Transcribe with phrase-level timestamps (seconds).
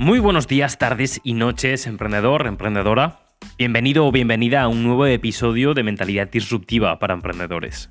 [0.00, 3.20] Muy buenos días, tardes y noches, emprendedor, emprendedora.
[3.58, 7.90] Bienvenido o bienvenida a un nuevo episodio de Mentalidad Disruptiva para Emprendedores.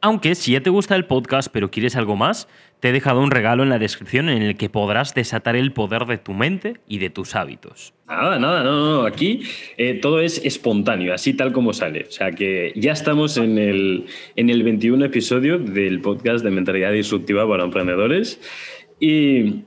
[0.00, 2.48] Aunque si ya te gusta el podcast pero quieres algo más,
[2.80, 6.06] te he dejado un regalo en la descripción en el que podrás desatar el poder
[6.06, 7.92] de tu mente y de tus hábitos.
[8.06, 9.42] Nada, nada, no, no, aquí
[9.76, 12.06] eh, todo es espontáneo, así tal como sale.
[12.08, 16.92] O sea que ya estamos en el, en el 21 episodio del podcast de Mentalidad
[16.92, 18.40] Disruptiva para Emprendedores.
[19.00, 19.64] Y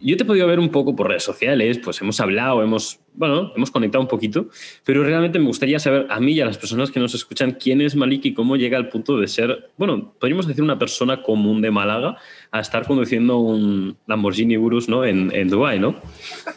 [0.00, 3.52] yo te he podido ver un poco por redes sociales, pues hemos hablado, hemos, bueno,
[3.56, 4.48] hemos conectado un poquito,
[4.84, 7.80] pero realmente me gustaría saber a mí y a las personas que nos escuchan quién
[7.80, 11.62] es Malik y cómo llega al punto de ser, bueno, podríamos decir una persona común
[11.62, 12.16] de Málaga
[12.50, 15.04] a estar conduciendo un Lamborghini Urus ¿no?
[15.04, 16.00] en, en Dubái, ¿no?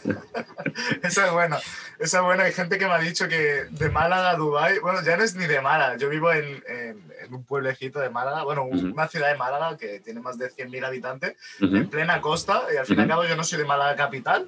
[1.03, 1.57] Esa es buena.
[1.99, 2.43] Esa es buena.
[2.43, 5.35] Hay gente que me ha dicho que de Málaga a Dubái, bueno, ya no es
[5.35, 5.97] ni de Málaga.
[5.97, 10.21] Yo vivo en, en, un pueblecito de Málaga, bueno, una ciudad de Málaga que tiene
[10.21, 13.43] más de 100.000 habitantes, en plena costa, y al fin y al cabo yo no
[13.43, 14.47] soy de Málaga capital,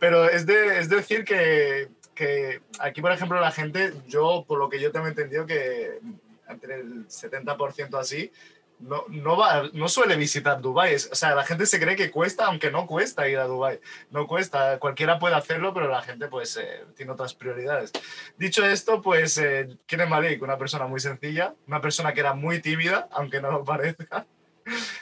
[0.00, 4.68] pero es, de, es decir que, que aquí, por ejemplo, la gente, yo, por lo
[4.68, 6.00] que yo tengo entendido, que
[6.48, 8.32] entre el 70% así,
[8.80, 10.94] no, no, va, no suele visitar Dubái.
[10.94, 13.78] O sea, la gente se cree que cuesta, aunque no cuesta ir a Dubái.
[14.10, 14.78] No cuesta.
[14.78, 17.92] Cualquiera puede hacerlo, pero la gente pues eh, tiene otras prioridades.
[18.38, 20.42] Dicho esto, pues, eh, ¿quién es Malik?
[20.42, 24.26] Una persona muy sencilla, una persona que era muy tímida, aunque no lo parezca.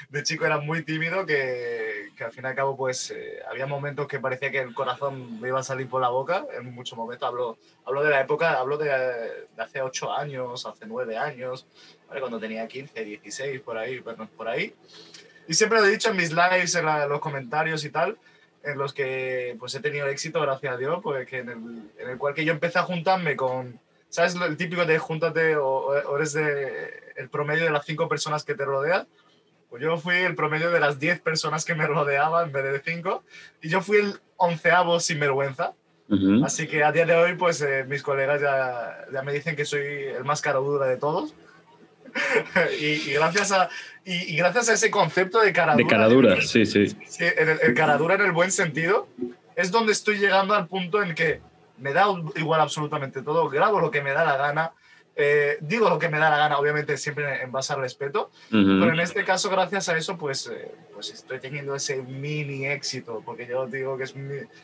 [0.08, 3.66] De chico era muy tímido, que, que al fin y al cabo, pues, eh, había
[3.66, 6.46] momentos que parecía que el corazón me iba a salir por la boca.
[6.58, 10.86] En muchos momentos hablo, hablo de la época, hablo de, de hace ocho años, hace
[10.86, 11.66] nueve años
[12.18, 14.74] cuando tenía 15, 16, por ahí, bueno, por ahí.
[15.46, 18.18] Y siempre lo he dicho en mis lives, en, los comentarios y tal,
[18.62, 22.10] en los que pues he tenido éxito, gracias a Dios, pues que en, el, en
[22.10, 24.34] el cual que yo empecé a juntarme con, ¿sabes?
[24.34, 28.64] El típico de júntate o, eres de, el promedio de las cinco personas que te
[28.64, 29.06] rodean.
[29.70, 32.92] Pues yo fui el promedio de las 10 personas que me rodeaban en vez de
[32.92, 33.22] 5
[33.62, 35.74] y yo fui el onceavo sin vergüenza.
[36.42, 39.66] Así que a día de hoy, pues eh, mis colegas ya, ya, me dicen que
[39.66, 39.82] soy
[40.16, 41.34] el más caro dura de todos.
[42.80, 43.68] y, gracias a,
[44.06, 45.84] y, gracias a ese concepto de caradura.
[45.84, 46.96] De caradura, sí, sí.
[47.18, 49.06] el, el caradura en el buen sentido,
[49.54, 51.42] es donde estoy llegando al punto en que
[51.76, 54.72] me da igual absolutamente todo, grabo lo que me da la gana,
[55.20, 58.92] eh, digo lo que me da la gana, obviamente siempre en base al respeto, pero
[58.92, 63.44] en este caso, gracias a eso, pues, eh, pues estoy teniendo ese mini éxito, porque
[63.44, 64.14] yo digo que es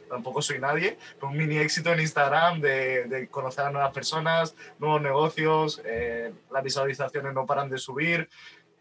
[0.08, 4.54] tampoco soy nadie, pero un mini éxito en Instagram de, de conocer a nuevas personas,
[4.78, 8.28] nuevos negocios, eh, las visualizaciones no paran de subir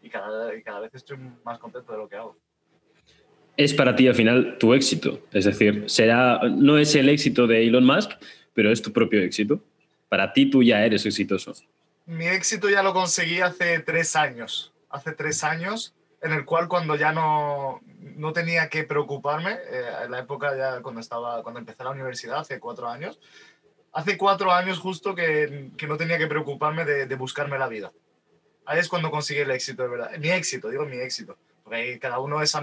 [0.00, 2.36] y cada, y cada vez estoy más contento de lo que hago.
[3.56, 5.22] Es para ti al final tu éxito.
[5.32, 8.12] Es decir, será, no es el éxito de Elon Musk,
[8.52, 9.60] pero es tu propio éxito
[10.14, 11.52] para ti tú ya eres exitoso?
[12.06, 14.72] Mi éxito ya lo conseguí hace tres años.
[14.88, 15.92] Hace tres años,
[16.22, 20.82] en el cual cuando ya no, no tenía que preocuparme, eh, en la época ya
[20.82, 23.18] cuando, estaba, cuando empecé la universidad, hace cuatro años,
[23.92, 27.90] hace cuatro años justo que, que no tenía que preocuparme de, buscarme la vida.
[28.66, 30.10] Ahí es cuando conseguí el éxito, de verdad.
[30.20, 31.36] Mi éxito, digo mi éxito.
[31.64, 32.54] Porque cada uno es...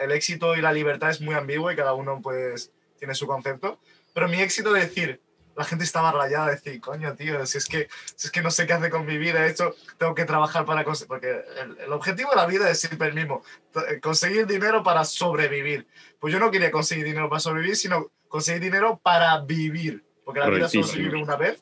[0.00, 3.78] El éxito y la libertad es muy ambiguo y cada uno pues tiene su concepto.
[4.14, 5.20] Pero mi éxito de decir,
[5.58, 8.50] la gente estaba rayada de decir, coño, tío, si es que, si es que no
[8.52, 11.44] sé qué hacer con mi vida, hecho, tengo que trabajar para conseguir, porque
[11.80, 13.42] el, objetivo de la vida es siempre el mismo,
[13.88, 15.88] eh, conseguir dinero para sobrevivir.
[16.20, 20.48] Pues yo no quería conseguir dinero para sobrevivir, sino conseguir dinero para vivir, porque la
[20.48, 21.60] vida solo se vive una vez.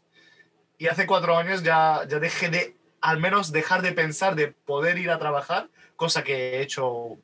[0.77, 4.99] Y hace cuatro años ya, ya dejé de, al menos dejar de pensar de poder
[4.99, 7.17] ir a trabajar, cosa que he hecho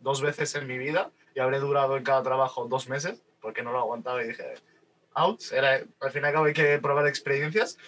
[0.00, 3.70] dos veces en mi vida y habré durado en cada trabajo dos meses, porque no
[3.70, 4.54] lo aguantaba y dije,
[5.16, 5.52] outs.
[5.52, 7.78] Era, al fin y al cabo hay que probar experiencias.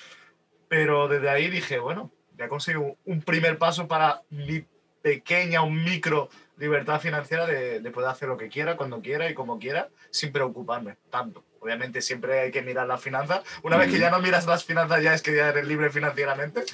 [0.68, 4.66] Pero desde ahí dije, bueno, ya consigo un primer paso para mi
[5.02, 6.28] pequeña o micro
[6.58, 10.32] libertad financiera de, de, poder hacer lo que quiera, cuando quiera y como quiera, sin
[10.32, 11.44] preocuparme tanto.
[11.60, 13.42] Obviamente siempre hay que mirar las finanzas.
[13.62, 16.64] Una vez que ya no miras las finanzas ya es que ya eres libre financieramente.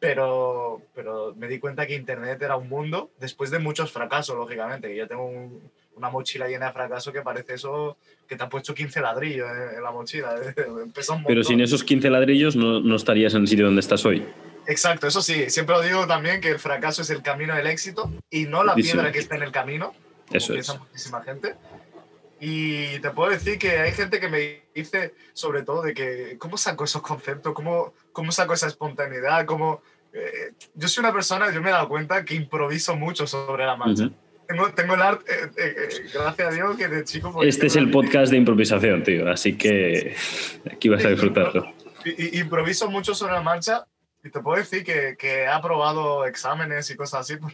[0.00, 4.94] Pero, pero me di cuenta que Internet era un mundo, después de muchos fracasos, lógicamente.
[4.94, 7.96] Yo tengo un, una mochila llena de fracaso que parece eso
[8.26, 10.34] que te ha puesto 15 ladrillos en, la mochila.
[11.26, 14.24] Pero sin esos 15 ladrillos no, no, estarías en el sitio donde estás hoy.
[14.66, 15.50] Exacto, eso sí.
[15.50, 18.74] Siempre lo digo también que el fracaso es el camino del éxito y no la
[18.74, 19.94] piedra que está en el camino.
[20.30, 20.78] eso es.
[20.78, 21.54] muchísima gente.
[22.40, 26.56] Y te puedo decir que hay gente que me dice, sobre todo, de que cómo
[26.56, 29.82] saco esos conceptos, cómo, cómo saco esa espontaneidad, cómo...
[30.12, 33.76] Eh, yo soy una persona, yo me he dado cuenta que improviso mucho sobre la
[33.76, 34.10] marcha.
[34.48, 37.32] Tengo, tengo, el arte, eh, eh, gracias a Dios, que de chico...
[37.32, 40.16] Pues, este es el podcast de improvisación, tío, así que
[40.72, 41.72] aquí vas a disfrutarlo.
[42.04, 43.86] Y, improviso mucho sobre la marcha
[44.24, 47.52] y te puedo decir que, que he aprobado exámenes y cosas así por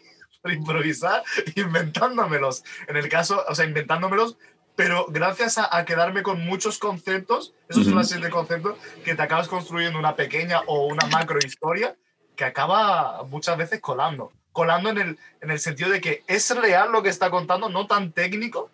[0.52, 1.22] improvisar,
[1.56, 2.62] inventándomelos.
[2.86, 4.36] En el caso, o sea, inventándomelos,
[4.76, 9.98] pero gracias a, quedarme con muchos conceptos, esos son de conceptos, que te acabas construyendo
[9.98, 11.96] una pequeña o una macro historia
[12.36, 14.32] que acaba muchas veces colando.
[14.54, 17.86] Colando en el, en el sentido de que es real lo que está contando, no
[17.86, 18.70] tan técnico,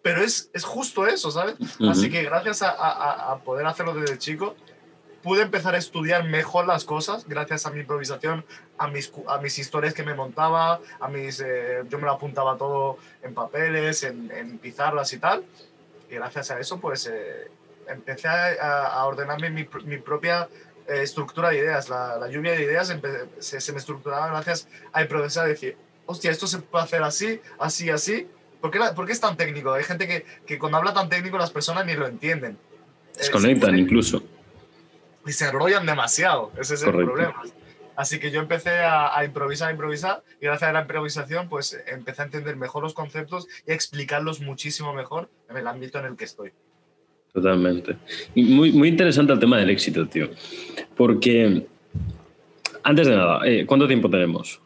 [0.00, 1.56] pero es, es justo eso, ¿sabes?
[1.90, 4.54] Así que gracias a, a, a, poder hacerlo desde chico,
[5.24, 8.44] pude empezar a estudiar mejor las cosas gracias a mi improvisación,
[8.78, 12.56] a mis, a mis historias que me montaba, a mis, eh, yo me lo apuntaba
[12.56, 15.44] todo en papeles, en, en pizarras y tal.
[16.10, 17.50] Y gracias a eso, pues eh,
[17.88, 20.48] empecé a, a ordenarme mi, mi propia
[20.88, 21.88] eh, estructura de ideas.
[21.88, 22.94] La, la lluvia de ideas
[23.38, 25.76] se, se, me estructuraba gracias a improvisar, decir,
[26.06, 28.26] hostia, esto se puede hacer así, así, así.
[28.60, 29.72] ¿Por qué, ¿Por qué, es tan técnico?
[29.72, 32.56] Hay gente que, que, cuando habla tan técnico las personas ni lo entienden.
[33.16, 34.22] Desconectan incluso
[35.26, 36.52] y se enrollan demasiado.
[36.58, 37.42] Ese es el problema.
[37.96, 41.80] Así que yo empecé a, a, improvisar, a improvisar y gracias a la improvisación pues
[41.86, 46.06] empecé a entender mejor los conceptos y a explicarlos muchísimo mejor en el ámbito en
[46.06, 46.52] el que estoy.
[47.34, 47.96] Totalmente.
[48.36, 50.30] Y muy, muy interesante el tema del éxito, tío.
[50.96, 51.66] Porque,
[52.84, 54.60] antes de nada, eh, ¿cuánto tiempo tenemos?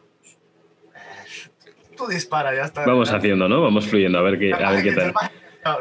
[1.97, 2.85] Tú dispara, ya está.
[2.85, 3.63] Vamos haciendo, ¿no?
[3.63, 5.13] Vamos fluyendo, a ver qué, a ver qué tal.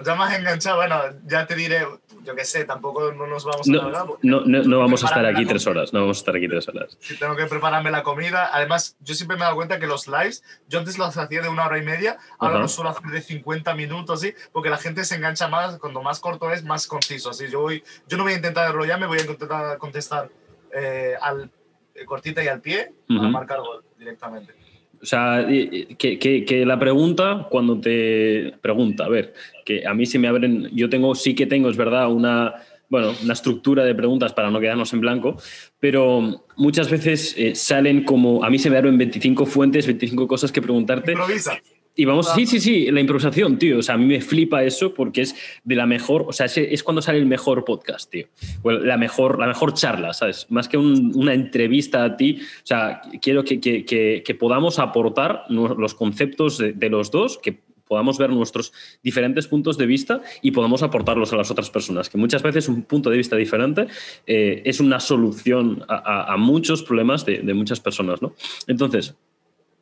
[0.04, 0.96] Ya me has enganchado, bueno,
[1.26, 1.82] ya te diré,
[2.28, 5.24] yo qué sé, tampoco no nos vamos a no, No, no, no vamos a estar
[5.24, 6.98] aquí tres horas, no vamos a estar aquí tres horas.
[7.18, 10.44] Tengo que prepararme la comida, además, yo siempre me he dado cuenta que los lives,
[10.68, 13.74] yo antes los hacía de una hora y media, ahora los suelo hacer de 50
[13.74, 14.34] minutos, ¿sí?
[14.52, 17.48] porque la gente se engancha más, cuando más corto es, más conciso, así.
[17.48, 20.28] Yo, voy, yo no voy a intentar me voy a intentar contestar
[20.74, 21.50] eh, al
[21.94, 24.54] eh, cortita y al pie para marcar gol directamente.
[25.00, 29.34] O sea, que, que, que, la pregunta, cuando te pregunta, a ver,
[29.64, 32.54] que a mí si me abren, yo tengo, sí que tengo, es verdad, una,
[32.88, 35.36] bueno, una estructura de preguntas para no quedarnos en blanco,
[35.78, 40.50] pero muchas veces eh, salen como, a mí se me abren 25 fuentes, 25 cosas
[40.50, 41.12] que preguntarte.
[41.12, 41.60] Improvisa.
[42.00, 43.78] Y vamos, sí, sí, sí, la improvisación, tío.
[43.78, 45.34] O sea, a mí me flipa eso porque es
[45.64, 48.28] de la mejor, o sea, es, cuando sale el mejor podcast, tío.
[48.62, 50.46] O la mejor, la mejor charla, ¿sabes?
[50.48, 52.38] Más que una entrevista a ti.
[52.40, 58.16] O sea, quiero que, que, que, podamos aportar los conceptos de, los dos, que podamos
[58.16, 58.72] ver nuestros
[59.02, 62.08] diferentes puntos de vista y podamos aportarlos a las otras personas.
[62.08, 63.88] Que muchas veces un punto de vista diferente
[64.24, 68.34] eh, es una solución a, a, muchos problemas de, de muchas personas, ¿no?
[68.68, 69.16] Entonces,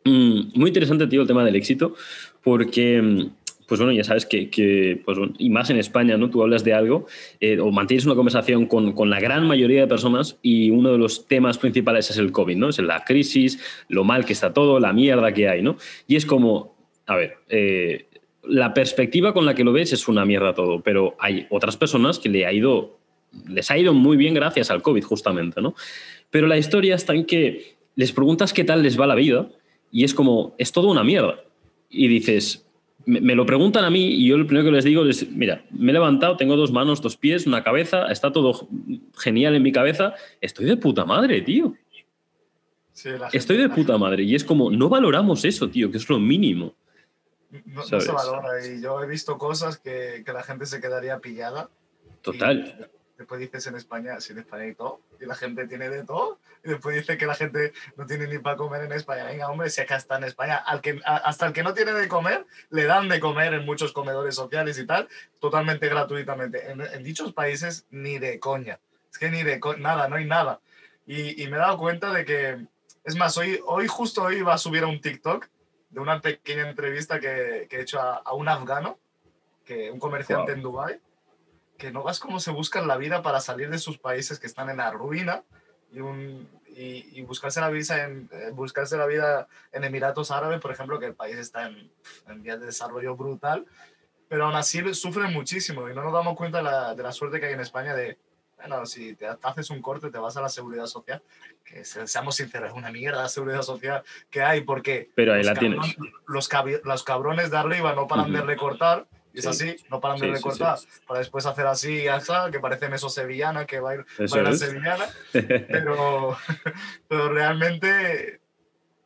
[0.06, 1.94] muy interesante, tío, el tema del éxito,
[2.42, 3.30] porque, mm,
[3.66, 6.30] pues bueno, ya sabes que, pues, y más en España, ¿no?
[6.30, 7.06] Tú hablas de algo
[7.40, 10.98] eh, o mantienes una conversación con, con, la gran mayoría de personas y uno de
[10.98, 12.68] los temas principales es el COVID, ¿no?
[12.68, 15.76] Es la crisis, lo mal que está todo, la mierda que hay, ¿no?
[16.06, 16.76] Y es como,
[17.06, 18.06] a ver, eh,
[18.44, 22.20] la perspectiva con la que lo ves es una mierda todo, pero hay otras personas
[22.20, 22.98] que le ha ido,
[23.48, 25.74] les ha ido muy bien gracias al COVID, justamente, ¿no?
[26.30, 29.48] Pero la historia está en que les preguntas qué tal les va la vida
[29.90, 31.40] y es como, es todo una mierda.
[31.88, 32.66] Y dices,
[33.04, 35.90] me, lo preguntan a mí y yo lo primero que les digo es, mira, me
[35.90, 38.68] he levantado, tengo dos manos, dos pies, una cabeza, está todo
[39.16, 41.74] genial en mi cabeza, estoy de puta madre, tío.
[43.32, 44.24] estoy de puta madre.
[44.24, 46.74] Y es como, no valoramos eso, tío, que es lo mínimo.
[47.64, 48.66] No, se valora.
[48.66, 51.70] Y yo he visto cosas que, que la gente se quedaría pillada.
[52.22, 56.04] Total después dices en España, si en España hay todo, y la gente tiene de
[56.04, 59.24] todo, y después dice que la gente no tiene ni para comer en España.
[59.24, 62.08] Venga, hombre, si acá está en España, al que, hasta el que no tiene de
[62.08, 65.08] comer, le dan de comer en muchos comedores sociales y tal,
[65.40, 66.70] totalmente gratuitamente.
[66.70, 68.80] En, dichos países, ni de coña.
[69.10, 70.60] Es que ni de nada, no hay nada.
[71.06, 72.66] Y, y, me he dado cuenta de que,
[73.04, 75.46] es más, hoy, hoy justo hoy iba a subir a un TikTok
[75.90, 78.98] de una pequeña entrevista que, que he hecho a, a, un afgano,
[79.64, 81.00] que, un comerciante en Dubái
[81.76, 84.70] que no vas cómo se buscan la vida para salir de sus países que están
[84.70, 85.44] en la ruina
[85.96, 90.70] y, un, y, buscarse, la vida en, eh, buscarse la vida en Emiratos Árabes, por
[90.70, 91.90] ejemplo, que el país está en,
[92.28, 93.64] en vías de desarrollo brutal,
[94.28, 97.40] pero aún así sufren muchísimo y no nos damos cuenta de la, de la suerte
[97.40, 98.18] que hay en España de,
[98.56, 101.22] bueno, si te, haces un corte, te vas a la seguridad social,
[101.64, 105.46] que seamos sinceros, es una mierda la seguridad social que hay, porque pero ahí los,
[105.46, 106.12] la cabrones, tienes.
[106.26, 106.50] Los,
[106.84, 108.40] los, cabrones de arriba no paran uh -huh.
[108.40, 112.58] de recortar y es así, no paran de recortar, para después hacer así, hasta, que
[112.58, 116.38] parece meso sevillana, que va a ir, va a ir a sevillana, pero,
[117.08, 118.40] pero realmente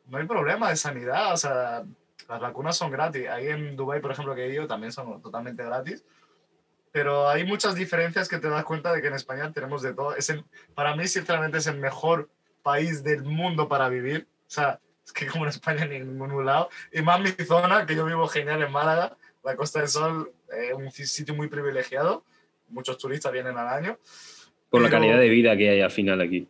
[0.07, 1.85] no hay problema de sanidad, o sea,
[2.29, 3.29] las vacunas son gratis.
[3.29, 6.05] Ahí en Dubai, por ejemplo, que he ido, también son totalmente gratis.
[6.93, 10.15] Pero hay muchas diferencias que te das cuenta de que en España tenemos de todo.
[10.15, 10.45] Es el,
[10.75, 12.31] para mí, sinceramente, es el mejor
[12.63, 14.29] país del mundo para vivir.
[14.47, 16.69] O sea, es que como en España ni en ningún lado.
[16.93, 20.73] Y más mi zona, que yo vivo genial en Málaga, la Costa del Sol es
[20.75, 22.25] un sitio muy privilegiado,
[22.69, 23.99] muchos turistas vienen al año.
[24.69, 26.47] Por la calidad de vida que hay al final aquí.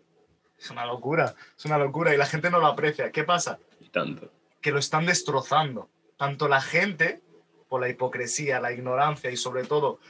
[0.58, 3.10] Es una locura, es una locura y la gente no lo aprecia.
[3.10, 3.58] ¿Qué pasa?
[3.80, 4.30] Y tanto.
[4.60, 5.88] que lo están destrozando.
[6.18, 7.22] Tanto la gente,
[7.70, 10.00] por la hipocresía, la ignorancia y sobre todo,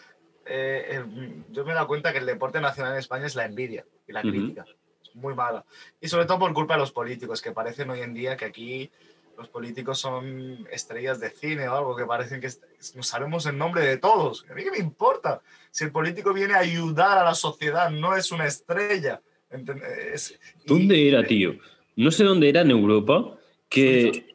[0.45, 3.45] eh, el- yo me he dado cuenta que el deporte nacional en España es la
[3.45, 4.65] envidia y la crítica.
[5.05, 5.65] Es muy mala.
[6.01, 8.91] Y sobre todo por culpa de los políticos, que parecen hoy en día que aquí
[9.41, 12.63] los políticos son estrellas de cine o algo, que parecen que est-
[12.95, 14.45] no sabemos el nombre de todos.
[14.51, 15.41] A mí qué me importa.
[15.71, 19.23] Si el político viene a ayudar a la sociedad, no es una estrella.
[19.53, 21.55] Y- ¿Dónde era, tío?
[21.97, 23.37] No sé dónde era en Europa
[23.69, 24.35] que,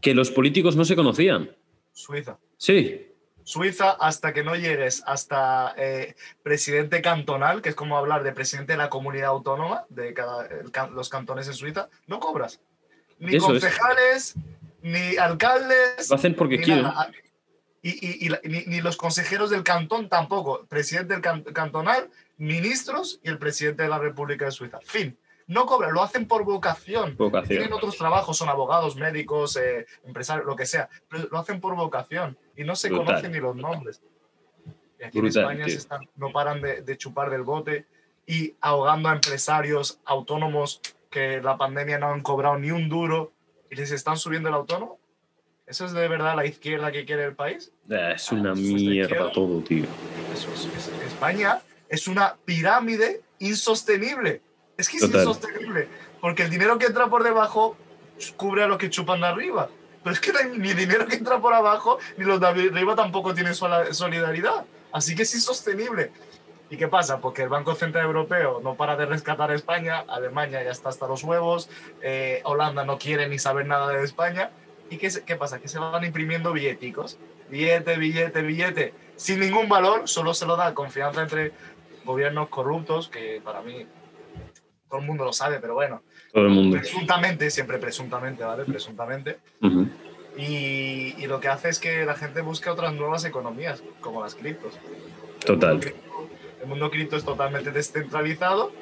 [0.00, 1.54] que los políticos no se conocían.
[1.92, 2.38] Suiza.
[2.56, 3.02] Sí,
[3.44, 8.72] Suiza, hasta que no llegues hasta eh, presidente cantonal, que es como hablar de presidente
[8.72, 12.60] de la comunidad autónoma de cada, el los cantones en Suiza, no cobras.
[13.18, 13.62] Ni Eso es.
[13.62, 14.34] concejales,
[14.82, 16.86] ni alcaldes, lo hacen porque ni quieren.
[17.82, 20.66] Y, y- y la- ni, ni los consejeros del cantón tampoco.
[20.66, 24.80] Presidente del can- cantonal, ministros y el presidente de la República de Suiza.
[24.84, 25.16] Fin.
[25.46, 27.16] No cobran, lo hacen por vocación.
[27.16, 27.48] Vocación.
[27.48, 31.76] Tienen otros trabajos, son abogados, médicos, eh, empresarios, lo que sea, pero lo hacen por
[31.76, 33.06] vocación y no se Brutal.
[33.06, 34.02] conocen ni los nombres.
[34.98, 37.86] Y aquí Brutal, en España se están- no paran de, de chupar del bote
[38.26, 40.80] y ahogando a empresarios autónomos
[41.10, 43.32] que la pandemia no han cobrado ni un duro
[43.70, 44.98] y les están subiendo el autónomo.
[45.66, 47.72] ¿Eso es de verdad la izquierda que quiere el país?
[47.90, 49.84] Ah, Es una Eso es de mierda todo, tío.
[50.32, 54.40] Eso es- es- España es una pirámide insostenible.
[54.76, 55.20] Es que es Total.
[55.22, 55.88] insostenible.
[56.20, 57.76] Porque el dinero que entra por debajo
[58.36, 59.68] cubre a los que chupan de arriba.
[60.04, 63.54] Pero es que ni dinero que entra por abajo, ni los de arriba tampoco tienen
[63.54, 64.64] solidaridad.
[64.92, 66.12] Así que es insostenible.
[66.68, 67.20] ¿Y qué pasa?
[67.20, 71.06] Porque el Banco Central Europeo no para de rescatar a España, Alemania ya está hasta
[71.06, 71.70] los huevos,
[72.02, 74.50] eh, Holanda no quiere ni saber nada de España.
[74.90, 75.60] ¿Y qué, qué pasa?
[75.60, 77.18] Que se van imprimiendo billeticos.
[77.50, 78.94] Billete, billete, billete.
[79.16, 81.52] Sin ningún valor, solo se lo da confianza entre
[82.04, 83.86] gobiernos corruptos, que para mí
[84.88, 86.78] todo el mundo lo sabe, pero bueno, Todo el mundo.
[86.78, 88.64] presuntamente, siempre presuntamente, ¿vale?
[88.64, 89.38] Presuntamente.
[89.62, 89.88] Ujú.
[90.36, 94.34] Y, y lo que hace es que la gente busque otras nuevas economías, como las
[94.34, 94.74] criptos.
[95.44, 95.80] Total.
[96.66, 98.72] El mundo cripto es totalmente descentralizado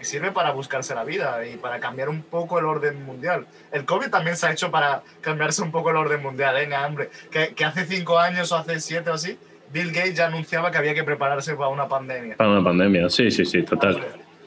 [0.00, 3.46] y sirve para buscarse la vida y para cambiar un poco el orden mundial.
[3.72, 7.10] El COVID también se ha hecho para cambiarse un poco el orden mundial, venga, hombre.
[7.32, 9.36] Que, que hace cinco años o hace siete o así,
[9.72, 12.36] Bill Gates ya anunciaba que había que prepararse para una pandemia.
[12.36, 14.00] Para una pandemia, sí, sí, sí, total.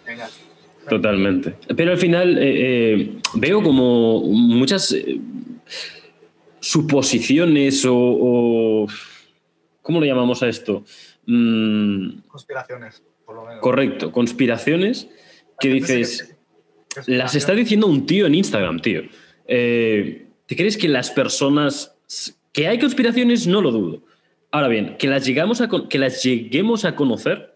[0.05, 0.29] Venga.
[0.87, 1.55] Totalmente.
[1.75, 5.19] Pero al final eh, eh, veo como muchas eh,
[6.61, 8.87] suposiciones o, o-
[9.81, 10.83] ¿Cómo lo llamamos a esto?
[11.29, 13.61] Mm, Conspiraciones, por lo menos.
[13.61, 15.07] correcto, conspiraciones
[15.59, 16.35] que dices...
[17.05, 19.03] Las está diciendo un tío en Instagram, tío.
[19.45, 21.95] Eh, ¿Te crees que las personas...
[22.51, 24.01] Que hay conspiraciones, no lo dudo.
[24.51, 27.55] Ahora bien, que las, llegamos a, que las lleguemos a conocer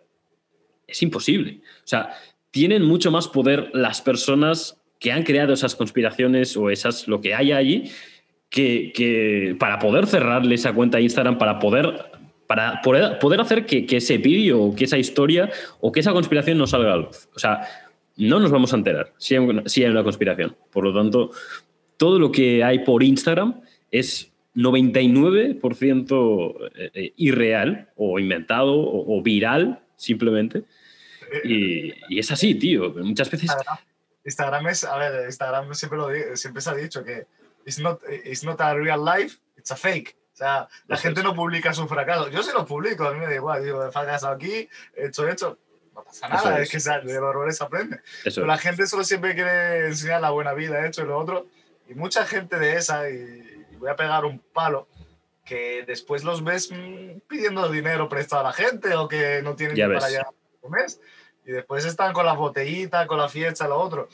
[0.86, 1.62] es imposible.
[1.80, 2.16] O sea,
[2.52, 7.34] tienen mucho más poder las personas que han creado esas conspiraciones o esas, lo que
[7.34, 7.92] haya allí,
[8.50, 12.12] que, que para poder cerrarle esa cuenta de Instagram, para poder,
[12.48, 16.58] para poder, hacer que, que ese vídeo o que esa historia o que esa conspiración
[16.58, 17.30] no salga a la luz.
[17.36, 17.68] O sea,
[18.18, 20.56] no nos vamos a enterar si hay, si hay una conspiración.
[20.72, 21.32] Por lo tanto,
[21.98, 29.22] todo lo que hay por Instagram es 99% eh, eh, irreal o inventado o, o
[29.22, 30.64] viral, simplemente.
[31.44, 32.94] Y, y es así, tío.
[32.94, 33.50] Muchas veces...
[33.50, 33.78] Instagram,
[34.24, 37.26] Instagram es, a ver, Instagram siempre, lo, siempre se ha dicho que
[37.66, 40.16] it's not, it's not a real life, it's a fake.
[40.34, 41.24] O sea, la gente es.
[41.24, 42.32] no publica sus fracasos.
[42.32, 43.64] Yo sí los publico, a mí me da igual.
[43.64, 45.60] Digo, he fracasado aquí, he hecho esto.
[45.94, 46.64] No pasa nada, es.
[46.64, 48.00] es que se- de los errores se aprende.
[48.26, 51.46] Eso Pero la gente solo siempre quiere enseñar la buena vida, hecho y lo otro.
[51.88, 53.14] Y mucha gente de esa, y,
[53.72, 54.88] y voy a pegar un palo,
[55.46, 59.76] que después los ves mm, pidiendo dinero prestado a la gente o que no tienen
[59.76, 60.28] Ya ni para allá
[60.62, 61.00] un mes.
[61.46, 64.08] Y después están con las botellitas, con la fiesta, lo otro.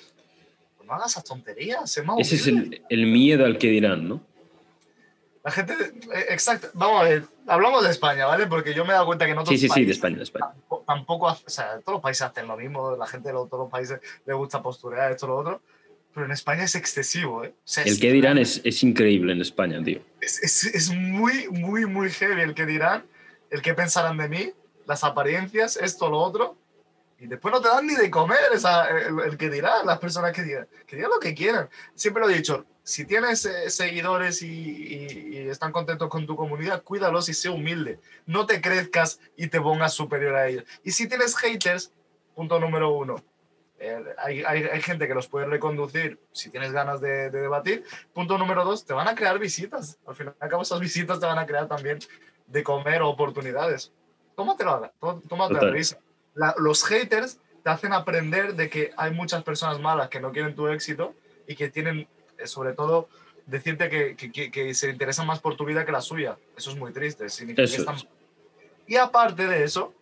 [0.75, 4.21] Pues no hagas esas tonterías, más Ese es el, el miedo al que dirán, ¿no?
[5.43, 6.67] La gente, eh, exacto.
[6.74, 8.46] Vamos a ver, hablamos de España, ¿vale?
[8.48, 10.24] Porque yo me he dado cuenta que en otros Sí, sí, sí, de España, de
[10.24, 10.48] España.
[10.86, 13.72] tampoco, o sea, todos los países hacen lo mismo, la gente de los- todos los
[13.72, 15.62] países le gusta posturear esto, lo otro,
[16.13, 17.53] pero en España es excesivo, ¿eh?
[17.58, 20.01] O sea, El es- que dirán es, es increíble en España, tío.
[20.19, 23.05] Es, es, es muy, muy, muy heavy el que dirán,
[23.50, 24.51] el que pensarán de mí,
[24.88, 26.58] las apariencias, esto, lo otro,
[27.19, 30.31] y después no te dan ni de comer esa, el, el que dirán, las personas
[30.34, 31.69] que digan, que digan lo que quieran.
[31.96, 36.36] Siempre lo he dicho, si tienes eh, seguidores y, y- y están contentos con tu
[36.36, 38.00] comunidad, cuídalos y sé humilde.
[38.25, 40.63] No te crezcas y te pongas superior a ellos.
[40.84, 41.91] Y si tienes haters,
[42.36, 43.24] punto número uno,
[43.79, 47.84] eh, hay, hay, hay gente que los puede reconducir si tienes ganas de, de debatir.
[48.13, 49.98] Punto número dos, te van a crear visitas.
[50.05, 52.00] Al final y al cabo, esas visitas te van a crear también
[52.48, 53.93] de comer oportunidades.
[54.36, 55.22] Tómatelo, a la- tó-
[55.72, 55.98] risa.
[56.34, 60.55] La- los haters te hacen aprender de que hay muchas personas malas que no quieren
[60.55, 61.13] tu éxito
[61.48, 62.08] y que tienen,
[62.46, 63.10] sobre todo,
[63.50, 66.38] decirte que, que, que, se interesan más por tu vida que la suya.
[66.55, 67.27] Eso es muy triste.
[68.88, 69.93] Y aparte de eso,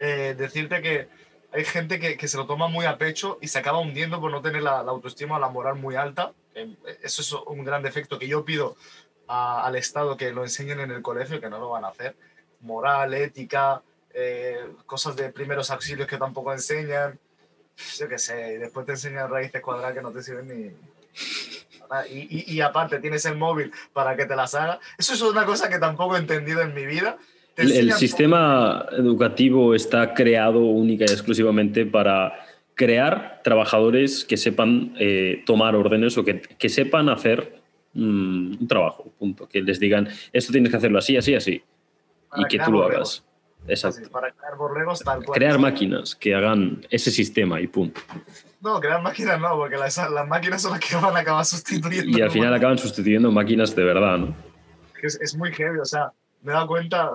[0.00, 1.08] eh, decirte que
[1.52, 4.30] hay gente que, que, se lo toma muy a pecho y se acaba hundiendo por
[4.30, 6.32] no tener la, autoestima o la moral muy alta.
[6.54, 8.76] Eh, eso es un gran defecto que yo pido
[9.28, 12.16] al Estado que lo enseñen en el colegio, que no lo van a hacer.
[12.60, 17.18] Moral, ética, eh, cosas de primeros auxilios que tampoco enseñan.
[17.96, 20.76] Yo qué sé, y después te enseñan raíces cuadradas que no te sirven ni,
[22.10, 24.80] y, y, aparte tienes el móvil para que te las haga.
[24.96, 27.18] Eso es una cosa que tampoco he entendido en mi vida.
[27.56, 32.32] El, sistema educativo está creado única y exclusivamente para
[32.74, 37.60] crear trabajadores que sepan eh, tomar órdenes o que, que sepan hacer
[37.92, 39.46] mm, un trabajo, punto.
[39.46, 41.62] Que les digan, esto tienes que hacerlo así, así, así.
[42.36, 43.24] y que tú lo hagas.
[43.68, 44.10] Exacto.
[44.10, 45.38] para crear borregos tal cual.
[45.38, 48.00] Crear máquinas que hagan ese sistema y punto.
[48.62, 52.16] No, crear máquinas no, porque las, las, máquinas son las que van a acabar sustituyendo.
[52.16, 54.36] Y al final acaban sustituyendo máquinas de verdad, ¿no?
[55.02, 57.10] Es, es muy heavy, o sea, me he dado cuenta,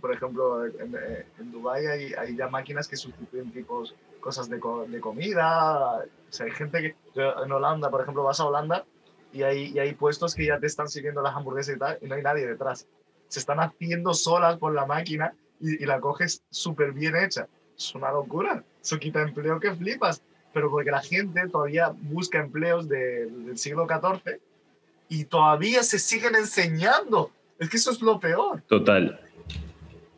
[0.00, 0.96] por ejemplo, en,
[1.38, 5.98] en Dubái hay, hay, ya máquinas que sustituyen tipos, cosas de, de comida.
[5.98, 7.20] O sea, hay gente que.
[7.44, 8.84] En Holanda, por ejemplo, vas a Holanda
[9.32, 12.06] y hay, y hay puestos que ya te están sirviendo las hamburguesas y tal, y
[12.06, 12.88] no hay nadie detrás.
[13.28, 17.46] Se están haciendo solas por la máquina y, y la coges súper bien hecha.
[17.76, 18.64] Es una locura.
[18.80, 24.38] Eso quita empleo que flipas pero porque la gente todavía busca empleos del siglo XIV
[25.08, 27.30] y todavía se siguen enseñando.
[27.58, 28.62] Es que eso es lo peor.
[28.66, 29.20] Total.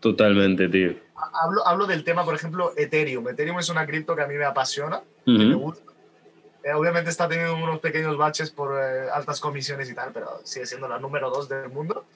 [0.01, 0.95] Totalmente, tío.
[1.43, 3.27] Hablo, hablo del tema, por ejemplo, Ethereum.
[3.29, 5.93] Ethereum es una cripto que a mí me apasiona, me gusta.
[6.63, 10.65] Eh, obviamente está teniendo unos pequeños baches por eh, altas comisiones y tal, pero sigue
[10.65, 12.07] siendo la número dos del mundo.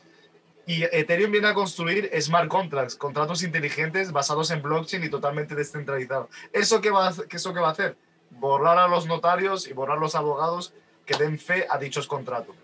[0.67, 6.29] Y Ethereum viene a construir smart contracts, contratos inteligentes basados en blockchain y totalmente descentralizados.
[6.53, 7.97] ¿Eso qué va ¿Eso qué va a hacer?
[8.31, 10.73] Borrar a los notarios y borrar a los abogados
[11.07, 12.55] que den fe a dichos contratos.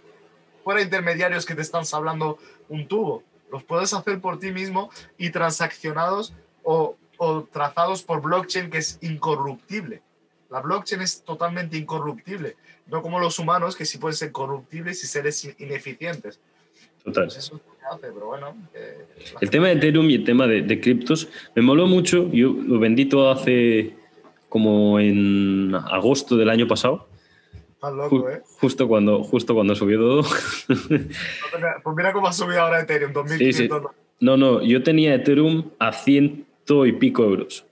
[0.63, 3.23] Fuera intermediarios que te están hablando un tubo.
[3.51, 8.99] Los puedes hacer por ti mismo y transaccionados o, o trazados por blockchain que es
[9.03, 10.03] incorruptible.
[10.51, 15.07] La blockchain es totalmente incorruptible, no como los humanos que sí pueden ser corruptibles y
[15.07, 16.39] seres ineficientes.
[17.03, 17.25] Total.
[17.25, 17.61] Pues eso
[17.91, 19.05] hace, pero bueno, eh,
[19.41, 22.31] el tema de Ethereum y el tema de, de criptos me moló mucho.
[22.31, 23.95] Yo lo vendí todo hace
[24.55, 27.09] como en agosto del año pasado.
[27.83, 28.41] loco, ¿eh?
[28.61, 30.23] Justo cuando, justo cuando subió todo.
[31.83, 33.83] pues mira cómo ha subido ahora Ethereum, 2500.
[34.21, 37.67] No, no, yo tenía Ethereum a ciento y pico euros.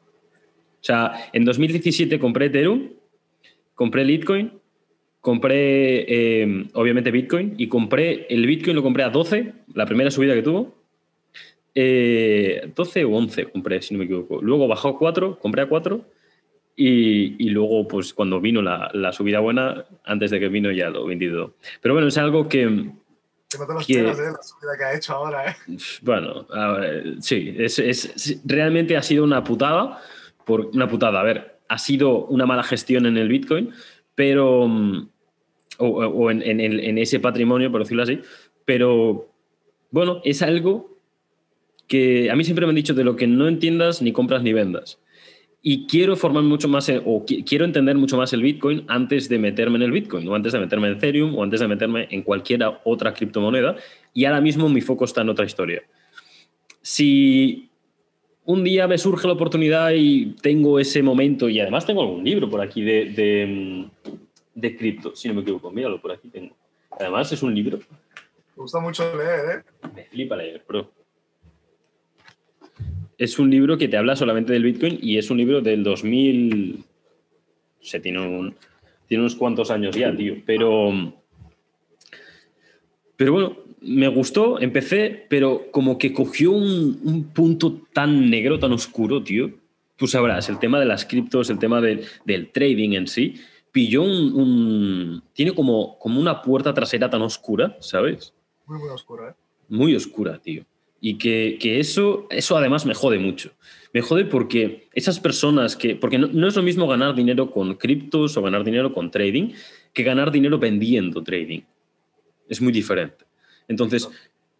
[0.80, 2.88] O sea, en 2017 compré Ethereum,
[3.76, 4.50] compré Bitcoin,
[5.20, 10.34] compré eh, obviamente Bitcoin y compré el Bitcoin lo compré a 12, la primera subida
[10.34, 10.74] que tuvo.
[11.76, 14.42] 12 eh, o 11 compré, si no me equivoco.
[14.42, 16.04] Luego bajó a 4, compré a 4
[16.74, 21.06] y, luego, pues cuando vino la, la, subida buena, antes de que vino ya lo
[21.06, 21.54] vendido.
[21.80, 22.90] Pero bueno, es algo que...
[23.50, 24.04] Que no te los que, ¿eh?
[24.04, 25.76] La subida que ha hecho ahora, ¿eh?
[26.00, 26.46] Bueno,
[27.20, 30.00] sí, es, es, realmente ha sido una putada.
[30.46, 33.72] Por, una putada, a ver, ha sido una mala gestión en el Bitcoin,
[34.14, 34.64] pero...
[35.78, 38.20] O, o en, en, en ese patrimonio, por decirlo así.
[38.64, 39.30] Pero,
[39.90, 40.98] bueno, es algo
[41.88, 44.52] que a mí siempre me han dicho de lo que no entiendas ni compras ni
[44.52, 44.98] vendas
[45.64, 49.76] y quiero formar mucho más o quiero entender mucho más el Bitcoin antes de meterme
[49.76, 52.62] en el Bitcoin, o antes de meterme en Ethereum, o antes de meterme en cualquier
[52.84, 53.76] otra criptomoneda.
[54.12, 55.84] Y ahora mismo mi foco está en otra historia.
[56.80, 57.70] Si
[58.44, 62.50] un día me surge la oportunidad y tengo ese momento, y además tengo algún libro
[62.50, 63.88] por aquí de, de,
[64.54, 66.56] de cripto, si no me equivoco, míralo, por aquí tengo.
[66.98, 67.78] Además es un libro.
[67.78, 69.88] Me gusta mucho leer, ¿eh?
[69.94, 70.90] Me flipa leer, bro
[73.22, 76.82] es un libro que te habla solamente del Bitcoin y es un libro del 2000.
[77.80, 78.54] Se tiene,
[79.06, 80.42] tiene unos cuantos años ya, tío.
[80.44, 81.14] Pero.
[83.14, 89.22] Pero bueno, me gustó, empecé, pero como que cogió un, punto tan negro, tan oscuro,
[89.22, 89.52] tío.
[89.94, 93.36] Tú sabrás, el tema de las criptos, el tema del trading en sí,
[93.70, 98.34] pilló un, tiene como, como una puerta trasera tan oscura, ¿sabes?
[98.66, 99.34] Muy, muy oscura, ¿eh?
[99.68, 100.64] Muy oscura, tío.
[101.04, 103.50] Y que, eso, eso además me jode mucho.
[103.92, 105.96] Me jode porque esas personas que.
[105.96, 109.50] Porque no, es lo mismo ganar dinero con criptos o ganar dinero con trading
[109.92, 111.62] que ganar dinero vendiendo trading.
[112.48, 113.24] Es muy diferente.
[113.66, 114.08] Entonces,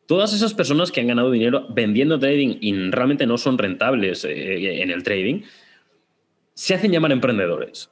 [0.07, 4.83] todas esas personas que han ganado dinero vendiendo trading y realmente no son rentables eh,
[4.83, 5.43] en el trading,
[6.55, 7.89] se hacen llamar emprendedores.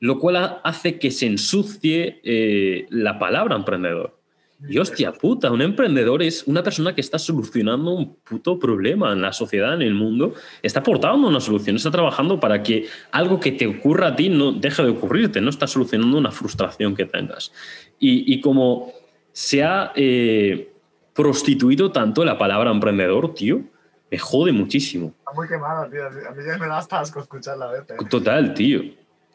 [0.00, 4.19] Lo cual hace que se ensucie eh, la palabra emprendedor.
[4.68, 9.22] Y hostia puta, un emprendedor es una persona que está solucionando un puto problema en
[9.22, 13.52] la sociedad, en el mundo, está aportando una solución, está trabajando para que algo que
[13.52, 17.52] te ocurra a ti no deje de ocurrirte, no está solucionando una frustración que tengas.
[17.98, 18.92] Y, y como
[19.32, 20.72] se ha eh,
[21.14, 23.62] prostituido tanto la palabra emprendedor, tío,
[24.10, 25.14] me jode muchísimo.
[25.18, 26.06] Está muy quemada, tío.
[26.06, 27.96] A mí ya me da hasta asco escucharla a veces.
[28.08, 28.82] Total, tío.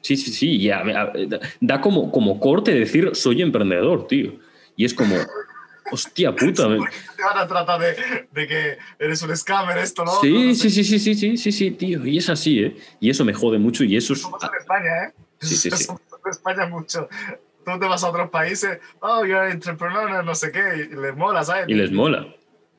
[0.01, 0.59] Sí, sí, sí.
[0.59, 0.83] Ya,
[1.61, 4.33] da como, como corte decir soy emprendedor, tío.
[4.75, 5.15] Y es como,
[5.91, 6.67] hostia puta.
[6.67, 10.19] Te van a tratar de, de, que eres un scammer, esto, ¿no?
[10.21, 12.05] Sí, no, no sí, sí, sí, sí, sí, sí, sí, tío.
[12.05, 12.77] Y es así, ¿eh?
[12.99, 14.21] Y eso me jode mucho y eso es...
[14.21, 15.13] Somos en España, ¿eh?
[15.39, 15.87] Sí, sí, sí.
[15.89, 17.07] En España mucho.
[17.65, 21.43] Tú te vas a otros países, oh, you're entrepreneur, no sé qué, y les mola,
[21.43, 21.65] ¿sabes?
[21.67, 22.27] Y les mola.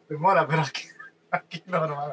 [0.09, 0.83] Les mola, pero aquí...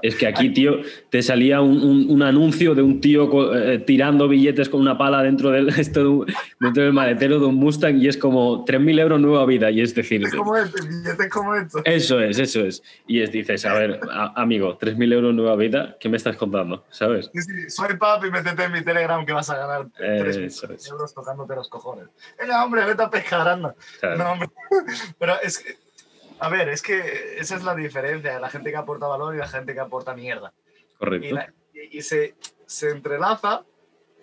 [0.01, 4.27] Es que aquí, tío, te salía un, un, un anuncio de un tío eh, tirando
[4.27, 8.07] billetes con una pala dentro del, esto de dentro del maletero de un Mustang y
[8.07, 9.69] es como 3.000 euros nueva vida.
[9.71, 11.81] Y es decir, es como este, billetes como esto.
[11.85, 12.83] Eso es, eso es.
[13.07, 16.85] Y es, dices, a ver, a, amigo, 3.000 euros nueva vida, ¿qué me estás contando?
[16.89, 17.29] ¿Sabes?
[17.33, 21.13] Sí, sí, soy papi, métete en mi Telegram que vas a ganar Eh, 3.000 euros
[21.13, 22.07] tocándote los cojones.
[22.39, 23.75] Venga, hombre, vete a pescar, anda.
[23.99, 24.17] Claro.
[24.17, 24.49] No, hombre.
[25.19, 25.82] Pero es que
[26.43, 29.47] a ver, es que esa es la diferencia, la gente que aporta valor y la
[29.47, 30.53] gente que aporta mierda.
[30.97, 31.27] Correcto.
[31.27, 33.63] Y, la, y, y se, se, entrelaza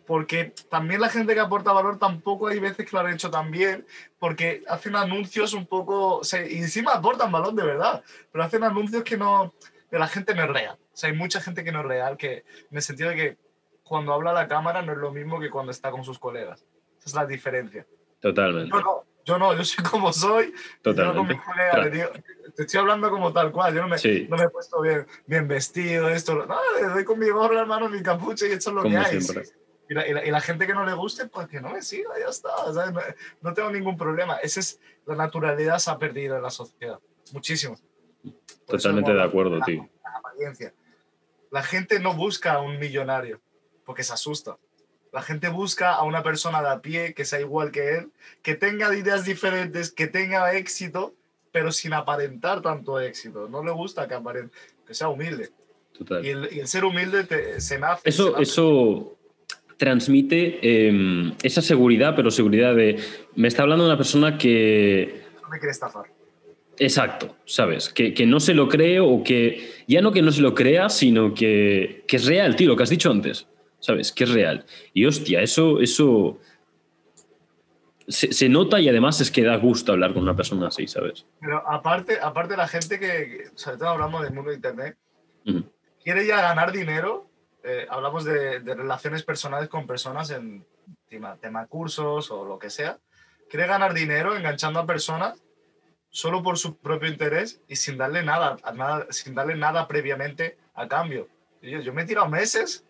[0.07, 3.51] porque también la gente que aporta valor tampoco hay veces que lo han hecho tan
[3.51, 3.87] bien,
[4.19, 8.65] porque hacen anuncios un poco, o sea, y encima aportan valor de verdad, pero hacen
[8.65, 9.55] anuncios que no,
[9.91, 10.77] que la gente no es real.
[10.93, 13.37] O sea, hay mucha gente que no es real, que en el sentido de que
[13.83, 16.67] cuando habla a la cámara no es lo mismo que cuando está con sus colegas.
[16.99, 17.87] Esa es la diferencia.
[18.21, 18.77] Totalmente.
[18.77, 20.53] No, yo no, yo soy como soy.
[20.83, 21.35] Totalmente.
[21.35, 21.91] Yo con colegas, claro.
[21.91, 22.09] digo,
[22.57, 23.75] te estoy hablando como tal cual.
[23.75, 24.27] Yo no me, sí.
[24.29, 26.47] no me he puesto bien, bien vestido, esto.
[26.47, 28.97] No, le doy con mi gorra, hermano, mi capucha y eso es lo como que
[28.99, 29.19] hay.
[29.89, 31.83] Y la, y, la, y la, gente que no le guste, pues que no me
[31.83, 32.51] siga, ya está.
[32.73, 32.93] ¿sabes?
[32.93, 33.01] No,
[33.43, 34.37] no, tengo ningún problema.
[34.37, 37.01] Esa es la naturalidad se ha perdido en la sociedad.
[37.33, 37.77] Muchísimo.
[38.23, 39.89] Por Totalmente de acuerdo, la, tío.
[40.05, 40.75] La apariencia.
[41.51, 43.41] La gente no busca a un millonario
[43.85, 44.57] porque se asusta.
[45.13, 48.11] La gente busca a una persona de a pie que sea igual que él,
[48.43, 51.15] que tenga ideas diferentes, que tenga éxito,
[51.53, 53.49] pero sin aparentar tanto éxito.
[53.49, 55.51] No le gusta que aparente, que sea humilde.
[55.99, 56.25] Total.
[56.25, 58.09] Y, el, y el ser humilde te, se nace.
[58.09, 59.17] Eso, se eso
[59.81, 62.99] transmite eh, esa seguridad, pero seguridad de.
[63.35, 65.23] Me está hablando una persona que.
[65.43, 66.05] No me quiere estafar.
[66.79, 67.89] Exacto, ¿sabes?
[67.89, 69.71] Que, que, no se lo cree o que.
[69.89, 72.83] Ya no que no se lo crea, sino que, que es real, tío, lo que
[72.83, 73.47] has dicho antes.
[73.81, 74.13] ¿Sabes?
[74.13, 74.65] Que es real.
[74.93, 75.81] Y hostia, eso.
[75.81, 76.39] eso
[78.07, 81.27] se, se, nota y además es que da gusto hablar con una persona así, ¿sabes?
[81.41, 84.97] Pero aparte, aparte la gente que, sobre todo hablamos del mundo de Internet,
[85.47, 85.71] uh -huh.
[86.03, 87.29] quiere ya ganar dinero.
[87.63, 90.65] Eh, hablamos de, de, relaciones personales con personas en
[91.09, 92.99] tema, tema cursos o lo que sea.
[93.49, 95.43] Quiere ganar dinero enganchando a personas
[96.11, 100.89] solo por su propio interés y sin darle nada, nada sin darle nada previamente a
[100.89, 101.29] cambio.
[101.63, 102.85] Yo, yo me he tirado meses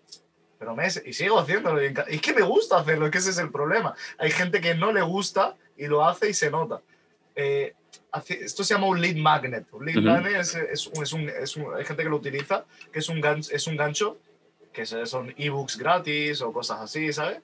[0.61, 1.83] pero meses y sigo haciéndolo.
[1.83, 3.95] Y es que me gusta hacerlo, que ese es el problema.
[4.19, 6.83] Hay gente que no le gusta y lo hace y se nota.
[7.35, 7.73] Eh,
[8.29, 9.67] esto se llama un lead magnet.
[9.73, 10.13] Un lead uh -huh.
[10.13, 13.09] magnet es, es, un, es, un, es un, hay gente que lo utiliza, que es
[13.09, 14.19] un, gancho, es un gancho,
[14.71, 17.41] que son ebooks gratis o cosas así, ¿sabes?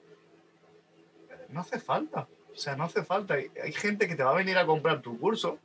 [1.49, 2.27] No hace falta.
[2.53, 3.33] O sea, no hace falta.
[3.33, 5.57] Hay, hay gente que te va a venir a comprar tu curso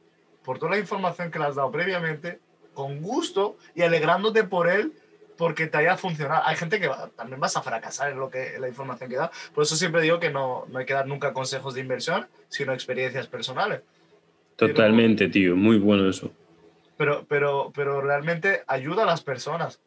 [0.42, 2.40] por toda la información que le has dado previamente,
[2.72, 4.94] con gusto y alegrándote por él
[5.42, 6.40] porque te haya funcionado.
[6.46, 9.16] Hay gente que va, también vas a fracasar en lo que en la información que
[9.16, 9.28] da.
[9.52, 12.72] Por eso siempre digo que no, no hay que dar nunca consejos de inversión, sino
[12.72, 13.80] experiencias personales.
[14.54, 15.56] Totalmente, pero, tío.
[15.56, 16.30] Muy bueno eso.
[16.96, 19.80] Pero, pero, pero realmente ayuda a las personas.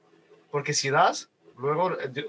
[0.52, 2.24] Porque si das, luego, yo,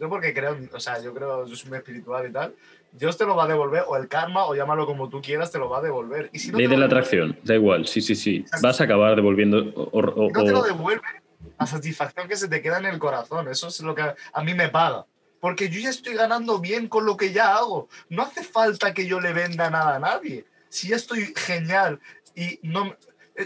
[0.00, 2.56] yo porque creo, o sea, yo creo, yo soy muy espiritual y tal,
[2.90, 5.60] Dios te lo va a devolver, o el karma, o llámalo como tú quieras, te
[5.60, 6.28] lo va a devolver.
[6.32, 8.44] Y si no Ley de la atracción, da igual, sí, sí, sí.
[8.60, 9.58] Vas a acabar devolviendo.
[9.76, 11.23] O, o, si no te lo devuelve,
[11.58, 13.48] la satisfacción que se te queda en el corazón.
[13.48, 15.06] Eso es lo que a mí me paga.
[15.40, 17.88] Porque yo ya estoy ganando bien con lo que ya hago.
[18.08, 20.46] No hace falta que yo le venda nada a nadie.
[20.68, 22.00] Si ya estoy genial
[22.34, 22.96] y no...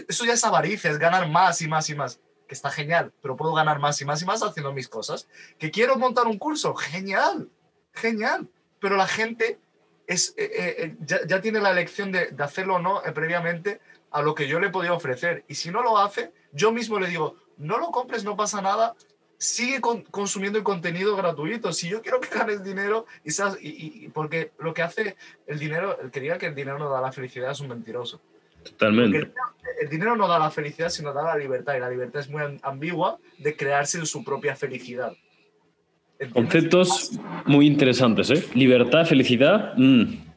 [0.07, 2.21] Eso ya es avaricia, es ganar más y más y más.
[2.47, 5.27] Que está genial, pero puedo ganar más y más y más haciendo mis cosas.
[5.57, 7.49] Que quiero montar un curso, genial,
[7.93, 8.47] genial.
[8.79, 9.59] Pero la gente
[10.07, 14.21] es, eh, eh, ya, ya, tiene la elección de, hacerlo o no eh, previamente a
[14.21, 15.43] lo que yo le podido ofrecer.
[15.47, 18.95] Y si no lo hace, yo mismo le digo, no lo compres, no pasa nada,
[19.37, 21.71] sigue con, consumiendo el contenido gratuito.
[21.71, 25.15] Si yo quiero que ganes dinero, y, y, y, porque lo que hace
[25.47, 28.19] el dinero, el que diga que el dinero no da la felicidad es un mentiroso.
[28.63, 29.17] Totalmente.
[29.17, 29.33] El,
[29.81, 31.75] el, dinero no da la felicidad, sino da la libertad.
[31.75, 35.13] Y la libertad es muy ambigua de crearse su propia felicidad.
[36.33, 37.11] Conceptos
[37.45, 38.45] muy interesantes, ¿eh?
[38.53, 39.73] Libertad, felicidad.
[39.77, 40.27] Mmm.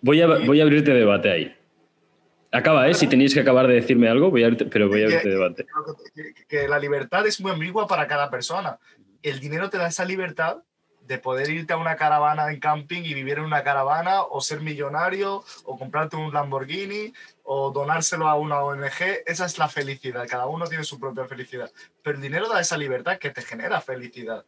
[0.00, 1.56] Voy, a, voy a abrirte debate ahí.
[2.52, 2.94] Acaba, ¿eh?
[2.94, 5.66] Si tenéis que acabar de decirme algo, voy a pero voy a abrirte debate.
[6.14, 8.78] Que, que, la libertad es muy ambigua para cada persona.
[9.22, 10.58] El dinero te da esa libertad
[11.06, 14.60] de poder irte a una caravana en camping y vivir en una caravana, o ser
[14.60, 17.12] millonario, o comprarte un Lamborghini,
[17.42, 19.22] o donárselo a una ONG.
[19.26, 20.26] Esa es la felicidad.
[20.28, 21.70] Cada uno tiene su propia felicidad.
[22.02, 24.44] Pero el dinero da esa libertad que te genera felicidad.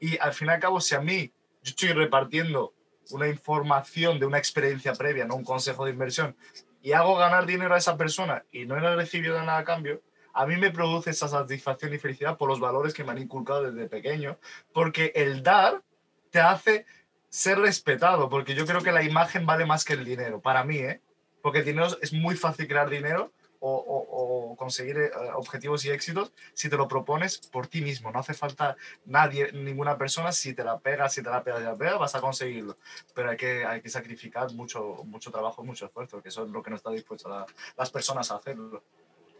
[0.00, 2.72] Y al fin y al cabo, si a mí yo estoy repartiendo
[3.10, 6.36] una información de una experiencia previa, no un consejo de inversión,
[6.82, 10.46] y hago ganar dinero a esa persona y no he recibido nada a cambio, a
[10.46, 13.88] mí me produce esa satisfacción y felicidad por los valores que me han inculcado desde
[13.88, 14.38] pequeño,
[14.72, 15.82] porque el dar
[16.30, 16.86] te hace
[17.28, 20.78] ser respetado, porque yo creo que la imagen vale más que el dinero, para mí,
[20.78, 21.00] ¿eh?
[21.42, 26.68] Porque el dinero es muy fácil crear dinero o, conseguir eh, objetivos y éxitos si
[26.68, 28.10] te lo propones por ti mismo.
[28.10, 31.64] No hace falta nadie, ninguna persona, si te la pegas, si te la pegas, y
[31.64, 32.76] la pegas, vas a conseguirlo.
[33.14, 36.62] Pero hay que, hay que sacrificar mucho, mucho trabajo, mucho esfuerzo, que eso es lo
[36.62, 38.82] que no está dispuesto a las personas a hacerlo.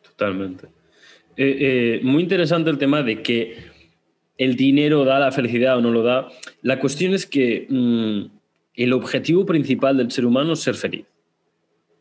[0.03, 0.67] Totalmente.
[1.37, 3.79] Eh, eh, muy interesante el tema de que
[4.37, 6.29] el dinero da la felicidad o no lo da.
[6.63, 8.39] La cuestión es que mm,
[8.75, 11.07] el objetivo principal del ser humano es ser feliz.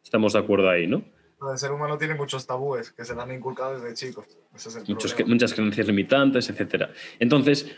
[0.03, 1.03] Estamos de acuerdo ahí, ¿no?
[1.39, 4.25] El ser humano tiene muchos tabúes que se le han inculcado desde chicos.
[5.27, 6.89] muchas creencias limitantes, etc.
[7.19, 7.75] Entonces,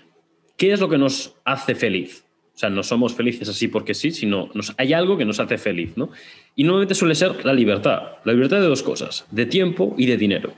[0.55, 2.23] ¿qué es lo que nos hace feliz?
[2.55, 5.57] O sea, no somos felices así porque sí, sino nos, hay algo que nos hace
[5.57, 6.09] feliz, ¿no?
[6.55, 8.17] Y normalmente suele ser la libertad.
[8.23, 10.53] La libertad de dos cosas, de tiempo y de dinero.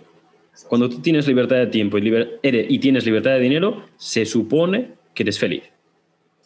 [0.67, 2.11] Cuando tú tienes libertad de tiempo y,
[2.43, 5.63] y tienes libertad de dinero, se supone que eres feliz.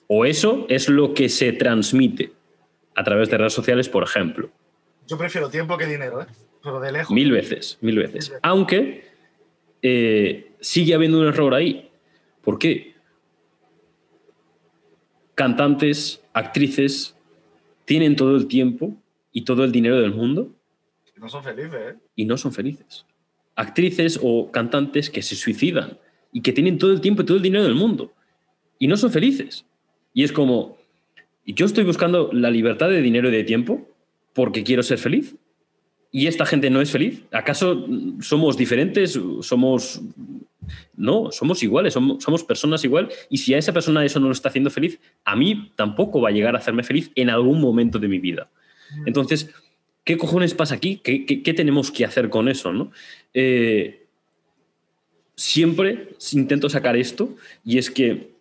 [0.07, 2.31] O eso es lo que se transmite
[2.95, 4.49] a través de redes sociales, por ejemplo.
[5.07, 6.25] Yo prefiero tiempo que dinero, ¿eh?
[6.63, 7.13] Pero de lejos.
[7.13, 8.33] Mil veces, mil veces.
[8.41, 9.05] Aunque
[9.81, 11.91] eh, sigue habiendo un error ahí.
[12.41, 12.95] ¿Por qué?
[15.35, 17.15] Cantantes, actrices,
[17.85, 18.95] tienen todo el tiempo
[19.31, 20.49] y todo el dinero del mundo.
[21.15, 21.95] Y no son felices, ¿eh?
[22.15, 23.05] Y no son felices.
[23.55, 25.99] Actrices o cantantes que se suicidan
[26.31, 28.11] y que tienen todo el tiempo y todo el dinero del mundo.
[28.79, 29.65] Y no son felices.
[30.13, 30.77] Y es como,
[31.45, 33.87] yo estoy buscando la libertad de dinero y de tiempo
[34.35, 35.35] porque quiero ser feliz.
[36.11, 37.23] ¿Y esta gente no es feliz?
[37.31, 37.87] ¿Acaso
[38.21, 39.19] somos diferentes?
[39.41, 40.01] ¿Somos.?
[40.95, 43.09] No, somos iguales, somos, somos personas igual.
[43.29, 46.29] Y si a esa persona eso no lo está haciendo feliz, a mí tampoco va
[46.29, 48.49] a llegar a hacerme feliz en algún momento de mi vida.
[49.05, 49.51] Entonces,
[50.03, 50.99] ¿qué cojones pasa aquí?
[51.03, 52.73] ¿Qué, qué, tenemos que hacer con eso?
[52.73, 52.91] ¿no?
[53.33, 54.07] Eh,
[55.35, 58.31] siempre intento sacar esto y es que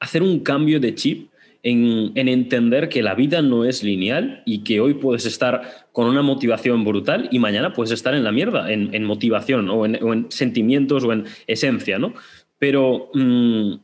[0.00, 1.28] hacer un cambio de chip
[1.64, 6.20] en, entender que la vida no es lineal y que hoy puedes estar con una
[6.20, 11.12] motivación brutal y mañana puedes estar en la mierda, en, motivación o en, sentimientos o
[11.12, 12.14] en esencia, ¿no?
[12.58, 13.76] Pero mm,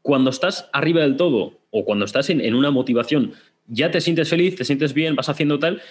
[0.00, 3.32] cuando estás arriba del todo o cuando estás en, una motivación,
[3.66, 5.82] ya te sientes feliz, te sientes bien, vas haciendo tal,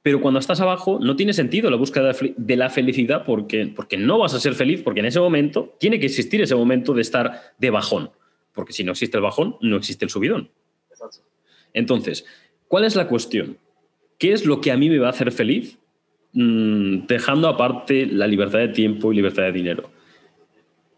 [0.00, 4.18] pero cuando estás abajo no tiene sentido la búsqueda de la felicidad porque, porque no
[4.18, 7.54] vas a ser feliz, porque en ese momento tiene que existir ese momento de estar
[7.58, 8.10] de bajón
[8.54, 10.50] porque si no existe el bajón, no existe el subidón.
[11.72, 12.24] Entonces,
[12.68, 13.58] ¿cuál es la cuestión?
[14.18, 15.78] ¿Qué es lo que a mí me va a hacer feliz?
[16.32, 19.90] Mm, dejando aparte la libertad de tiempo y libertad de dinero.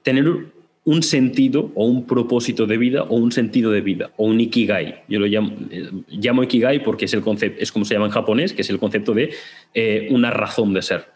[0.03, 0.53] Tener
[0.85, 5.03] un sentido o un propósito de vida o un sentido de vida o un ikigai.
[5.09, 8.13] Yo lo llamo, eh, llamo ikigai porque es, el concepto, es como se llama en
[8.13, 9.33] japonés, que es el concepto de
[9.73, 11.07] eh, una razón de ser.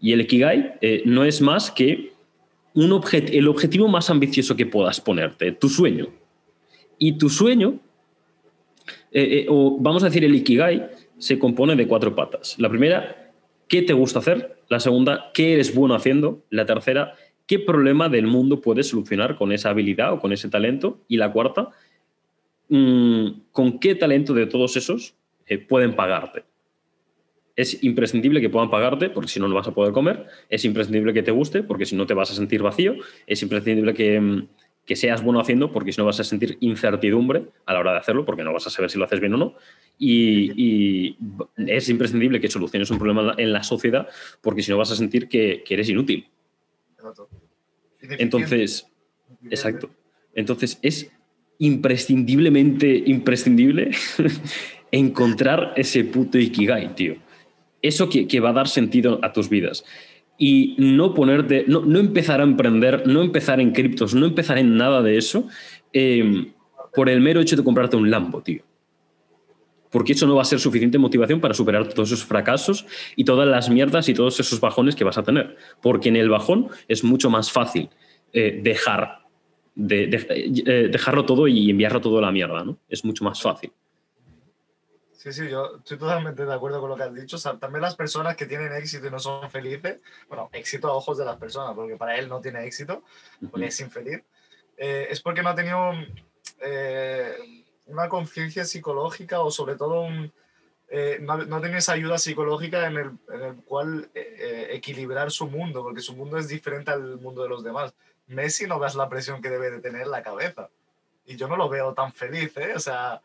[0.00, 2.12] Y el ikigai eh, no es más que
[2.76, 6.08] el objetivo más ambicioso que puedas ponerte, tu sueño.
[6.98, 7.80] Y tu sueño,
[9.12, 12.58] eh, eh, o vamos a decir el Ikigai, se compone de cuatro patas.
[12.58, 13.32] La primera,
[13.66, 14.58] ¿qué te gusta hacer?
[14.68, 16.44] La segunda, ¿qué eres bueno haciendo?
[16.50, 17.14] La tercera,
[17.46, 21.00] ¿qué problema del mundo puedes solucionar con esa habilidad o con ese talento?
[21.08, 21.70] Y la cuarta,
[22.68, 25.14] mm, ¿con qué talento de todos esos
[25.46, 26.44] eh, pueden pagarte?
[27.56, 30.26] Es imprescindible que puedan pagarte, porque si no, no vas a poder comer.
[30.50, 32.94] Es imprescindible que te guste, porque si no, te vas a sentir vacío.
[33.26, 34.48] Es imprescindible que, mm,
[34.94, 38.26] seas bueno haciendo, porque si no, vas a sentir incertidumbre a la hora de hacerlo,
[38.26, 39.54] porque no vas a saber si lo haces bien o no.
[39.98, 41.16] Y,
[41.56, 44.06] es imprescindible que soluciones un problema en la sociedad,
[44.42, 46.28] porque si no, vas a sentir que, eres inútil.
[48.02, 48.86] Entonces,
[49.50, 49.88] exacto.
[50.34, 51.10] Entonces, es
[51.58, 53.92] imprescindiblemente imprescindible
[54.90, 57.25] encontrar ese puto Ikigai, tío
[57.86, 59.84] eso que, va a dar sentido a tus vidas.
[60.38, 64.76] Y no ponerte, no, no empezar a emprender, no empezar en criptos, no empezar en
[64.76, 65.48] nada de eso
[65.92, 66.52] em,
[66.94, 68.62] por el mero hecho de comprarte un Lambo, tío.
[69.90, 73.48] Porque eso no va a ser suficiente motivación para superar todos esos fracasos y todas
[73.48, 75.56] las mierdas y todos esos bajones que vas a tener.
[75.80, 77.88] Porque en el bajón es mucho más fácil
[78.32, 79.20] eh, dejar,
[79.74, 82.78] de, eh, dejarlo todo y enviarlo todo a la mierda, ¿no?
[82.88, 83.70] Es mucho más fácil.
[85.26, 87.34] Sí, sí, yo estoy totalmente de acuerdo con lo que has dicho.
[87.34, 90.92] O sea, también las personas que tienen éxito y no son felices, bueno, éxito a
[90.92, 93.02] ojos de las personas, porque para él no tiene éxito,
[93.50, 94.22] porque es infeliz,
[94.76, 95.94] eh, es porque no ha tenido
[96.60, 100.32] eh, una conciencia psicológica o sobre todo un,
[100.90, 105.82] eh, no, no, tiene esa ayuda psicológica en el, en el cual equilibrar su mundo,
[105.82, 107.92] porque su mundo es diferente al mundo de los demás.
[108.28, 110.70] Messi no ves la presión que debe de tener la cabeza.
[111.24, 112.74] Y yo no lo veo tan feliz, ¿eh?
[112.76, 113.20] O sea,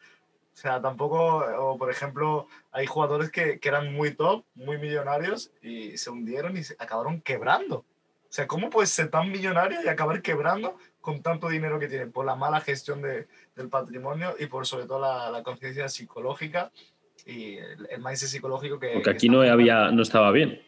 [0.53, 5.51] o sea, tampoco, o por ejemplo, hay jugadores que, que, eran muy top, muy millonarios
[5.61, 7.77] y se hundieron y se acabaron quebrando.
[7.77, 12.11] O sea, ¿cómo puedes ser tan millonario y acabar quebrando con tanto dinero que tienen?
[12.11, 16.71] Por la mala gestión de, del patrimonio y por sobre todo la, la conciencia psicológica
[17.25, 18.89] y el, el mindset psicológico que...
[18.89, 20.61] Porque que aquí no, había, no estaba bien.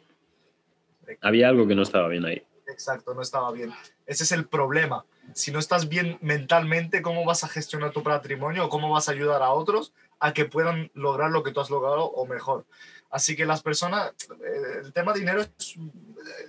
[1.22, 2.44] Había algo que no estaba bien ahí.
[2.74, 3.72] Exacto, no estaba bien.
[4.08, 5.06] Ese es el problema.
[5.34, 9.12] Si no estás bien mentalmente, ¿cómo vas a gestionar tu patrimonio o cómo vas a
[9.12, 12.66] ayudar a otros a que puedan lograr lo que tú has logrado o mejor?
[13.12, 14.12] Así que las personas,
[14.44, 15.76] eh, el tema dinero, es,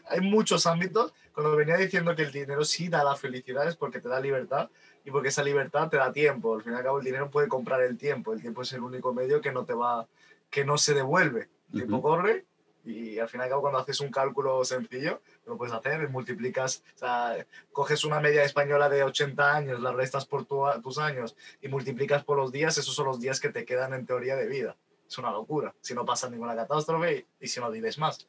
[0.09, 1.13] hay muchos ámbitos.
[1.35, 4.71] Cuando venía diciendo que el dinero sí da la felicidad es porque te da libertad
[5.05, 6.55] y porque esa libertad te da tiempo.
[6.55, 8.33] Al fin y al cabo, el dinero puede comprar el tiempo.
[8.33, 10.09] El tiempo es el único medio que no te va,
[10.49, 11.51] que no se devuelve.
[11.71, 12.03] El tiempo uh -huh.
[12.03, 12.47] corre
[12.85, 16.83] y al fin y al cabo cuando haces un cálculo sencillo, lo puedes hacer, multiplicas,
[16.95, 21.37] o sea, coges una media española de 80 años, la restas por tu, tus años
[21.61, 24.47] y multiplicas por los días, esos son los días que te quedan en teoría de
[24.47, 24.77] vida.
[25.07, 28.27] Es una locura, si no pasa ninguna catástrofe y, y si no vives más.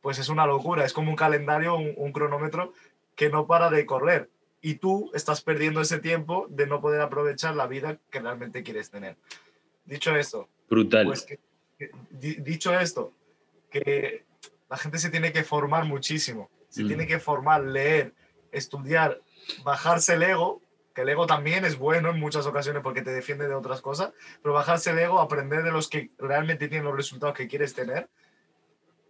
[0.00, 2.72] Pues es una locura, es como un calendario, un, un cronómetro
[3.14, 4.30] que no para de correr
[4.64, 8.90] y tú estás perdiendo ese tiempo de no poder aprovechar la vida que realmente quieres
[8.90, 9.16] tener.
[9.84, 11.04] Dicho esto, brutal.
[11.06, 11.38] Pues que,
[11.78, 13.12] que, dicho esto,
[13.80, 14.24] que
[14.70, 16.86] la gente se tiene que formar muchísimo, se mm.
[16.86, 18.14] tiene que formar, leer,
[18.52, 19.20] estudiar,
[19.64, 20.62] bajarse el ego,
[20.94, 24.12] que el ego también es bueno en muchas ocasiones porque te defiende de otras cosas,
[24.42, 28.08] pero bajarse el ego, aprender de los que realmente tienen los resultados que quieres tener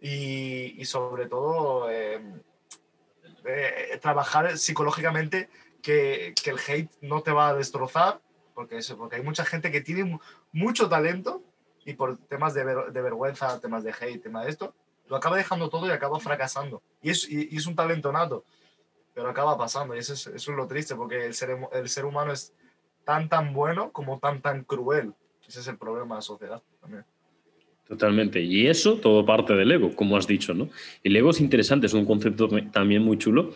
[0.01, 2.21] y, y sobre todo eh,
[3.45, 5.49] eh, trabajar psicológicamente
[5.83, 8.19] que, que, el hate no te va a destrozar,
[8.55, 10.19] porque, eso, porque hay mucha gente que tiene
[10.51, 11.43] mucho talento
[11.85, 14.73] y por temas de, ver, de, vergüenza, temas de hate, temas de esto,
[15.07, 16.81] lo acaba dejando todo y acaba fracasando.
[17.01, 18.43] Y es, y, y es un talento nato,
[19.13, 19.95] pero acaba pasando.
[19.95, 22.53] Y eso es, eso es lo triste, porque el ser, el ser humano es
[23.03, 25.13] tan, tan bueno como tan, tan cruel.
[25.47, 27.05] Ese es el problema de la sociedad también.
[27.87, 28.41] Totalmente.
[28.41, 30.69] Y eso todo parte del ego, como has dicho, ¿no?
[31.03, 33.51] El ego es interesante, es un concepto también muy chulo,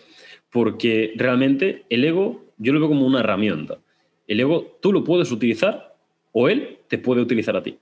[0.52, 3.80] porque realmente el ego yo lo veo como una herramienta.
[4.28, 5.96] El ego tú lo puedes utilizar
[6.32, 7.80] o él te puede utilizar a ti.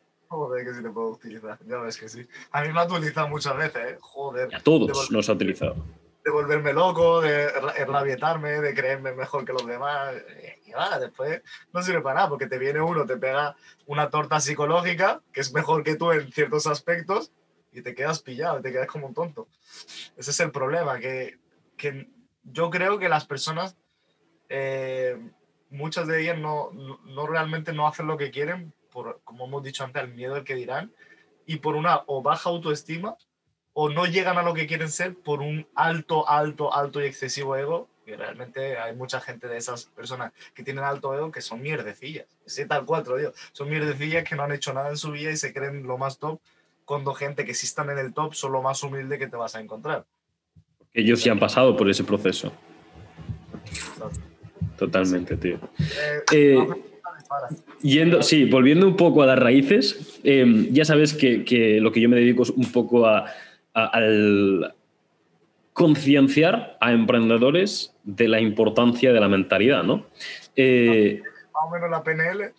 [0.63, 1.57] Que sí te puedo utilizar.
[1.65, 2.27] Ya ves que sí.
[2.51, 3.97] A mí me ha utilizado muchas veces, ¿eh?
[3.99, 4.53] Joder.
[4.55, 5.75] A todos nos ha utilizado.
[6.23, 7.49] De volverme loco, de
[7.85, 10.15] rabietarme, de creerme mejor que los demás.
[10.65, 11.41] Y va, después
[11.71, 15.53] no sirve para nada, porque te viene uno, te pega una torta psicológica, que es
[15.53, 17.31] mejor que tú en ciertos aspectos,
[17.71, 19.47] y te quedas pillado, te quedas como un tonto.
[20.17, 21.37] Ese es el problema, que,
[21.77, 22.09] que
[22.43, 23.77] yo creo que las personas,
[24.49, 25.17] eh,
[25.69, 29.83] muchas de ellas no, no realmente no hacen lo que quieren por, como hemos dicho
[29.83, 30.91] antes, al miedo al que dirán,
[31.45, 33.15] y por una o baja autoestima,
[33.73, 37.55] o no llegan a lo que quieren ser por un alto, alto, alto y excesivo
[37.55, 41.61] ego, y realmente hay mucha gente de esas personas que tienen alto ego que son
[41.61, 45.29] mierdecillas, sí, tal cual digo, son mierdecillas que no han hecho nada en su vida
[45.29, 46.39] y se creen lo más top,
[46.83, 49.53] cuando gente que sí están en el top son lo más humilde que te vas
[49.53, 50.07] a encontrar.
[50.91, 52.51] Ellos ya han pasado por ese proceso.
[54.75, 55.59] Totalmente, tío.
[55.77, 56.57] Eh, eh,
[57.81, 62.01] Yendo, sí, volviendo un poco a las raíces, eh, ya sabes que, que, lo que
[62.01, 63.25] yo me dedico es un poco a,
[63.73, 64.73] a al
[65.77, 70.07] concienciar a emprendedores de la importancia de la mentalidad, ¿no?
[70.55, 71.21] Eh,
[71.53, 72.51] Más o menos la PNL.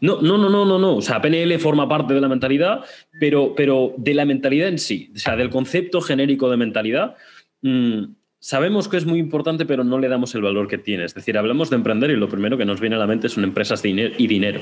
[0.00, 0.96] No, no, no, no, no, no.
[0.96, 2.86] O sea, PNL forma parte de la mentalidad,
[3.20, 7.16] pero, pero de la mentalidad en sí, o sea, del concepto genérico de mentalidad.
[7.60, 8.04] Mmm,
[8.42, 11.04] sabemos que es muy importante, pero no le damos el valor que tiene.
[11.04, 13.44] Es decir, hablamos de emprender y lo primero que nos viene a la mente son
[13.44, 14.60] empresas y dinero.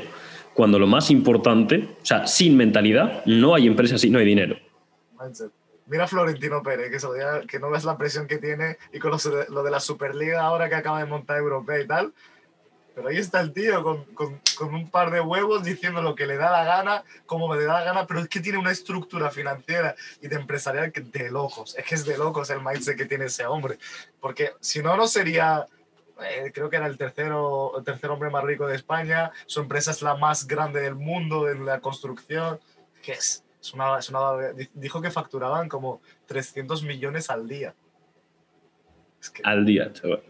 [0.52, 4.56] Cuando lo más importante, o sea, sin mentalidad, no hay empresas y no hay dinero.
[5.86, 9.12] Mira Florentino Pérez, que, que no ves la presión que tiene y con
[9.48, 12.12] lo de la Superliga ahora que acaba de montar Europea y tal.
[13.01, 16.26] Pero ahí está el tío con, con, con, un par de huevos diciendo lo que
[16.26, 19.30] le da la gana, como le da la gana, pero es que tiene una estructura
[19.30, 21.74] financiera y de empresarial que de locos.
[21.78, 23.78] Es que es de locos el mindset que tiene ese hombre.
[24.20, 25.66] Porque si no, no sería,
[26.22, 29.30] eh, creo que era el tercero, el tercer hombre más rico de España.
[29.46, 32.61] Su empresa es la más grande del mundo en la construcción.
[33.03, 33.42] que es?
[33.62, 34.32] Es una, es una,
[34.74, 37.74] dijo que facturaban como 300 millones al día.
[39.22, 40.22] Es que, al día, chaval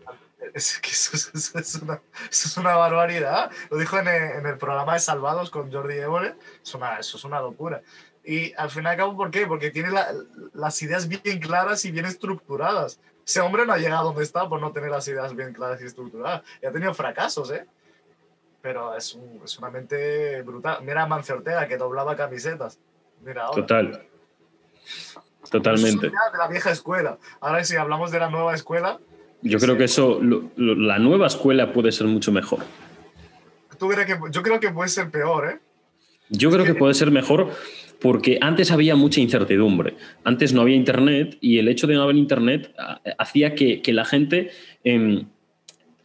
[0.54, 3.50] Es que eso, es- eso es una, eso es una barbaridad.
[3.70, 6.34] Lo dijo en el, en el programa de Salvados con Jordi Évole.
[6.62, 7.82] Es una, eso es una locura.
[8.24, 9.46] Y al fin y al cabo, ¿por qué?
[9.46, 10.12] Porque tiene la-
[10.54, 13.00] las ideas bien claras y bien estructuradas.
[13.26, 15.84] Ese hombre no ha llegado donde está por no tener las ideas bien claras y
[15.86, 16.42] estructuradas.
[16.62, 17.66] Y ha tenido fracasos, ¿eh?
[18.62, 20.78] Pero es, un- es una mente brutal.
[20.82, 22.78] Mira a Mancio Ortega, que doblaba camisetas.
[23.22, 23.60] Mira ahora.
[23.62, 24.06] Total.
[25.50, 26.08] Totalmente.
[26.08, 27.18] de la vieja escuela.
[27.40, 28.98] Ahora, si hablamos de la nueva escuela,
[29.42, 32.60] Yo creo que eso, lo- lo- la nueva escuela puede ser mucho mejor.
[33.78, 35.58] ¿tú crees que, yo creo que puede ser peor, ¿eh?
[36.28, 37.48] Yo creo que puede ser mejor
[37.98, 39.94] porque antes había mucha incertidumbre.
[40.22, 43.92] Antes no había internet y el hecho de no haber internet ah, hacía que, que
[43.94, 44.50] la gente
[44.84, 45.24] em,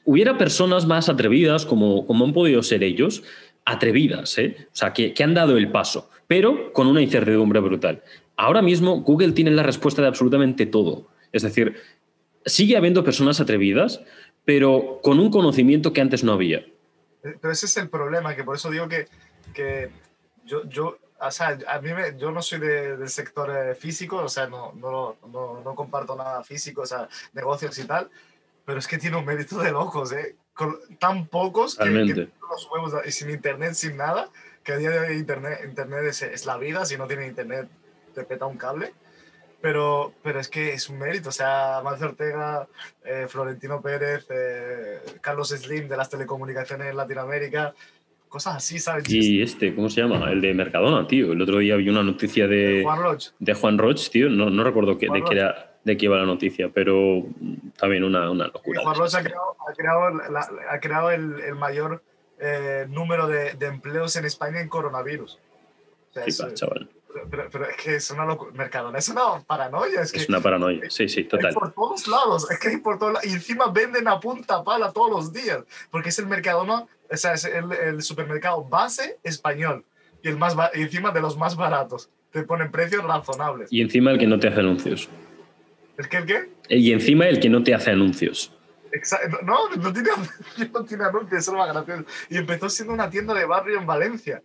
[0.06, 3.24] hubiera personas más atrevidas, como, como han podido ser ellos,
[3.66, 4.56] atrevidas, ¿eh?
[4.68, 8.02] o sea, que, que han dado el paso, pero con una incertidumbre brutal.
[8.38, 11.08] Ahora mismo Google tiene la respuesta de absolutamente todo.
[11.32, 11.76] Es decir,
[12.46, 14.02] sigue habiendo personas atrevidas,
[14.46, 16.60] pero con un conocimiento que antes no había.
[16.60, 19.08] Eh, Pero ese es el problema, que por eso digo que,
[19.54, 19.90] que
[20.46, 24.18] yo, yo, o sea, a mí me- yo no soy de- del sector eh, físico,
[24.18, 28.10] o sea, no, no, no, no comparto nada físico, o sea, negocios y tal,
[28.66, 30.36] pero es que tiene un mérito de locos, ¿eh?
[30.54, 32.30] Con tan pocos que, que Realmente.
[32.50, 34.30] los huevos y sin internet, sin nada,
[34.64, 37.68] que a día de hoy internet, internet es, es la vida, si no tiene internet
[38.14, 38.94] te peta un cable.
[39.66, 42.68] Pero, pero es que es un mérito, o sea, Mancio Ortega,
[43.04, 47.74] eh, Florentino Pérez, eh, Carlos Slim de las telecomunicaciones en Latinoamérica,
[48.30, 49.10] cosas así, ¿sabes?
[49.10, 50.30] Y este, ¿cómo se llama?
[50.30, 51.32] El de Mercadona, tío.
[51.32, 53.24] El otro día vi una noticia de Juan Roch.
[53.40, 54.30] de Juan Roch, tío.
[54.30, 57.24] No, no recuerdo que, de, qué era, de qué iba la noticia, pero
[57.80, 58.82] también una, una Y locura.
[58.84, 62.04] Juan Roch ha creado, ha creado, la- ha creado el, el mayor
[62.40, 65.40] eh, número de, de empleos en España en coronavirus.
[66.12, 66.88] O sea, es- Flipas, chaval.
[67.30, 68.52] Pero, pero es que es una locura.
[68.54, 70.02] Mercadona es una paranoia.
[70.02, 70.90] Es que Es una paranoia.
[70.90, 71.54] Sí, sí, total.
[71.54, 72.50] por todos lados.
[72.52, 73.26] Es que hay por todos lados.
[73.28, 75.60] Y encima venden a punta pala todos los días.
[75.92, 79.86] Porque es el Mercadona, o sea, es el, el supermercado base español.
[80.24, 82.10] Y, el más, y encima de los más baratos.
[82.32, 83.72] Te ponen precios razonables.
[83.72, 85.08] Y encima el que no te hace anuncios.
[85.98, 86.18] ¿El qué?
[86.18, 86.50] ¿El qué?
[86.70, 88.52] Y encima el que no te hace anuncios.
[88.92, 90.10] Exa- No, no tiene,
[90.74, 92.04] no tiene anuncios, eso es lo más gracioso.
[92.30, 94.42] Y empezó siendo una tienda de barrio en Valencia.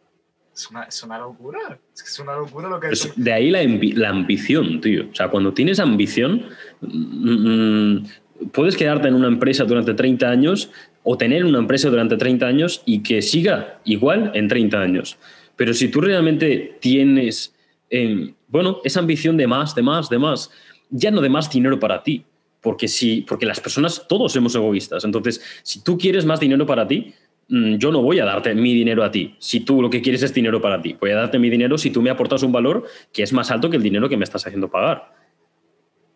[0.54, 1.78] Es una, es una locura.
[1.94, 3.60] Es una locura lo que Es- de ahí la,
[3.94, 5.06] la ambición, tío.
[5.10, 6.46] O sea, cuando tienes ambición,
[6.80, 7.48] mm,
[7.96, 8.04] mm,
[8.52, 10.70] puedes quedarte en una empresa durante 30 años
[11.02, 15.18] o tener una empresa durante 30 años y que siga igual en 30 años.
[15.56, 17.54] Pero si tú realmente tienes,
[17.90, 20.50] eh, bueno, esa ambición de más, de más, de más,
[20.90, 22.24] ya no de más dinero para ti,
[22.60, 25.04] porque, si, porque las personas, todos somos egoístas.
[25.04, 27.14] Entonces, si tú quieres más dinero para ti,
[27.50, 29.34] yo no voy a darte mi dinero a ti.
[29.38, 31.90] Si tú lo que quieres es dinero para ti, voy a darte mi dinero si
[31.90, 34.46] tú me aportas un valor que es más alto que el dinero que me estás
[34.46, 35.12] haciendo pagar.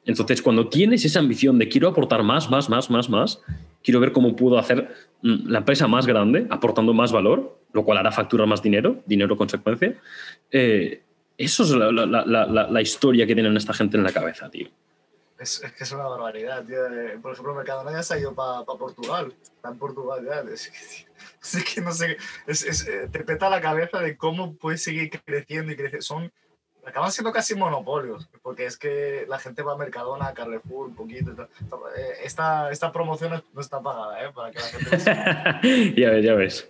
[0.07, 3.41] Entonces, cuando tienes esa ambición de quiero aportar más, más, más, más, más,
[3.83, 4.89] quiero ver cómo puedo hacer
[5.23, 9.37] mm, la empresa más grande, aportando más valor, lo cual hará facturar más dinero, dinero
[9.37, 9.97] consecuencia.
[10.51, 11.01] eh,
[11.37, 14.69] eso es la- la historia que tienen esta gente en la cabeza, tío.
[15.45, 16.87] Es, es que es una barbaridad, tío.
[16.87, 19.33] Eh, Por ejemplo, Mercadona ya se ha ido para Portugal.
[19.43, 20.41] Está en Portugal ya.
[20.53, 22.17] Es que, es que no sé.
[22.47, 26.03] es- es, eh, te peta la cabeza de cómo puedes seguir creciendo y creciendo.
[26.03, 26.33] Son.
[26.87, 30.95] Acaban siendo casi monopolios, porque es que la gente va a Mercadona, a Carrefour, un
[30.95, 31.31] poquito.
[31.97, 34.31] Eh, Esta, esta promoción no está pagada, ¿eh?
[34.35, 36.69] Para que la gente ya ves, ya ves.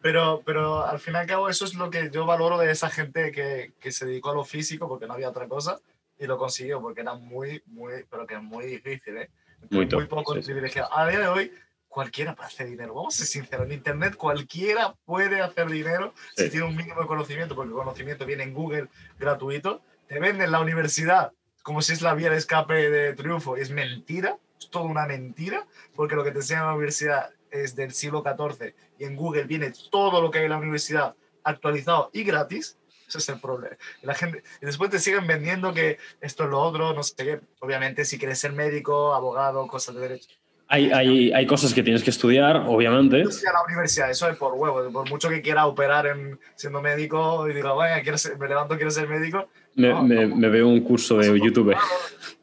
[0.00, 2.88] Pero, pero al fin y al cabo eso es lo que yo valoro de esa
[2.90, 5.80] gente que, que se dedicó a lo físico porque no había otra cosa
[6.22, 9.30] y lo consiguió porque era muy, muy, pero que muy difícil, ¿eh?
[9.70, 10.96] Muy top, poco sí, privilegiado.
[10.96, 11.52] A día de hoy
[11.88, 16.44] cualquiera puede hacer dinero, vamos a ser sinceros, en Internet cualquiera puede hacer dinero Sí.
[16.44, 20.50] si tiene un mínimo de conocimiento, porque el conocimiento viene en Google gratuito, te venden
[20.50, 24.84] la universidad como si es la vía de escape de triunfo, es mentira, es toda
[24.84, 29.16] una mentira, porque lo que te enseña la universidad es del siglo XIV y en
[29.16, 31.14] Google viene todo lo que hay en la universidad
[31.44, 32.78] actualizado y gratis.
[33.18, 33.76] Ese es el problema.
[34.02, 37.14] Y, la gente, y después te siguen vendiendo que esto es lo otro, no sé
[37.16, 37.40] qué.
[37.60, 40.28] Obviamente, si quieres ser médico, abogado, cosas de derecho.
[40.68, 43.16] Hay, hay, hay cosas que tienes que estudiar, obviamente.
[43.22, 44.90] A la universidad, eso es por huevo.
[44.90, 48.90] Por mucho que quiera operar en, siendo médico y diga, quiero ser- me levanto, quiero
[48.90, 49.50] ser médico.
[49.74, 50.36] Me, No, me- no.
[50.36, 51.74] me veo un curso de YouTube.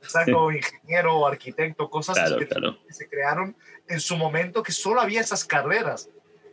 [0.04, 2.78] Exacto, ingeniero o arquitecto, cosas Claro, que claro.
[2.88, 3.56] que se crearon
[3.88, 6.10] en su momento que solo había esas carreras.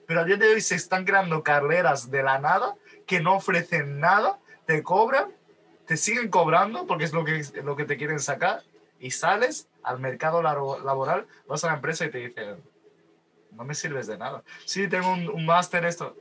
[0.07, 2.75] Pero a día de hoy se están creando carreras de la nada
[3.07, 5.31] que no ofrecen nada, te cobran,
[5.87, 8.63] te siguen cobrando porque es lo que, lo que te quieren sacar
[8.99, 12.57] y sales al mercado laboral, vas a la empresa y te dicen,
[13.53, 14.43] no me sirves de nada.
[14.65, 16.17] Sí, tengo un, un máster esto,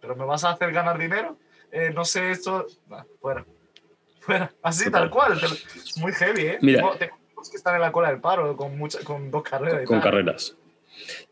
[0.00, 1.38] pero ¿me vas a hacer ganar dinero?
[1.72, 3.44] Eh, no sé esto, Nah, fuera.
[4.20, 5.40] Fuera, así tal cual.
[5.40, 6.58] Es muy heavy, ¿eh?
[6.60, 6.80] Mira.
[6.80, 9.84] Amigos que están en la cola del paro con, mucha, con dos carreras.
[9.84, 10.56] y Con carreras.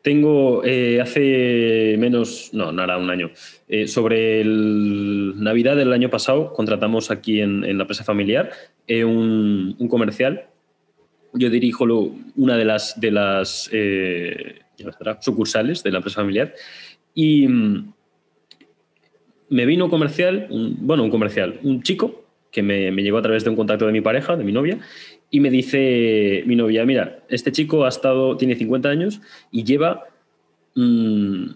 [0.03, 3.31] Tengo eh, hace menos, no, nada, un año.
[3.69, 8.51] Eh, sobre el Navidad del año pasado, contratamos aquí en, la empresa familiar
[8.87, 10.47] eh, un, comercial.
[11.33, 11.85] Yo dirijo
[12.37, 13.71] una de las, de las
[15.21, 16.55] sucursales de la empresa familiar.
[17.15, 17.93] Y mm,
[19.51, 23.43] me vino un comercial, bueno, un comercial, un chico que me, me llegó a través
[23.43, 24.79] de un contacto de mi pareja, de mi novia,
[25.35, 29.21] y me dice mi novia, mira, este chico ha estado, tiene 50 años
[29.51, 30.05] y lleva
[30.77, 31.47] mm,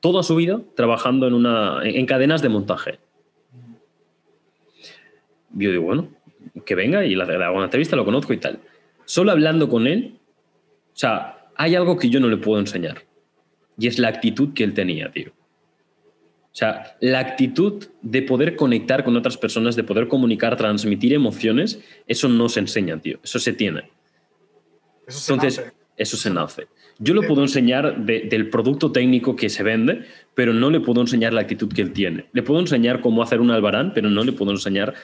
[0.00, 2.98] toda su vida trabajando en, una, en cadenas de montaje.
[5.52, 6.08] Yo digo, bueno,
[6.66, 8.58] que venga y le hago una entrevista, lo conozco y tal.
[9.04, 10.16] Solo hablando con él,
[10.92, 13.02] o sea, hay algo que yo no le puedo enseñar.
[13.78, 15.30] Y es la actitud que él tenía, tío.
[16.54, 21.80] O sea, la actitud de poder conectar con otras personas, de poder comunicar, transmitir emociones,
[22.06, 23.18] eso no se enseña, tío.
[23.24, 23.90] Eso se tiene.
[25.04, 25.76] Eso se Entonces, nace.
[25.96, 26.68] eso se nace.
[27.00, 31.32] Yo lo puedo enseñar del producto técnico que se vende, pero no le puedo enseñar
[31.32, 32.26] la actitud que él tiene.
[32.32, 34.94] Le puedo enseñar cómo hacer un albarán, pero no le puedo enseñar.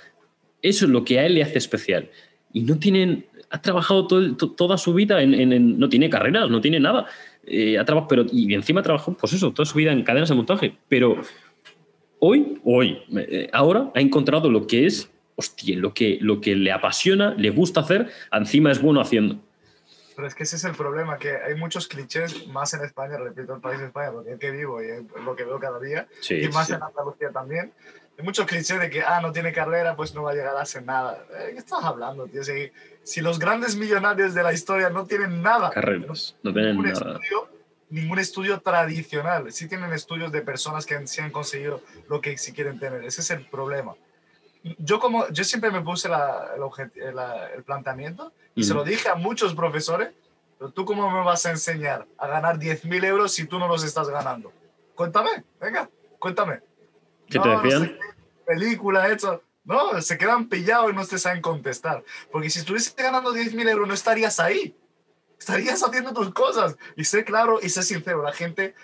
[0.62, 2.10] Eso es lo que a él le hace especial.
[2.52, 3.26] Y no tienen.
[3.50, 7.06] Ha trabajado toda su vida en, No tiene carreras, no tiene nada
[7.44, 10.34] eh, ha trabajado, pero y encima trabajó, pues eso, toda su vida en cadenas de
[10.34, 10.76] montaje.
[10.88, 11.16] Pero
[12.18, 16.72] hoy, hoy, eh, ahora ha encontrado lo que es, hostia, lo que, lo que le
[16.72, 19.38] apasiona, le gusta hacer, encima es bueno haciendo.
[20.14, 23.54] Pero es que ese es el problema, que hay muchos clichés, más en España, repito,
[23.54, 26.06] el país de España, porque es que vivo y es lo que veo cada día,
[26.28, 27.72] y más en Andalucía también.
[28.22, 30.84] Muchos clichés de que, ah, no tiene carrera, pues no va a llegar a hacer
[30.84, 31.24] nada.
[31.28, 32.42] ¿Qué estás hablando, tío?
[32.42, 32.70] Si,
[33.02, 37.12] si los grandes millonarios de la historia no tienen nada, carreras, no tienen ningún nada.
[37.12, 37.48] Estudio,
[37.90, 39.52] ningún estudio tradicional.
[39.52, 43.04] Sí tienen estudios de personas que han, sí han conseguido lo que sí quieren tener.
[43.04, 43.94] Ese es el problema.
[44.78, 47.20] Yo, como, yo siempre me puse la, el,
[47.56, 50.10] el, planteamiento y se lo dije a muchos profesores,
[50.58, 53.82] pero tú cómo me vas a enseñar a ganar 10.000 euros si tú no los
[53.84, 54.52] estás ganando?
[54.94, 56.60] Cuéntame, venga, cuéntame.
[57.30, 57.98] ¿Qué te decían?
[58.44, 59.42] película, hecho.
[59.64, 62.02] No, se quedan pillados y no te saben contestar.
[62.32, 64.74] Porque si estuvieses ganando 10.000 euros, no estarías ahí.
[65.38, 66.76] Estarías haciendo tus cosas.
[66.96, 68.22] Y sé claro y sé sincero.
[68.22, 68.74] La gente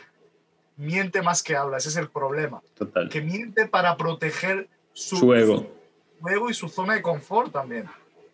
[0.77, 1.79] miente más que habla.
[1.79, 2.63] Ese es el problema.
[2.75, 3.09] Total.
[3.09, 5.67] Que miente para proteger su, su ego.
[6.21, 7.89] Su ego y su zona de confort también.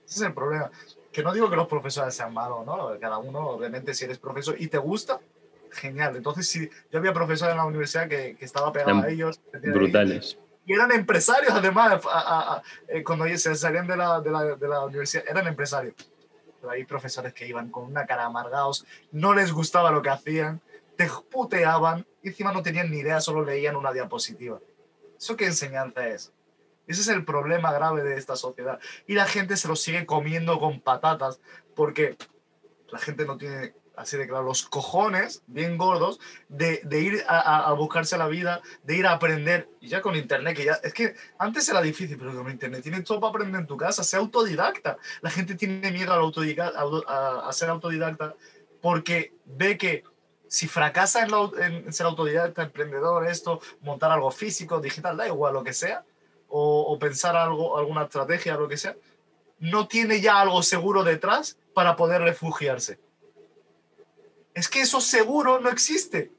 [0.04, 0.70] Ese es el problema.
[1.12, 2.90] Que no digo que los profesores sean malos, ¿no?
[3.00, 5.20] Cada uno, obviamente, si eres profesor y te gusta,
[5.72, 6.16] genial.
[6.16, 9.40] Entonces, si yo había profesores en la universidad que, que estaba pegado a ellos.
[9.52, 12.02] Brutales y eran empresarios además,
[12.88, 15.94] eh, cuando se salían de la, de, la, de la, universidad, eran empresarios.
[16.60, 20.60] Pero hay profesores que iban con una cara amargados, no les gustaba lo que hacían,
[20.96, 24.60] te puteaban, y encima no tenían ni idea, solo leían una diapositiva.
[25.18, 26.32] ¿Eso qué enseñanza es?
[26.86, 28.78] Ese es el problema grave de esta sociedad.
[29.06, 31.40] Y la gente se lo sigue comiendo con patatas
[31.74, 32.16] porque
[32.90, 36.18] la gente no tiene así de claro, los cojones bien gordos
[36.48, 40.56] de, ir a, a, buscarse la vida, de ir a aprender, y ya con internet,
[40.56, 43.66] que ya, es que antes era difícil, pero con internet tienes todo para aprender en
[43.66, 44.98] tu casa, sea autodidacta.
[45.20, 48.34] La gente tiene miedo al autodidacta, a, a, ser autodidacta
[48.80, 50.04] porque ve que
[50.48, 55.64] si fracasa en, en, ser autodidacta, emprendedor, esto, montar algo físico, digital, da igual lo
[55.64, 56.04] que sea,
[56.48, 58.96] o, o pensar algo, alguna estrategia, lo que sea,
[59.58, 62.98] no tiene ya algo seguro detrás para poder refugiarse
[64.54, 66.30] es que eso seguro no existe.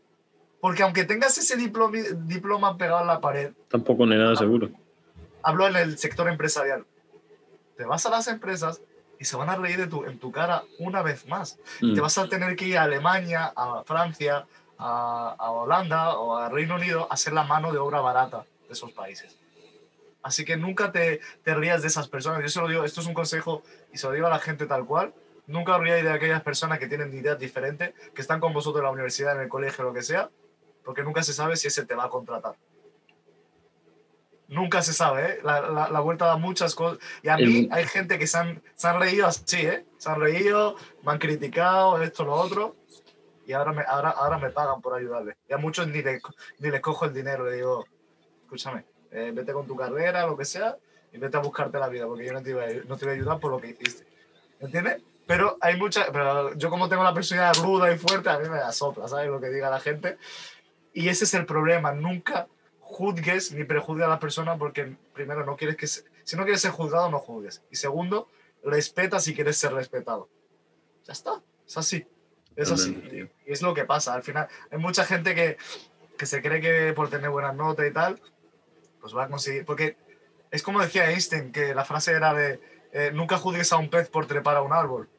[0.60, 3.52] Porque aunque tengas ese diploma, diploma pegado en la pared.
[3.68, 4.70] Tampoco no hay nada seguro.
[5.42, 6.86] Hablo en el sector empresarial.
[7.76, 8.82] Te vas a las empresas
[9.20, 11.60] y se van a reír de tu, en tu cara una vez más.
[11.82, 11.96] Mm.
[11.96, 14.46] Te vas a tener que ir a Alemania, a Francia,
[14.78, 18.74] a, a, Holanda o a Reino Unido a hacer la mano de obra barata de
[18.74, 19.38] esos países.
[20.22, 22.42] Así que nunca te, te rías de esas personas.
[22.42, 24.66] Yo se lo digo, esto es un consejo y se lo digo a la gente
[24.66, 25.14] tal cual
[25.48, 28.92] Nunca habría de aquellas personas que tienen ideas diferentes, que están con vosotros en la
[28.92, 30.30] universidad, en el colegio, lo que sea,
[30.86, 32.56] porque nunca se sabe si ese te va a contratar.
[34.48, 35.40] Nunca se sabe, ¿eh?
[35.44, 37.00] La, la, la vuelta da muchas cosas.
[37.24, 39.86] Y a mí hay gente que se han, se han reído así, ¿eh?
[39.98, 42.76] Se han reído, me han criticado, esto, lo otro,
[43.46, 45.36] y ahora me, ahora, ahora me pagan por ayudarles.
[45.50, 46.22] Y a muchos ni les
[46.60, 47.86] ni le cojo el dinero, le digo,
[48.44, 50.78] escúchame, eh, vete con tu carrera, lo que sea,
[51.12, 53.12] y vete a buscarte la vida, porque yo no te iba a, no te a
[53.12, 54.06] ayudar por lo que hiciste.
[54.60, 55.02] ¿Entiendes?
[55.26, 58.58] Pero hay mucha, pero yo como tengo la personalidad ruda y fuerte, a mí me
[58.58, 59.30] da sopla, ¿sabes?
[59.30, 60.18] Lo que diga la gente.
[60.94, 62.48] Y ese es el problema, nunca
[62.80, 66.62] juzgues ni prejuzgues a la persona porque primero no quieres que, se, si no quieres
[66.62, 67.64] ser juzgado, no juzgues.
[67.72, 68.28] Y segundo,
[68.64, 70.30] respeta si quieres ser respetado.
[71.06, 72.06] Ya está, es así.
[72.56, 73.30] Es así.
[73.46, 74.14] Y es lo que pasa.
[74.14, 75.58] Al final, hay mucha gente que,
[76.18, 78.22] que se cree que por tener buenas notas y tal,
[79.02, 79.66] pues va a conseguir.
[79.66, 79.98] Porque
[80.52, 82.62] es como decía Einstein, que la frase era de
[82.92, 85.10] eh, nunca juzgues a un pez por trepar a un árbol.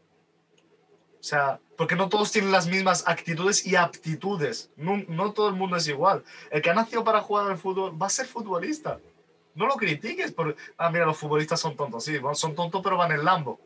[1.26, 4.70] Sea, porque no todos tienen las mismas actitudes y aptitudes.
[4.76, 6.22] No, no todo el mundo es igual.
[6.50, 9.00] El que ha nacido para jugar al fútbol va a ser futbolista.
[9.54, 12.04] No lo critiques por, ah, mira, los futbolistas son tontos.
[12.04, 13.58] Sí, son tontos, pero van en Lambo.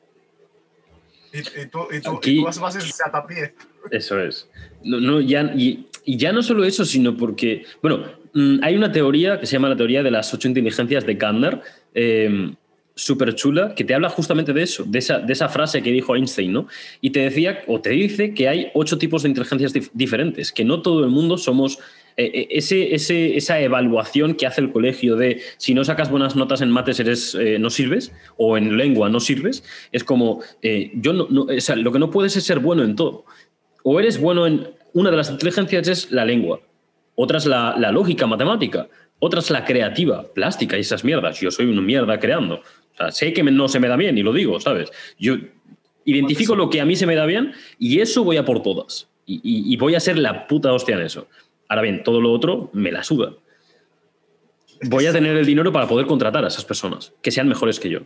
[1.33, 1.67] Y, tú, y,
[2.01, 3.55] tú, y tú, vas, vas en Satapié.
[3.91, 4.49] Eso es.
[4.85, 8.05] No, no, ya, y, y, ya no solo eso, sino porque, bueno,
[8.35, 11.61] mm, hay una teoría que se llama la teoría de las ocho inteligencias de Kandner,
[11.95, 12.55] eh,
[12.99, 16.17] súper chula, que te habla justamente de eso, de esa, de esa frase que dijo
[16.17, 16.67] Einstein, ¿no?
[17.01, 20.65] Y te decía, o te dice que hay ocho tipos de inteligencias dif diferentes, que
[20.65, 21.79] no todo el mundo somos
[22.17, 26.61] eh, ese, ese, esa evaluación que hace el colegio de si no sacas buenas notas
[26.61, 31.13] en mates eres, eh, no sirves, o en lengua no sirves, es como, eh, yo
[31.13, 33.25] no, lo que no puedes es ser bueno en todo.
[33.85, 36.61] O eres bueno en, una de las inteligencias es la lengua,
[37.15, 38.89] otra es la, la lógica matemática,
[39.21, 41.41] otra es la creativa, plástica y esas mierdas.
[41.41, 42.63] Yo soy una mierda creando.
[42.99, 44.91] O sea, sé que no se me da bien y lo digo, ¿sabes?
[45.19, 45.37] Yo
[46.05, 49.09] identifico lo que a mí se me da bien y eso voy a por todas.
[49.27, 51.29] Y, y, y voy a ser la puta hostia en eso.
[51.69, 53.35] Ahora bien, todo lo otro me la suda.
[54.83, 57.91] Voy a tener el dinero para poder contratar a esas personas, que sean mejores que
[57.91, 58.01] yo.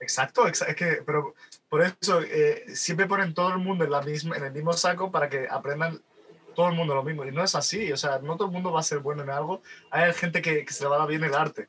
[0.00, 1.34] Exacto, es que, pero
[1.68, 5.10] por eso eh, siempre ponen todo el mundo en, la misma, en el mismo saco
[5.10, 6.00] para que aprendan
[6.54, 7.24] todo el mundo lo mismo.
[7.24, 9.30] Y no es así, o sea, no todo el mundo va a ser bueno en
[9.30, 9.62] algo.
[9.90, 11.68] Hay gente que, que se le va a dar bien el arte.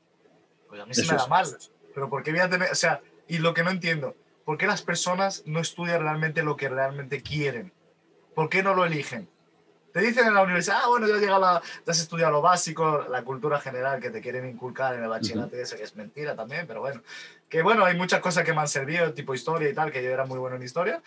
[0.69, 1.45] Pues a mí se me da mal.
[1.93, 4.15] Pero ¿por qué voy a tener, o sea, y lo que no entiendo,
[4.45, 7.71] ¿por qué las personas no estudian realmente lo que realmente quieren?
[8.35, 9.29] ¿Por qué no lo eligen?
[9.93, 13.05] Te dicen en la universidad, ah, bueno, ya, llega la, ya has estudiado lo básico,
[13.09, 15.63] la cultura general que te quieren inculcar en el bachillerato, uh -huh.
[15.63, 17.01] eso que es mentira también, pero bueno.
[17.49, 20.09] Que bueno, hay muchas cosas que me han servido, tipo historia y tal, que yo
[20.09, 21.01] era muy bueno en historia,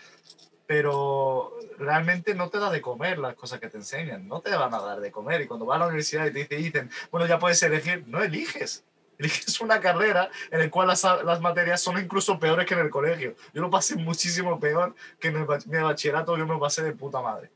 [0.67, 4.73] pero realmente no te da de comer las cosas que te enseñan, no te van
[4.73, 5.41] a dar de comer.
[5.41, 8.83] Y cuando vas a la universidad y te dicen, bueno, ya puedes elegir, no eliges.
[9.17, 12.89] Eliges una carrera en la cual las, las materias son incluso peores que en el
[12.89, 13.35] colegio.
[13.53, 16.91] Yo lo pasé muchísimo peor que en el, el bachillerato, yo me lo pasé de
[16.91, 17.51] puta madre.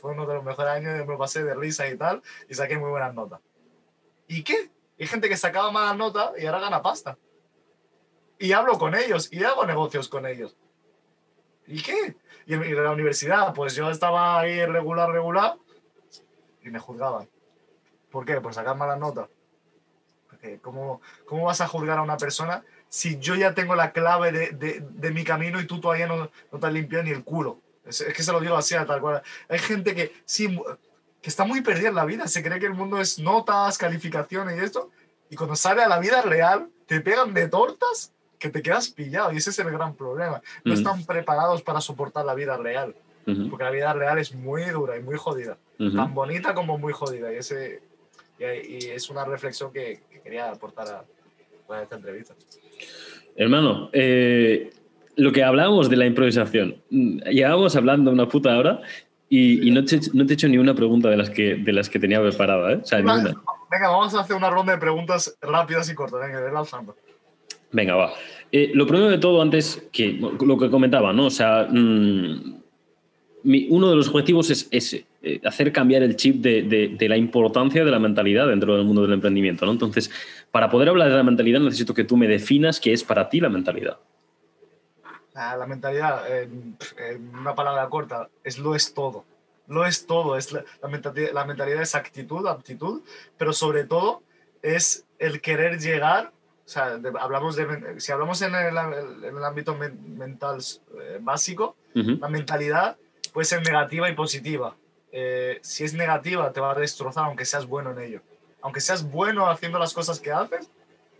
[0.00, 2.54] Fue uno de los mejores años, yo me lo pasé de risa y tal, y
[2.54, 3.40] saqué muy buenas notas.
[4.28, 4.70] ¿Y qué?
[4.98, 7.16] Hay gente que sacaba malas notas y ahora gana pasta.
[8.38, 10.56] Y hablo con ellos, y hago negocios con ellos.
[11.66, 12.16] ¿Y qué?
[12.46, 15.56] Y en la universidad, pues yo estaba ahí regular, regular,
[16.62, 17.28] y me juzgaban.
[18.10, 18.40] ¿Por qué?
[18.40, 19.28] Por sacar malas notas.
[20.62, 24.50] ¿Cómo, ¿Cómo vas a juzgar a una persona si yo ya tengo la clave de,
[24.50, 27.58] de, de mi camino y tú todavía no, no te has limpiado ni el culo?
[27.84, 29.22] Es, es, que se lo digo así, tal cual.
[29.48, 30.60] Hay gente que sí,
[31.22, 34.56] que está muy perdida en la vida, se cree que el mundo es notas, calificaciones
[34.56, 34.90] y esto,
[35.30, 39.32] y cuando sale a la vida real, te pegan de tortas que te quedas pillado,
[39.32, 40.40] y ese es el gran problema.
[40.64, 42.94] No están preparados para soportar la vida real,
[43.26, 43.50] uh -huh.
[43.50, 45.96] porque la vida real es muy dura y muy jodida, uh -huh.
[45.96, 47.82] tan bonita como muy jodida, y, ese,
[48.38, 52.34] y, y es una reflexión que quería aportar a, a, esta entrevista.
[53.36, 54.70] Hermano, eh,
[55.14, 58.80] lo que hablábamos de la improvisación, llevábamos hablando una puta hora
[59.28, 61.72] y, y no, te, no, te, he hecho ni una pregunta de las que, de
[61.72, 62.80] las que tenía preparada, ¿eh?
[62.82, 63.34] O sea, venga,
[63.70, 66.96] venga, vamos a hacer una ronda de preguntas rápidas y cortas, venga, ve lanzando.
[67.70, 68.12] Venga, va.
[68.50, 71.26] Eh, lo primero de todo, antes que lo que comentaba, ¿no?
[71.26, 72.62] O sea, mmm,
[73.46, 77.08] mi, uno de los objetivos es ese, eh, hacer cambiar el chip de, de, de,
[77.08, 79.72] la importancia de la mentalidad dentro del mundo del emprendimiento, ¿no?
[79.72, 80.10] Entonces,
[80.50, 83.40] para poder hablar de la mentalidad necesito que tú me definas qué es para ti
[83.40, 83.98] la mentalidad.
[85.34, 89.24] Ah, la mentalidad, en, en, una palabra corta, es lo es todo.
[89.68, 90.36] Lo es todo.
[90.36, 93.02] Es la, la, mentalidad, la mentalidad es actitud, aptitud,
[93.38, 94.22] pero sobre todo
[94.62, 96.32] es el querer llegar
[96.64, 100.58] o sea, de, hablamos de, si hablamos en el, en el ámbito men, mental
[101.00, 102.20] eh, básico, uh -huh.
[102.20, 102.96] la mentalidad
[103.36, 104.74] puede ser negativa y positiva.
[105.12, 108.22] Eh, si es negativa, te va a destrozar aunque seas bueno en ello.
[108.62, 110.70] Aunque seas bueno haciendo las cosas que haces,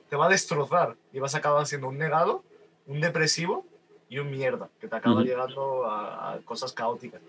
[0.09, 2.43] te va a destrozar y vas a acabar siendo un negado,
[2.87, 3.67] un depresivo
[4.09, 5.27] y un mierda, que te acaba uh -huh.
[5.27, 7.21] llegando a, a cosas caóticas.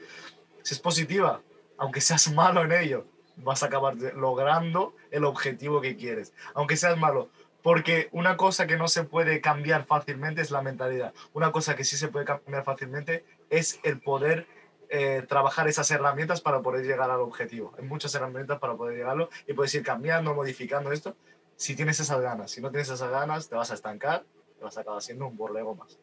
[0.64, 1.42] Si es positiva,
[1.78, 3.04] aunque seas malo en ello,
[3.36, 6.32] vas a acabar logrando el objetivo que quieres.
[6.54, 7.28] Aunque seas malo,
[7.62, 11.14] porque una cosa que no se puede cambiar fácilmente es la mentalidad.
[11.34, 14.48] Una cosa que sí se puede cambiar fácilmente es el poder
[14.90, 17.74] eh, trabajar esas herramientas para poder llegar al objetivo.
[17.78, 21.16] Hay muchas herramientas para poder llegarlo y puedes ir cambiando, modificando esto.
[21.56, 24.24] Si tienes esas ganas, si no tienes esas ganas, te vas a estancar,
[24.58, 26.00] te vas a acabar siendo un borrego más.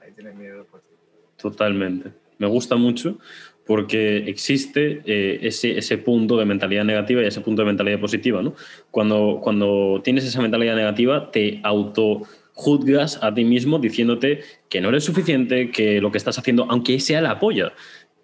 [0.00, 0.88] Ahí tienes mi respuesta.
[1.36, 2.12] Totalmente.
[2.38, 3.18] Me gusta mucho
[3.66, 8.42] porque existe eh, ese, ese, punto de mentalidad negativa y ese punto de mentalidad positiva.
[8.42, 8.54] ¿no?
[8.90, 12.22] Cuando, cuando tienes esa mentalidad negativa, te auto
[12.58, 16.98] juzgas a ti mismo diciéndote que no eres suficiente, que lo que estás haciendo, aunque
[16.98, 17.72] sea la polla,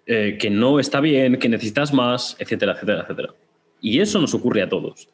[0.07, 3.33] eh, que no está bien, que necesitas más, etcétera, etcétera, etcétera.
[3.79, 5.07] Y eso nos ocurre a todos.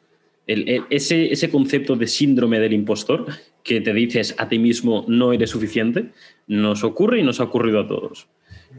[0.44, 3.26] Ese, ese concepto de síndrome del impostor
[3.62, 6.06] que te dices a ti mismo no eres suficiente,
[6.48, 8.26] nos ocurre y nos ha ocurrido a todos.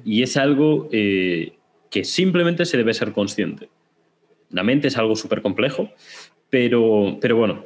[0.03, 1.53] Y es algo eh,
[1.89, 3.69] que simplemente se debe ser consciente.
[4.49, 5.89] La mente es algo súper complejo,
[6.49, 7.65] pero, pero bueno,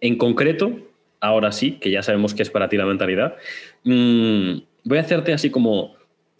[0.00, 0.91] en concreto,
[1.22, 3.36] ahora sí, que ya sabemos que es para ti la mentalidad,
[3.84, 5.94] mm, voy a hacerte así como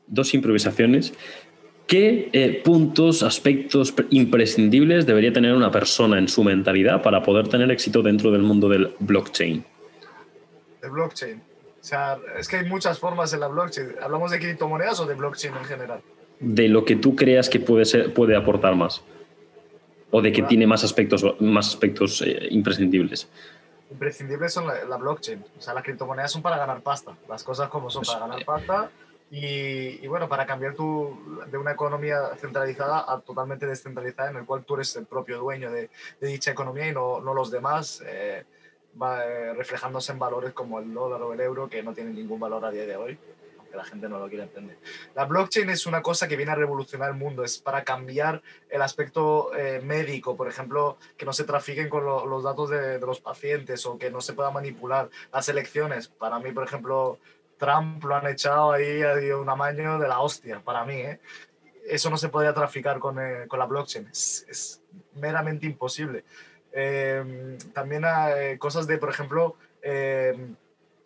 [0.08, 1.14] dos improvisaciones.
[1.86, 7.70] ¿Qué eh, puntos, aspectos imprescindibles debería tener una persona en su mentalidad para poder tener
[7.70, 9.64] éxito dentro del mundo del blockchain?
[10.82, 11.36] El blockchain.
[11.36, 13.88] O sea, es que hay muchas formas en la blockchain.
[14.02, 16.00] ¿Hablamos de criptomonedas o de blockchain en general?
[16.40, 19.02] De lo que tú creas que puede, ser, puede aportar más.
[20.10, 23.28] O de que tiene más aspectos, más aspectos eh, imprescindibles
[23.92, 25.44] imprescindibles son la, blockchain.
[25.58, 27.16] O sea, las criptomonedas son para ganar pasta.
[27.28, 28.90] Las cosas como son para ganar pasta.
[29.30, 31.18] Y, bueno, para cambiar tu,
[31.50, 35.70] de una economía centralizada a totalmente descentralizada, en el cual tú eres el propio dueño
[35.72, 35.88] de,
[36.20, 38.44] dicha economía y no, no los demás, eh,
[39.00, 42.40] va, eh, reflejándose en valores como el dólar o el euro, que no tienen ningún
[42.40, 43.18] valor a día de hoy
[43.72, 44.78] que la gente no lo quiere entender.
[45.14, 48.82] La blockchain es una cosa que viene a revolucionar el mundo, es para cambiar el
[48.82, 53.84] aspecto eh, médico, por ejemplo, que no se trafiquen con los datos de, los pacientes
[53.86, 56.08] o que no se pueda manipular las elecciones.
[56.08, 57.18] Para mí, por ejemplo,
[57.56, 60.96] Trump lo han echado ahí a un amaño de la hostia, para mí.
[60.96, 61.20] ¿eh?
[61.86, 64.82] Eso no se podía traficar con, eh, con la blockchain, es, es
[65.14, 66.24] meramente imposible.
[67.72, 69.56] también hay cosas de, por ejemplo,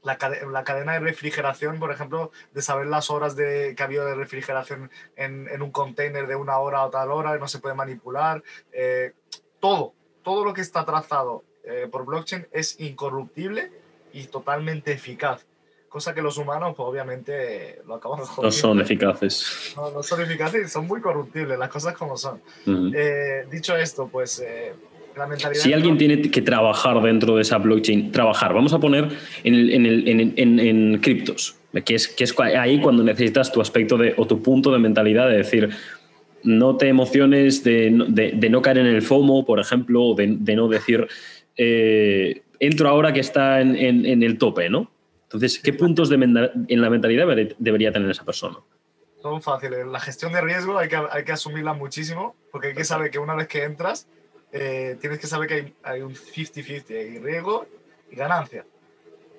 [0.07, 0.19] la,
[0.51, 4.15] la, cadena de refrigeración, por ejemplo, de saber las horas de, que ha habido de
[4.15, 8.43] refrigeración en, en un container de una hora a tal hora, no se puede manipular.
[8.73, 9.13] Eh,
[9.61, 9.93] todo,
[10.23, 13.73] todo lo que está trazado eh, por blockchain es incorruptible
[14.13, 15.45] y totalmente eficaz.
[15.89, 19.73] Cosa que los humanos, pues obviamente, lo acaban de No son eficaces.
[19.77, 22.41] No, no son eficaces, son muy corruptibles, las cosas como son.
[22.95, 24.45] Eh, dicho esto, pues
[25.53, 29.09] si alguien tiene que trabajar dentro de esa blockchain, trabajar, vamos a poner
[29.45, 34.73] en, criptos, que es, que es ahí cuando necesitas tu aspecto de, o tu punto
[34.73, 35.71] de mentalidad de decir,
[36.43, 41.07] no te emociones de, no caer en el FOMO, por ejemplo, o de, no decir,
[41.57, 44.91] eh, entro ahora que está en, el tope, ¿no?
[45.25, 47.27] Entonces, ¿qué puntos en la mentalidad
[47.59, 48.59] debería tener esa persona?
[49.21, 49.85] Son fáciles.
[49.87, 53.19] La gestión de riesgo hay que, hay que asumirla muchísimo, porque hay que saber que
[53.19, 54.09] una vez que entras,
[54.53, 57.67] eh, tienes que saber que hay, un 50-50, hay riesgo
[58.11, 58.65] y ganancia.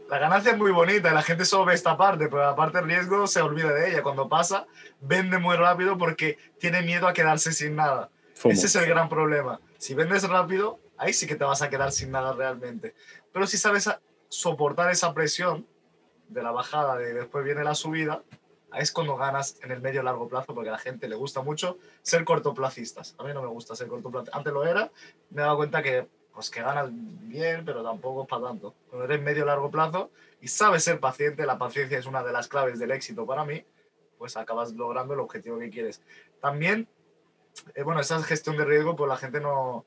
[0.09, 3.27] La ganancia es muy bonita, la gente solo ve esta parte, pero aparte el riesgo
[3.27, 4.03] se olvida de ella.
[4.03, 4.67] Cuando pasa,
[5.01, 8.09] vende muy rápido porque tiene miedo a quedarse sin nada.
[8.45, 9.59] Ese es el gran problema.
[9.77, 12.95] Si vendes rápido, ahí sí que te vas a quedar sin nada realmente.
[13.33, 13.89] Pero si sabes
[14.29, 15.67] soportar esa presión
[16.29, 18.23] de la bajada, de después viene la subida,
[18.79, 21.77] es cuando ganas en el medio largo plazo, porque a la gente le gusta mucho
[22.01, 23.15] ser cortoplacistas.
[23.17, 24.37] A mí no me gusta ser cortoplacista.
[24.37, 24.91] Antes lo era,
[25.29, 28.75] me he dado cuenta que, pues, que ganas bien, pero tampoco es para tanto.
[28.89, 30.11] Cuando eres medio largo plazo
[30.41, 33.63] y sabes ser paciente, la paciencia es una de las claves del éxito para mí,
[34.17, 36.01] pues acabas logrando el objetivo que quieres.
[36.41, 36.87] También,
[37.75, 39.85] eh, bueno, esa gestión de riesgo, pues la gente no,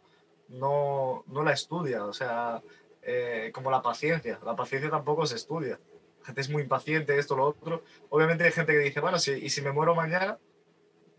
[0.49, 2.63] no, no la estudia, o sea,
[3.03, 4.39] eh, como la paciencia.
[4.45, 5.79] La paciencia tampoco se estudia
[6.25, 7.85] gente es muy impaciente, esto, lo otro.
[8.09, 10.39] Obviamente hay gente que dice, bueno, si, y si me muero mañana,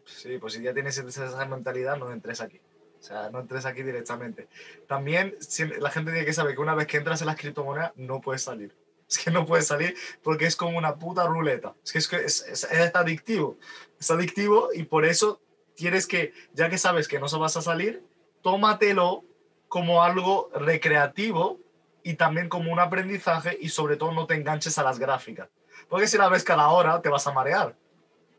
[0.06, 2.60] sí, pues si ya tienes esa mentalidad, no entres aquí.
[3.00, 4.48] O sea, no entres aquí directamente.
[4.88, 5.36] También
[5.80, 8.44] la gente tiene que saber que una vez que entras en las criptomonedas, no puedes
[8.44, 8.76] salir.
[9.12, 9.94] Es que no puedes salir
[10.24, 11.76] porque es como una puta ruleta.
[11.84, 13.58] Es que es, es, es, adictivo.
[14.00, 15.42] Es adictivo y por eso
[15.76, 18.06] tienes que, ya que sabes que no se vas a salir,
[18.42, 19.26] tómatelo
[19.68, 21.60] como algo recreativo
[22.04, 25.50] y también como un aprendizaje y sobre todo no te enganches a las gráficas.
[25.90, 27.76] Porque si la ves cada hora te vas a marear.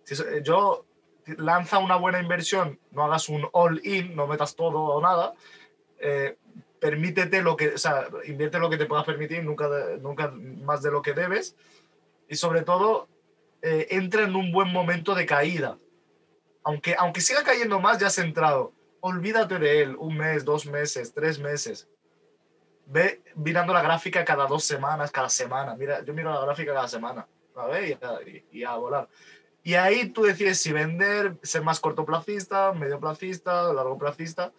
[0.05, 0.85] Si eh, yo
[1.27, 5.35] lanza una buena inversión, no hagas un all-in, no metas todo o nada,
[5.99, 6.37] eh,
[6.81, 9.69] permítete lo que, o invierte lo que te puedas permitir, nunca,
[10.01, 11.55] nunca más de lo que debes.
[12.29, 13.09] Y sobre todo,
[13.61, 15.79] eh, entra en un buen momento de caída.
[16.65, 18.73] Aunque, aunque siga cayendo más, ya has entrado.
[19.01, 21.89] Olvídate de él un mes, dos meses, tres meses
[22.87, 25.75] ve mirando la gráfica cada dos semanas, cada semana.
[25.77, 27.27] Mira, yo miro la gráfica cada semana,
[28.51, 29.09] Y, a volar.
[29.63, 34.53] Y ahí tú decides si vender, ser más cortoplacista, medioplacista, largoplacista,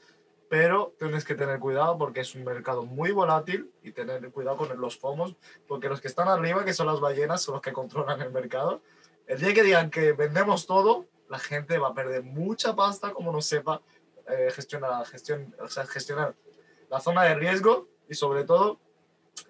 [0.49, 4.80] pero tienes que tener cuidado porque es un mercado muy volátil y tener cuidado con
[4.80, 5.36] los FOMOS,
[5.67, 8.82] porque los que están arriba, que son las ballenas, son los que controlan el mercado.
[9.28, 13.32] El día que digan que vendemos todo, la gente va a perder mucha pasta como
[13.32, 13.82] no sepa
[14.30, 15.03] eh, gestionar,
[15.59, 16.36] o sea, gestionar
[16.89, 18.79] la zona de riesgo y sobre todo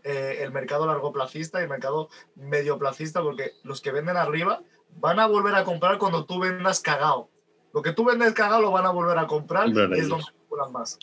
[0.03, 4.61] eh, el mercado largoplacista y el mercado medioplacista, porque los que venden arriba
[4.99, 7.29] van a volver a comprar cuando tú vendas cagao.
[7.73, 10.71] Lo que tú vendes cagao lo van a volver a comprar y es donde calculan
[10.71, 10.99] más.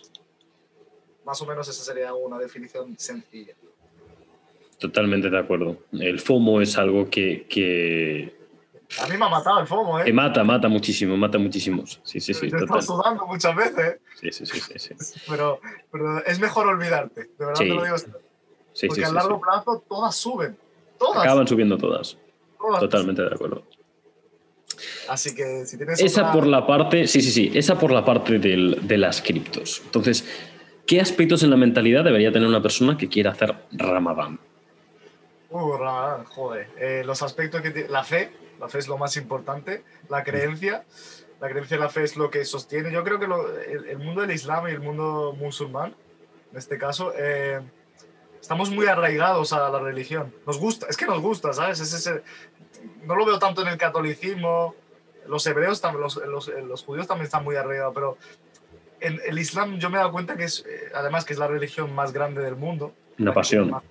[1.24, 3.54] Más o menos esa sería una definición sencilla.
[4.78, 5.76] Totalmente de acuerdo.
[5.92, 8.39] El FOMO es algo que, que
[8.98, 10.04] A mí me ha matado el FOMO, ¿eh?
[10.04, 11.84] Que mata, mata muchísimo, mata muchísimo.
[12.02, 12.50] Sí, sí, sí.
[12.50, 12.82] Yo total.
[12.82, 15.20] sudando muchas veces, Sí, sí, sí, sí, sí.
[15.28, 15.60] pero,
[15.92, 17.20] pero es mejor olvidarte.
[17.22, 17.64] De verdad Sí.
[17.68, 17.96] te lo digo.
[18.72, 20.56] Sí, porque a largo plazo todas suben.
[20.98, 21.22] Todas.
[21.22, 22.16] Acaban subiendo todas.
[22.58, 22.80] todas.
[22.80, 23.62] Totalmente de acuerdo.
[25.08, 28.04] Así que si tienes Esa otra- por la parte, sí, sí, sí, esa por la
[28.04, 29.82] parte del- de las criptos.
[29.84, 30.24] Entonces,
[30.86, 34.38] ¿qué aspectos en la mentalidad debería tener una persona que quiera hacer Ramadán?
[35.50, 36.68] Uh, Ramadán, joder.
[36.78, 37.88] Eh, los aspectos que tiene.
[37.88, 38.30] La fe,
[38.60, 39.82] la fe es lo más importante.
[40.08, 40.84] La creencia,
[41.40, 42.92] la creencia la fe es lo que sostiene.
[42.92, 45.94] Yo creo que lo- el, el mundo del Islam y el mundo musulmán,
[46.52, 47.60] en este caso, eh,
[48.40, 50.32] estamos muy arraigados a la religión.
[50.46, 51.80] Nos gusta, es que nos gusta, ¿sabes?
[51.80, 52.22] Es ese-
[53.04, 54.74] no lo veo tanto en el catolicismo.
[55.26, 58.18] Los hebreos, los, los- los judíos también están muy arraigados, pero
[59.00, 61.46] en el Islam yo me he dado cuenta que es, eh, además, que es la
[61.46, 62.92] religión más grande del mundo.
[63.18, 63.70] Una pasión.
[63.70, 63.82] más-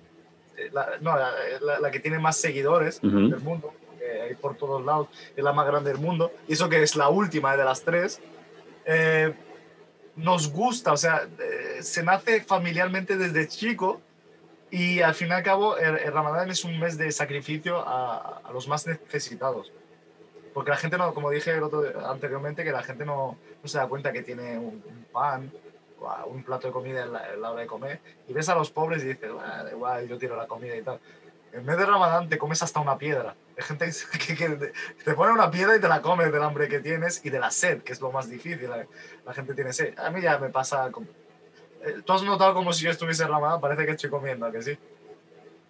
[0.56, 1.30] eh, la- no, la,
[1.62, 3.30] la- la que tiene más seguidores Ujú.
[3.30, 6.68] del mundo, que hay por todos lados, es la más grande del mundo, y eso
[6.68, 8.20] que es la última de las tres,
[8.86, 9.32] eh,
[10.16, 14.00] nos gusta, o sea, eh, se nace familiarmente desde chico
[14.70, 18.40] y al fin y al cabo el, el Ramadán es un mes de sacrificio a,
[18.44, 19.72] a los más necesitados.
[20.54, 23.78] Porque la gente no, como dije el otro- anteriormente, que la gente no, no se
[23.78, 25.50] da cuenta que tiene un, un pan
[26.26, 28.70] un plato de comida en la, en la hora de comer y ves a los
[28.70, 30.98] pobres y dices, "Bah, da igual, yo tiro la comida y tal.
[31.52, 33.34] En vez de Ramadán te comes hasta una piedra.
[33.56, 33.90] Hay gente
[34.26, 34.72] que, que te-
[35.04, 37.50] te pone una piedra y te la comes del hambre que tienes y de la
[37.50, 38.68] sed, que es lo más difícil.
[38.70, 38.86] La,
[39.26, 39.98] la gente tiene sed.
[39.98, 40.90] A mí ya me pasa...
[40.92, 41.08] como-
[41.82, 43.60] Eh, ¿Tú has notado como si yo estuviese en Ramadán?
[43.60, 44.78] Parece que estoy comiendo, ¿a que sí?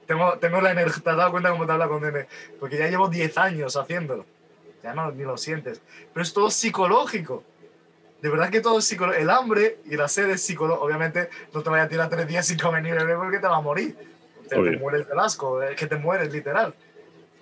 [0.07, 1.03] Tengo, tengo la energía...
[1.03, 2.27] ¿Te has dado cuenta cómo te habla con nene?
[2.59, 4.27] Porque ya llevo 10 años haciéndolo.
[4.83, 5.81] Ya no, ni lo sientes.
[6.13, 7.45] Pero es todo psicológico.
[8.21, 9.23] De verdad que todo es psicológico.
[9.23, 10.85] El hambre y la sed es psicológico.
[10.85, 13.57] Obviamente no te vayas a tirar tres días sin comer ni beber porque te va
[13.57, 13.97] a morir.
[14.51, 16.75] Te, te mueres del asco, es que te mueres literal.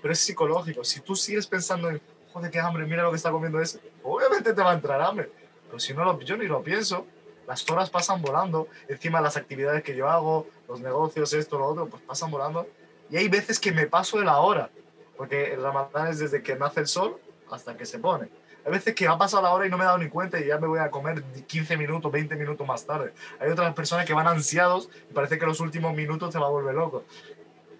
[0.00, 0.84] Pero es psicológico.
[0.84, 2.00] Si tú sigues pensando en,
[2.32, 5.30] joder, qué hambre, mira lo que está comiendo ese, obviamente te va a entrar hambre.
[5.66, 7.06] Pero si no lo, yo ni lo pienso,
[7.46, 8.68] las horas pasan volando.
[8.88, 12.66] Encima las actividades que yo hago, los negocios, esto, lo otro, pues pasan volando.
[13.10, 14.70] Y hay veces que me paso de la hora.
[15.16, 17.18] Porque el ramadán es desde que nace el sol
[17.50, 18.28] hasta que se pone.
[18.68, 20.46] Hay veces que ha pasado la hora y no me he dado ni cuenta y
[20.46, 23.14] ya me voy a comer 15 minutos, 20 minutos más tarde.
[23.40, 26.50] Hay otras personas que van ansiados y parece que los últimos minutos te va a
[26.50, 27.04] volver loco.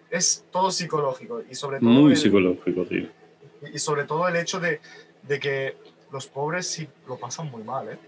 [0.09, 3.07] Es todo psicológico y sobre todo, Muy el, psicológico, tío.
[3.71, 4.81] y sobre todo el hecho de,
[5.25, 5.77] de que
[6.11, 7.99] los pobres sí lo pasan muy mal, ¿eh?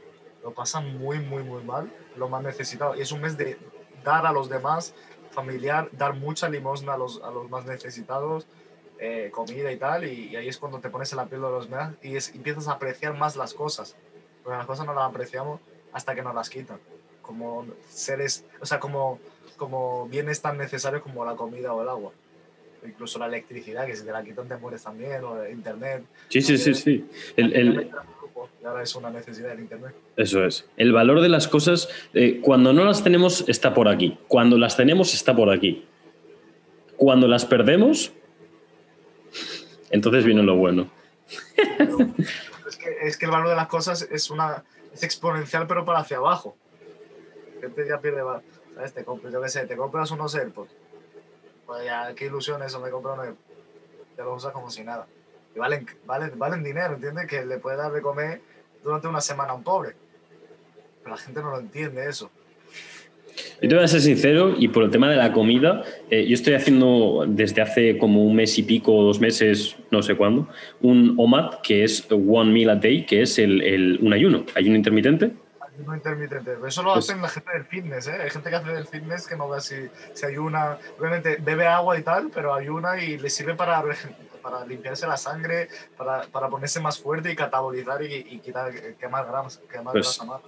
[0.42, 2.96] Lo pasan muy, muy, muy mal, lo más necesitado.
[2.96, 3.58] Y es un mes de
[4.02, 4.94] dar a los demás,
[5.32, 8.46] familiar, dar mucha limosna a los, a los más necesitados,
[9.00, 11.48] eh, comida y tal, y, y ahí es cuando te pones en la piel de
[11.48, 13.96] los demás y es- empiezas a apreciar más las cosas.
[14.44, 15.60] Porque las cosas no las apreciamos
[15.92, 16.78] hasta que nos las quitan.
[17.22, 19.18] Como seres, o sea, como,
[19.56, 22.12] como bienes tan necesarios como la comida o el agua.
[22.86, 26.02] Incluso la electricidad, que si te la quitan te mueres también, o el internet.
[26.28, 27.04] Sí, sí, sí, sí.
[27.36, 27.90] El, el-
[28.62, 29.94] Y ahora es una necesidad el internet.
[30.16, 30.66] eso es.
[30.76, 34.18] El valor de las cosas, eh, cuando no las tenemos, está por aquí.
[34.28, 35.84] Cuando las tenemos, está por aquí.
[36.96, 38.12] Cuando las perdemos,
[39.90, 40.90] entonces viene lo bueno.
[43.02, 46.56] Es, que, el valor de las cosas es una es exponencial, pero para hacia abajo.
[47.56, 48.42] La gente ya pierde valor.
[48.74, 48.94] ¿Sabes?
[48.94, 50.74] Te compras, yo qué sé, te compras unos AirPods.
[51.66, 53.46] Pues ya, qué ilusión eso, me compro unos AirPods.
[54.16, 55.06] Te los usas como si nada.
[55.54, 57.26] Y valen, valen, valen dinero, ¿entiendes?
[57.26, 58.40] Que le puede dar de comer
[58.82, 59.94] durante una semana a un pobre.
[61.02, 62.30] Pero la gente no lo entiende eso.
[63.62, 66.34] Yo te voy a ser sincero y por el tema de la comida, eh, yo
[66.34, 70.48] estoy haciendo desde hace como un mes y pico, dos meses, no sé cuándo,
[70.80, 74.76] un OMAD que es One Meal a Day, que es el, el- un ayuno, ayuno
[74.76, 75.32] intermitente.
[75.60, 76.52] Ayuno intermitente.
[76.52, 78.16] Pero eso lo Pues- hacen la gente del fitness, ¿eh?
[78.22, 79.74] Hay gente que hace del fitness que no ve si,
[80.14, 80.78] si ayuna.
[80.98, 83.82] Obviamente bebe agua y tal, pero ayuna y le sirve para,
[84.42, 89.26] para limpiarse la sangre, para, para ponerse más fuerte y catabolizar y, y quitar, quemar
[89.26, 90.40] grasa, quemar Pues- grasa más.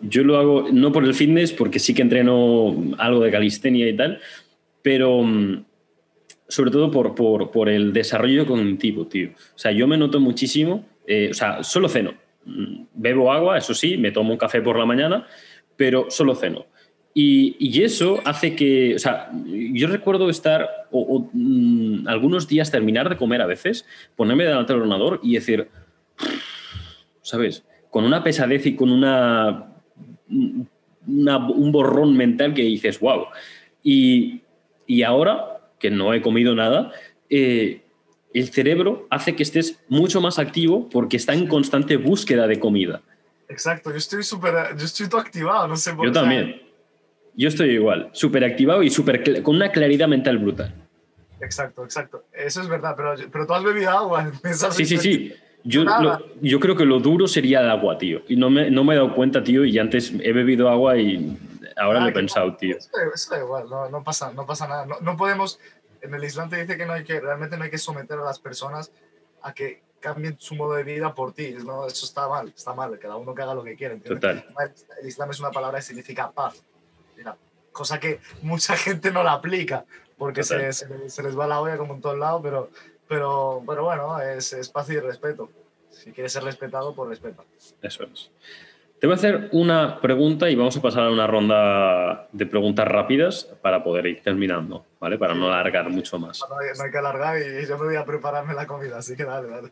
[0.00, 3.96] Yo lo hago no por el fitness, porque sí que entreno algo de calistenia y
[3.96, 4.20] tal,
[4.82, 5.64] pero mm,
[6.48, 9.30] sobre todo por, por, por el desarrollo cognitivo, tío.
[9.30, 12.14] O sea, yo me noto muchísimo, eh, o sea, solo ceno.
[12.44, 15.26] Mm, Bebo agua, eso sí, me tomo un café por la mañana,
[15.76, 16.66] pero solo ceno.
[17.14, 23.08] Y, y eso hace que, o sea, yo recuerdo estar, o, mm, algunos días terminar
[23.08, 23.84] de comer a veces,
[24.16, 25.68] ponerme delante del ordenador y decir,
[27.22, 27.64] ¿sabes?
[27.90, 29.77] Con una pesadez y con una,
[31.06, 33.26] una- un borrón mental que dices, wow.
[33.82, 34.42] Y,
[34.86, 36.92] y ahora, que no he comido nada,
[37.30, 37.82] eh,
[38.34, 43.00] el cerebro hace que estés mucho más activo porque está en constante búsqueda de comida.
[43.48, 44.76] Exacto, yo estoy súper.
[44.76, 46.18] Yo estoy todo activado, no sé por Yo qué.
[46.18, 46.62] también.
[47.34, 50.74] Yo estoy igual, súper activado y súper cl- con una claridad mental brutal.
[51.40, 52.24] exacto, exacto.
[52.32, 54.30] Eso es verdad, pero, pero tú has bebido agua.
[54.72, 55.32] Sí, sí, sí.
[55.68, 55.84] Yo,
[56.40, 58.22] yo creo que lo duro sería el agua, tío.
[58.26, 61.38] Y no me, no me he dado cuenta, tío, y antes he bebido agua y
[61.76, 62.78] ahora lo he pensado, tío.
[62.78, 64.86] Eso, da igual, no, no, pasa, no pasa nada.
[64.86, 65.60] No, no, podemos,
[66.00, 68.24] en el Islam te dice que, no hay que realmente no hay que someter a
[68.24, 68.90] las personas
[69.42, 71.54] a que cambien su modo de vida por ti.
[71.62, 71.86] ¿no?
[71.86, 73.94] Eso está mal, está mal, cada uno que haga lo que quiera.
[73.98, 74.46] Total.
[75.02, 76.62] El Islam es una palabra que significa paz,
[77.72, 79.84] cosa que mucha gente no la aplica
[80.16, 82.70] porque se, se, les va la olla como en todos lados, pero,
[83.08, 85.50] pero, pero bueno, es, es paz y respeto.
[85.90, 87.42] Si quieres ser respetado, pues respeta.
[87.82, 88.30] Eso es.
[89.00, 92.86] Te voy a hacer una pregunta y vamos a pasar a una ronda de preguntas
[92.86, 95.16] rápidas para poder ir terminando, ¿vale?
[95.18, 96.40] Para no alargar mucho más.
[96.48, 99.48] No hay, que alargar y yo me voy a prepararme la comida, así que dale,
[99.48, 99.68] dale.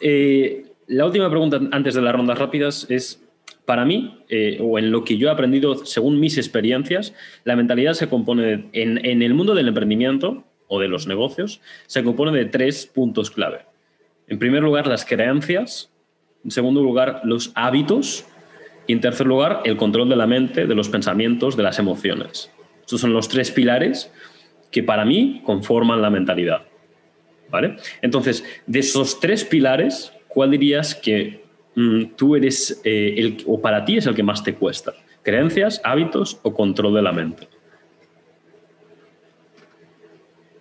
[0.00, 3.22] Eh, la última pregunta antes de las rondas rápidas es,
[3.66, 7.12] para mí, eh, o en lo que yo he aprendido según mis experiencias,
[7.44, 12.02] la mentalidad se compone, en, en el mundo del emprendimiento o de los negocios, se
[12.02, 13.60] compone de tres puntos clave.
[14.26, 15.90] En primer lugar, las creencias.
[16.44, 18.26] En segundo lugar, los hábitos
[18.86, 22.50] y en tercer lugar, el control de la mente, de los pensamientos, de las emociones.
[22.80, 24.12] Estos son los tres pilares
[24.70, 26.62] que para mí conforman la mentalidad.
[27.50, 27.76] ¿Vale?
[28.02, 31.44] Entonces, de esos tres pilares, ¿cuál dirías que
[31.76, 34.92] mm, tú eres eh, el, o para ti es el que más te cuesta?
[35.22, 37.48] ¿Creencias, hábitos o control de la mente?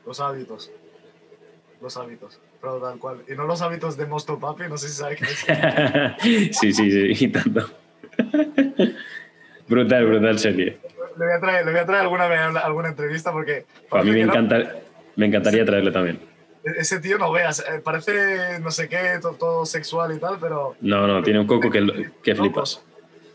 [0.05, 0.71] Los hábitos.
[1.81, 2.39] Los hábitos.
[2.61, 3.23] Pero tal cual.
[3.27, 6.57] Y no los hábitos de Mosto Papi, no sé si sabes qué es.
[6.57, 7.69] sí, sí, sí, y tanto.
[9.67, 10.77] brutal, brutal serie.
[11.17, 12.25] Le voy a traer, le voy a traer alguna,
[12.59, 13.65] alguna entrevista porque...
[13.91, 14.75] A mí me, encanta,
[15.15, 16.19] me encantaría traerle también.
[16.63, 20.75] E-, ese tío no veas, eh, parece no sé qué, todo, sexual y tal, pero...
[20.81, 22.83] No, no, tiene un coco que, que flipas.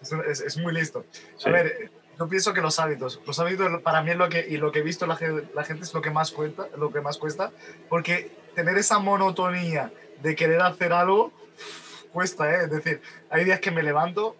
[0.02, 1.04] Es, es, muy listo.
[1.44, 4.56] A ver, yo pienso que los hábitos, los hábitos para mí es lo que, y
[4.56, 5.18] lo que he visto la,
[5.54, 7.52] la gente es lo que más cuenta, lo que más cuesta,
[7.88, 11.32] porque tener esa monotonía de querer hacer algo
[12.12, 12.64] cuesta, ¿eh?
[12.64, 13.00] Es decir,
[13.30, 14.34] hay días que me levanto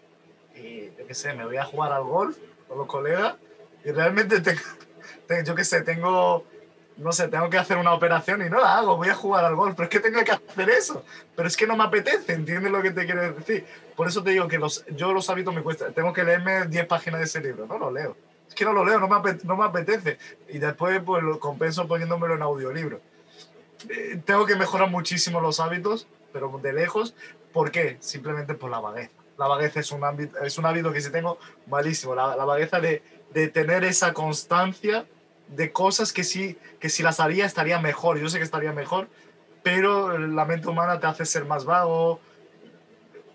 [0.57, 3.37] y yo qué sé, me voy a jugar al golf con los colegas
[3.85, 4.43] y realmente,
[5.45, 6.45] yo qué sé, tengo,
[6.99, 9.55] no sé, tengo que hacer una operación y no la hago, voy a jugar al
[9.55, 12.71] golf, pero es que tengo que hacer eso, pero es que no me apetece, ¿entiendes
[12.71, 13.65] lo que te quiero decir?
[13.97, 16.87] Por eso te digo que los, yo los hábitos me cuesta, tengo que leerme 10
[16.87, 18.17] páginas de ese libro, no lo leo.
[18.49, 19.09] Es que no lo leo, no
[19.57, 20.19] me, apetece.
[20.49, 23.01] Y después pues lo compenso poniéndomelo en audiolibro.
[23.91, 27.15] Eh, tengo que mejorar muchísimo los hábitos, pero de lejos.
[27.53, 27.99] ¿Por qué?
[28.01, 31.39] Simplemente por la vagueza la vagueza es un, ámbito, es un hábito que sí tengo
[31.69, 32.15] malísimo.
[32.15, 35.07] La, la vagueza de, de, tener esa constancia
[35.55, 38.21] de cosas que sí, que si las haría estaría mejor.
[38.21, 39.09] Yo sé que estaría mejor,
[39.63, 42.21] pero la mente humana te hace ser más vago.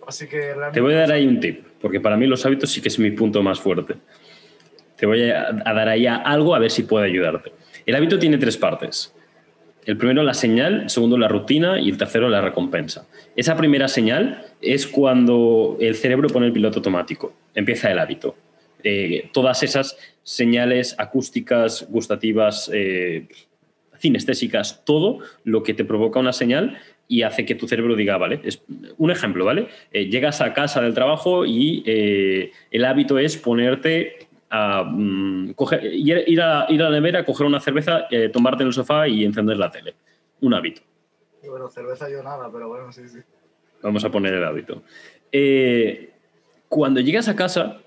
[0.07, 2.82] Así que Te voy a dar ahí un tip, porque para mí los hábitos sí
[2.82, 3.95] que es mi punto más fuerte.
[4.97, 7.53] Te voy a, a dar ahí algo a ver si puede ayudarte.
[7.86, 9.14] El hábito tiene tres partes.
[9.86, 13.05] El primero la señal, el segundo la rutina y el tercero la recompensa.
[13.36, 18.36] Esa primera señal es cuando el cerebro pone el piloto automático, empieza el hábito.
[18.84, 23.28] Eh, todas esas señales acústicas, gustativas, eh,
[23.98, 26.78] cinestésicas, todo lo que te provoca una señal
[27.08, 28.62] y hace que tu cerebro diga, vale, es
[28.98, 29.68] un ejemplo, ¿vale?
[29.92, 35.56] Eh, llegas a casa del trabajo y el hábito es ponerte a mm,
[35.94, 39.58] ir, a, ir a la nevera, coger una cerveza, tomarte en el sofá y encender
[39.58, 39.96] la tele.
[40.42, 40.82] Un hábito.
[41.48, 43.20] Bueno, cerveza yo nada, pero bueno, sí, sí.
[43.82, 44.84] Vamos a poner el hábito.
[46.68, 47.83] Cuando llegas a casa,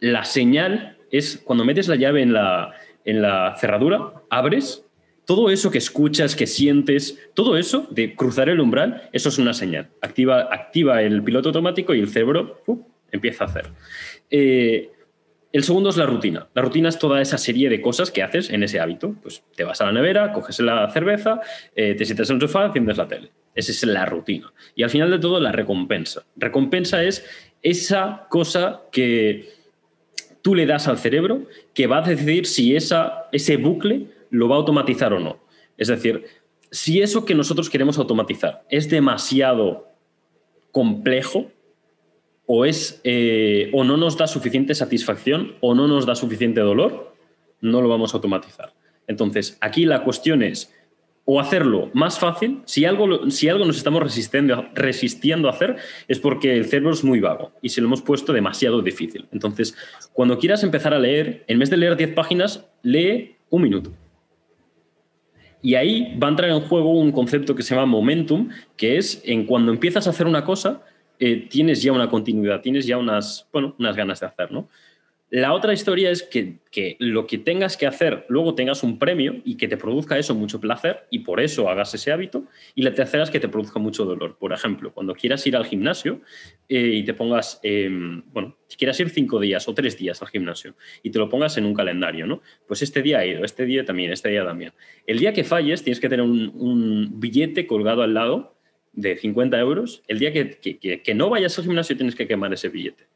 [0.00, 2.74] la señal es cuando metes la llave en la,
[3.04, 4.84] en la cerradura, abres,
[5.26, 9.52] todo eso que escuchas, que sientes, todo eso de cruzar el umbral, eso es una
[9.52, 9.90] señal.
[10.00, 12.62] Activa, activa el piloto automático y el cerebro
[13.12, 13.68] empieza a hacer.
[14.30, 14.90] Eh,
[15.52, 16.48] el segundo es la rutina.
[16.54, 19.14] La rutina es toda esa serie de cosas que haces en ese hábito.
[19.22, 21.40] Pues te vas a la nevera, coges la cerveza,
[21.74, 23.30] eh, te sientas en el sofá, enciendes la tele.
[23.54, 24.52] Esa es la rutina.
[24.76, 26.24] Y al final de todo, la recompensa.
[26.36, 27.24] Recompensa es
[27.62, 29.59] esa cosa que
[30.42, 34.56] tú le das al cerebro que va a decidir si esa, ese bucle lo va
[34.56, 35.38] a automatizar o no.
[35.76, 36.24] Es decir,
[36.70, 39.88] si eso que nosotros queremos automatizar es demasiado
[40.72, 41.50] complejo,
[42.52, 47.14] o, es, eh, o no nos da suficiente satisfacción o no nos da suficiente dolor,
[47.60, 48.74] no lo vamos a automatizar.
[49.06, 50.74] Entonces, aquí la cuestión es
[51.32, 55.76] o hacerlo más fácil, si algo, si algo nos estamos resistiendo, resistiendo a hacer,
[56.08, 59.28] es porque el cerebro es muy vago y se lo hemos puesto demasiado difícil.
[59.30, 59.76] Entonces,
[60.12, 63.92] cuando quieras empezar a leer, en vez de leer 10 páginas, lee un minuto.
[65.62, 69.22] Y ahí va a entrar en juego un concepto que se llama momentum, que es
[69.24, 70.82] en cuando empiezas a hacer una cosa,
[71.20, 74.68] eh, tienes ya una continuidad, tienes ya unas, bueno, unas ganas de hacer, ¿no?
[75.30, 79.40] La otra historia es que, que, lo que tengas que hacer, luego tengas un premio
[79.44, 82.46] y que te produzca eso mucho placer y por eso hagas ese hábito.
[82.74, 84.36] Y la tercera es que te produzca mucho dolor.
[84.38, 86.20] Por ejemplo, cuando quieras ir al gimnasio
[86.68, 87.88] eh, y te pongas, eh,
[88.32, 90.74] bueno, si quieras ir cinco días o tres días al gimnasio
[91.04, 92.42] y te lo pongas en un calendario, ¿no?
[92.66, 94.72] Pues este día ha ido, este día también, este día también.
[95.06, 98.56] El día que falles tienes que tener un, un billete colgado al lado
[98.92, 100.02] de 50 euros.
[100.08, 103.09] El día que, que, que no vayas al gimnasio tienes que quemar ese billete.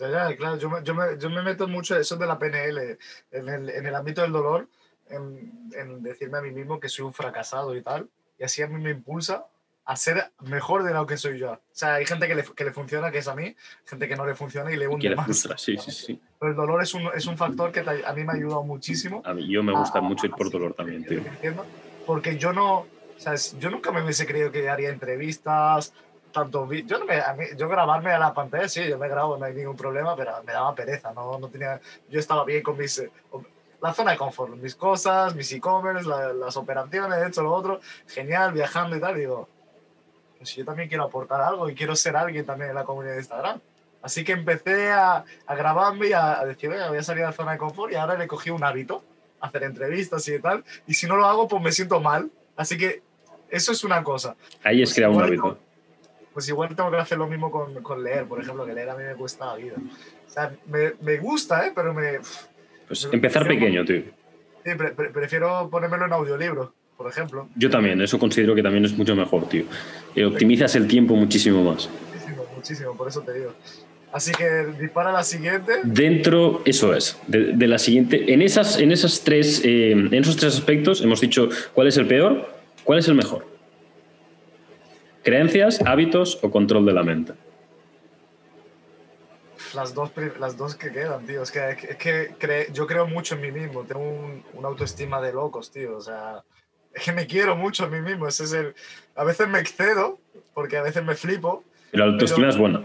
[0.00, 2.98] Ya, ya, claro, yo me, yo, me, yo me meto mucho eso de la PNL,
[3.30, 4.68] en el, en el ámbito del dolor,
[5.08, 8.66] en, en, decirme a mí mismo que soy un fracasado y tal, y así a
[8.66, 9.46] mí me impulsa
[9.84, 11.52] a ser mejor de lo que soy yo.
[11.52, 14.16] O sea, hay gente que le, que le funciona, que es a mí, gente que
[14.16, 15.26] no le funciona y le hunde y le más.
[15.26, 16.20] frustra, sí, sí, sí.
[16.38, 18.62] Pero el dolor es un, es un factor que te, a mí me ha ayudado
[18.62, 19.20] muchísimo.
[19.24, 21.22] A mí yo me gusta a, mucho ir por dolor también, tío.
[22.06, 22.86] Porque yo no, o
[23.16, 25.92] sea, yo nunca me hubiese creído que haría entrevistas,
[26.32, 29.36] tanto yo no me, a mí, yo grabarme a la pantalla sí yo me grabo
[29.36, 32.76] no hay ningún problema pero me daba pereza no, no tenía yo estaba bien con
[32.78, 33.02] mis
[33.80, 38.52] la zona de confort mis cosas mis e-commerce la, las operaciones hecho lo otro genial
[38.52, 39.48] viajando y tal digo
[40.40, 43.18] pues yo también quiero aportar algo y quiero ser alguien también en la comunidad de
[43.18, 43.60] Instagram.
[44.00, 47.34] Así que empecé a, a grabarme y a, a decir voy a salir de la
[47.34, 49.04] zona de confort y ahora le cogí un hábito
[49.38, 52.30] hacer entrevistas y tal y si no lo hago pues me siento mal.
[52.56, 53.02] Así que
[53.50, 54.34] eso es una cosa.
[54.64, 55.58] Ahí es pues crear un hábito
[56.32, 58.96] pues igual tengo que hacer lo mismo con, con, leer, por ejemplo, que leer a
[58.96, 59.74] mí me cuesta la vida.
[59.76, 61.72] O sea, me, me gusta, ¿eh?
[61.74, 62.20] Pero me...
[62.86, 64.02] Pues empezar pequeño, tío.
[64.64, 67.48] Sí, pre pre prefiero ponérmelo en audiolibro, por ejemplo.
[67.56, 69.64] Yo también, eso considero que también es mucho mejor, tío.
[70.14, 71.88] Y optimizas el tiempo muchísimo más.
[72.12, 73.54] Muchísimo, muchísimo, por eso te digo.
[74.12, 75.72] Así que dispara la siguiente.
[75.84, 78.32] Dentro, eso es, de, de la siguiente.
[78.32, 82.06] En, esas, en, esas tres, eh, en esos tres aspectos hemos dicho cuál es el
[82.06, 82.48] peor,
[82.82, 83.46] cuál es el mejor.
[85.22, 87.34] ¿Creencias, hábitos o control de la mente?
[89.74, 91.42] Las dos, las dos que quedan, tío.
[91.42, 93.84] Es que, es que cre yo creo mucho en mí mismo.
[93.84, 95.96] Tengo un, una autoestima de locos, tío.
[95.96, 96.42] O sea,
[96.94, 98.26] es que me quiero mucho a mí mismo.
[98.26, 98.74] Ese es el...
[99.14, 100.18] A veces me excedo,
[100.54, 101.62] porque a veces me flipo.
[101.92, 102.50] La autoestima pero...
[102.50, 102.84] es buena.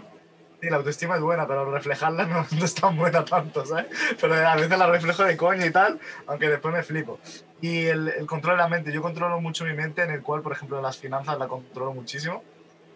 [0.62, 3.88] Sí, la autoestima es buena, pero reflejarla no, no, es tan buena tanto, ¿sabes?
[4.20, 7.20] Pero a veces la reflejo de coña y tal, aunque después me flipo.
[7.66, 10.43] Y el, el, control de la mente, yo controlo mucho mi mente, en el cual,
[10.43, 12.43] por ejemplo, las finanzas la controlo muchísimo.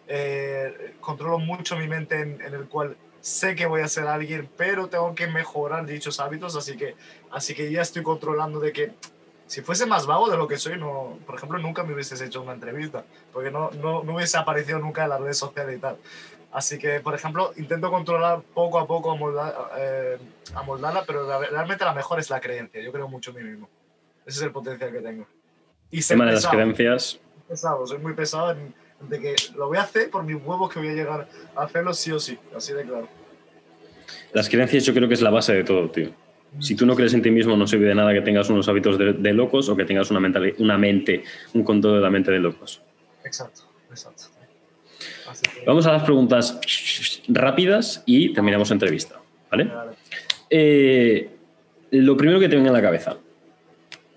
[0.07, 4.47] Eh, controlo mucho mi mente, en, en, el cual sé que voy a ser alguien,
[4.57, 6.95] pero tengo que mejorar dichos hábitos, así que,
[7.31, 8.91] así que ya estoy controlando de que
[9.47, 12.43] si fuese más vago de lo que soy, no, por ejemplo, nunca me hubieses hecho
[12.43, 13.03] una entrevista,
[13.33, 15.97] porque no, no, no hubiese aparecido nunca en las redes sociales y tal.
[16.51, 20.19] Así que, por ejemplo, intento controlar poco a poco, amoldar, eh,
[20.53, 22.81] amoldarla, pero realmente la mejor es la creencia.
[22.81, 23.67] Yo creo mucho en mí mismo.
[24.29, 25.27] Ese es el potencial que tengo.
[25.89, 27.19] Y tema de las creencias.
[27.47, 28.75] Pesado, soy muy pesado en,
[29.09, 31.95] de que lo voy a hacer por mis huevos que voy a llegar a hacerlo
[31.95, 33.07] sí o sí, así de claro.
[34.33, 36.11] Las creencias yo creo que es la base de todo, tío.
[36.59, 38.99] Si tú no crees en ti mismo, no sirve de nada que tengas unos hábitos
[38.99, 41.23] de, de locos o que tengas una, mental, una mente,
[41.55, 42.83] un control de la mente de locos.
[43.23, 44.25] Exacto, exacto.
[45.65, 46.59] Vamos a las preguntas
[47.29, 49.19] rápidas y terminamos la entrevista.
[49.49, 49.71] ¿Vale?
[50.51, 51.29] Eh,
[51.89, 53.17] lo primero que te venga a la cabeza.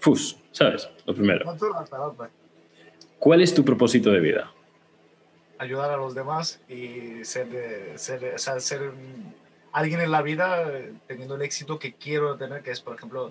[0.02, 0.90] FUS, ¿sabes?
[1.06, 1.46] Lo primero.
[3.20, 4.52] ¿Cuál es tu propósito de vida?
[5.58, 8.90] Ayudar a los demás y ser, ser, o sea, ser
[9.70, 10.66] alguien en la vida
[11.06, 13.28] teniendo el éxito que quiero tener, que es, por ejemplo,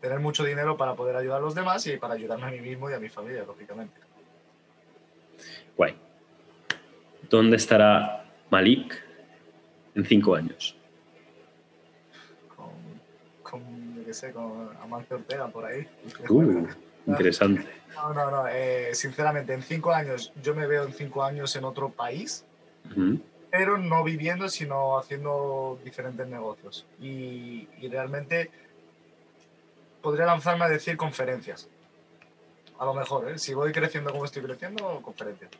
[0.00, 2.88] tener mucho dinero para poder ayudar a los demás y para ayudarme a mí mismo
[2.88, 4.00] y a mi familia, lógicamente.
[5.76, 5.96] Guay.
[7.28, 9.02] ¿Dónde estará Malik
[9.96, 10.76] en cinco años?
[12.54, 12.70] Con,
[13.42, 15.86] con yo qué sé, con Amancio Ortega por ahí.
[16.28, 16.66] Uh,
[17.06, 17.66] interesante.
[17.96, 18.48] No, no, no.
[18.48, 22.44] Eh, sinceramente, en cinco años, yo me veo en cinco años en otro país,
[22.86, 23.20] uh -huh.
[23.50, 26.86] pero no viviendo, sino haciendo diferentes negocios.
[27.00, 28.50] Y, y realmente
[30.00, 31.68] podría lanzarme a decir conferencias.
[32.78, 33.38] A lo mejor, ¿eh?
[33.38, 35.50] si voy creciendo como estoy creciendo, conferencias.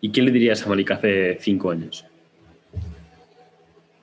[0.00, 2.04] ¿Y qué le dirías a Malik hace cinco años?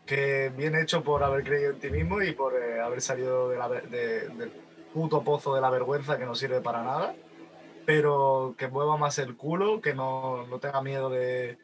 [0.08, 3.58] Que bien hecho por haber creído en ti mismo y por eh, haber salido de
[3.58, 4.52] la, de, del
[4.94, 7.14] puto pozo de la vergüenza que no sirve para nada,
[7.86, 11.58] pero que mueva más el culo, que no, no tenga miedo de,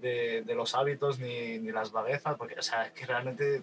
[0.00, 3.62] de, de, los hábitos ni, ni las vaguezas, porque, o sea, que realmente,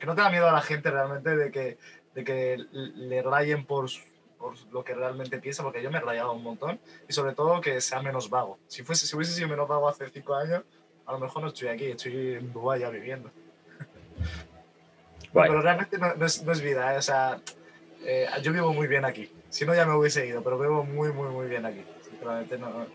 [0.00, 1.78] que no tenga miedo a la gente realmente de que,
[2.14, 3.88] de que le rayen por
[4.38, 7.60] por lo que realmente piensa, porque yo me he rayado un montón, y sobre todo
[7.60, 8.58] que sea menos vago.
[8.68, 10.62] Si, fuese, si hubiese sido menos vago hace cinco años,
[11.06, 13.30] a lo mejor no estoy aquí, estoy en Dubái ya viviendo.
[15.32, 16.98] Pero realmente no, no, es, no es, vida, ¿eh?
[16.98, 17.40] o sea,
[18.04, 19.30] eh, yo vivo muy bien aquí.
[19.50, 21.82] Si no, ya me hubiese ido, pero vivo muy, muy, muy bien aquí.
[22.08, 22.86] Sinceramente, no,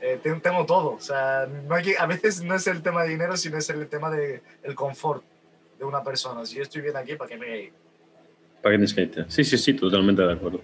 [0.00, 0.92] eh, tengo, todo.
[0.92, 3.68] O sea, no hay que, a veces no es el tema de dinero, sino es
[3.70, 5.22] el tema del de, confort.
[5.78, 6.44] de una persona.
[6.46, 7.72] Si yo estoy bien aquí, ¿para qué me voy a ir?
[8.62, 9.24] ¿Para qué tienes que irte?
[9.28, 10.60] Sí, sí, sí, totalmente de acuerdo.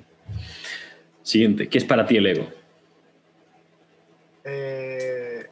[1.23, 2.49] Siguiente, ¿qué es para ti el ego?
[4.45, 5.47] Eh,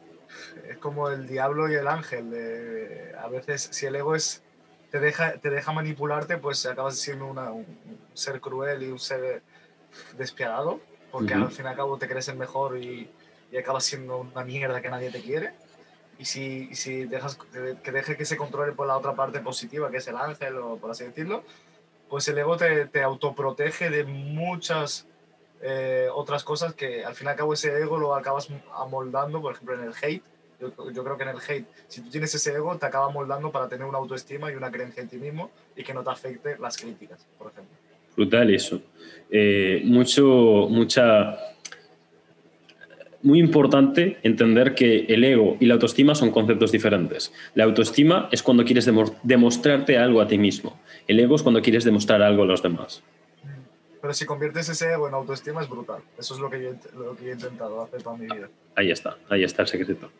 [0.69, 3.13] es como el diablo y el ángel.
[3.17, 4.43] a veces, si el ego es
[4.93, 7.65] te deja, te deja manipularte, pues acabas siendo una- un
[8.13, 9.41] ser cruel y un ser
[10.15, 10.79] despiadado,
[11.11, 13.09] porque al fin y al cabo te crees el mejor y,
[13.51, 15.55] y acabas siendo una mierda que nadie te quiere.
[16.19, 19.39] Y si, y si dejas que- que deje que se controle por la otra parte
[19.39, 21.43] positiva, que es el ángel, o por así decirlo,
[22.07, 25.07] pues el ego te, te autoprotege de muchas
[25.63, 29.53] eh, otras cosas que al fin y al cabo ese ego lo acabas amoldando, por
[29.55, 30.23] ejemplo en el hate.
[30.93, 33.67] Yo, creo que en el hate, si tú tienes ese ego, te acaba moldando para
[33.67, 36.77] tener una autoestima y una creencia en ti mismo y que no te afecte las
[36.77, 37.75] críticas, por ejemplo.
[38.15, 38.81] Brutal eso.
[39.29, 41.35] Eh, mucho, mucha.
[43.21, 47.31] Muy importante entender que el ego y la autoestima son conceptos diferentes.
[47.55, 50.77] La autoestima es cuando quieres demo- demostrarte algo a ti mismo.
[51.07, 53.01] El ego es cuando quieres demostrar algo a los demás.
[54.03, 56.01] Pero si conviertes ese ego en autoestima es brutal.
[56.19, 58.49] Eso es lo que yo, he- lo que yo he intentado hacer toda mi vida.
[58.75, 60.11] Ahí está, ahí está el secreto.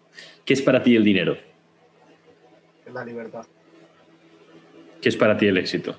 [0.45, 1.35] ¿Qué es para ti el dinero?
[2.93, 3.45] La libertad.
[5.01, 5.97] ¿Qué es para ti el éxito?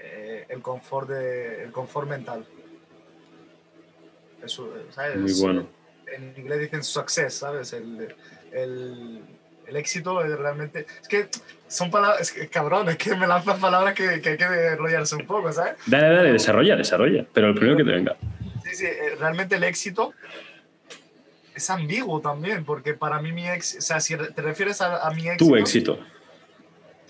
[0.00, 2.42] Eh, el, confort de, el confort mental.
[4.42, 5.18] Eso, ¿sabes?
[5.18, 5.68] Muy bueno.
[6.06, 7.74] en inglés dicen success, ¿sabes?
[7.74, 8.14] El,
[8.52, 9.20] el,
[9.68, 10.86] el éxito es realmente...
[11.02, 11.28] Es que
[11.66, 12.20] son palabras...
[12.20, 15.52] Es que, cabrón, es que me lanzan palabras que, que hay que enrollarse un poco,
[15.52, 15.74] ¿sabes?
[15.86, 17.24] Dale, dale, desarrolla, desarrolla.
[17.32, 18.16] Pero el primero que te venga.
[18.64, 20.12] Sí, sí, eh, realmente el éxito
[21.54, 23.78] es ambiguo también, porque para mí mi éxito...
[23.78, 25.44] O sea, si te refieres a, a mi éxito...
[25.44, 25.98] Tu éxito.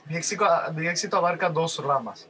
[0.07, 2.29] Mi éxito, mi éxito abarca dos ramas.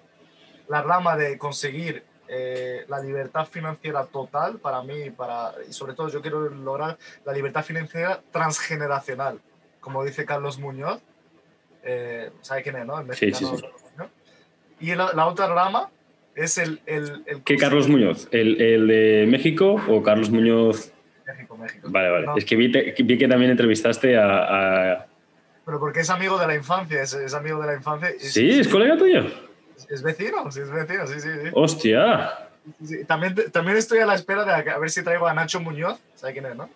[0.68, 6.10] La rama de conseguir eh, la libertad financiera total para mí, para, y sobre todo
[6.10, 9.40] yo quiero lograr la libertad financiera transgeneracional,
[9.88, 11.00] como dice Carlos Muñoz.
[11.82, 13.00] Eh, ¿Sabe quién es, no?
[13.00, 13.56] El Sí, sí, sí.
[14.80, 15.88] Y la, la otra rama
[16.36, 16.82] es el...
[16.84, 18.28] el, el ¿Qué Carlos Muñoz?
[18.30, 20.92] ¿El, el de México o Carlos Muñoz?
[21.26, 21.88] México, México.
[21.90, 22.26] Vale, vale.
[22.26, 24.92] No, Es que vi, te- vi que también entrevistaste a.
[24.92, 25.06] a-
[25.64, 28.10] Pero porque es amigo de la infancia, es, es amigo de la infancia.
[28.18, 28.60] ¿Sí?
[28.60, 29.24] ¿Es colega tuyo?
[29.88, 31.28] Es vecino, sí, es vecino, sí, sí.
[31.44, 31.48] sí.
[31.54, 32.30] ¡Hostia!
[32.84, 35.98] Sí, también, también estoy a la espera de a ver si traigo a Nacho Muñoz.
[36.14, 36.68] ¿Sabes quién es, no?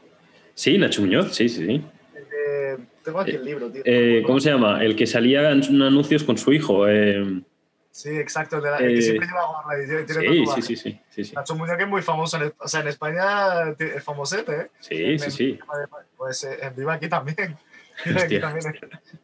[0.55, 1.85] Sí, Nacho Muñoz, sí, sí, sí.
[2.74, 3.82] Eh, tengo aquí el libro, tío.
[3.85, 4.82] Eh, ¿Cómo se llama?
[4.85, 6.86] El que salía en anuncios con su hijo.
[6.89, 7.43] eh,
[7.90, 8.57] Sí, exacto.
[8.57, 11.01] El, de la- el que Eh, siempre lleva gorra y tiene, sí, sí, sí, sí,
[11.11, 11.35] sí, sí.
[11.35, 12.43] Nacho Muñoz que es muy famoso.
[12.43, 14.70] En, o sea, en España es famosete, ¿eh?
[14.81, 15.59] Sí, sí, sí.
[16.16, 17.55] Pues eh, vive aquí también.
[18.07, 18.74] Vive aquí también.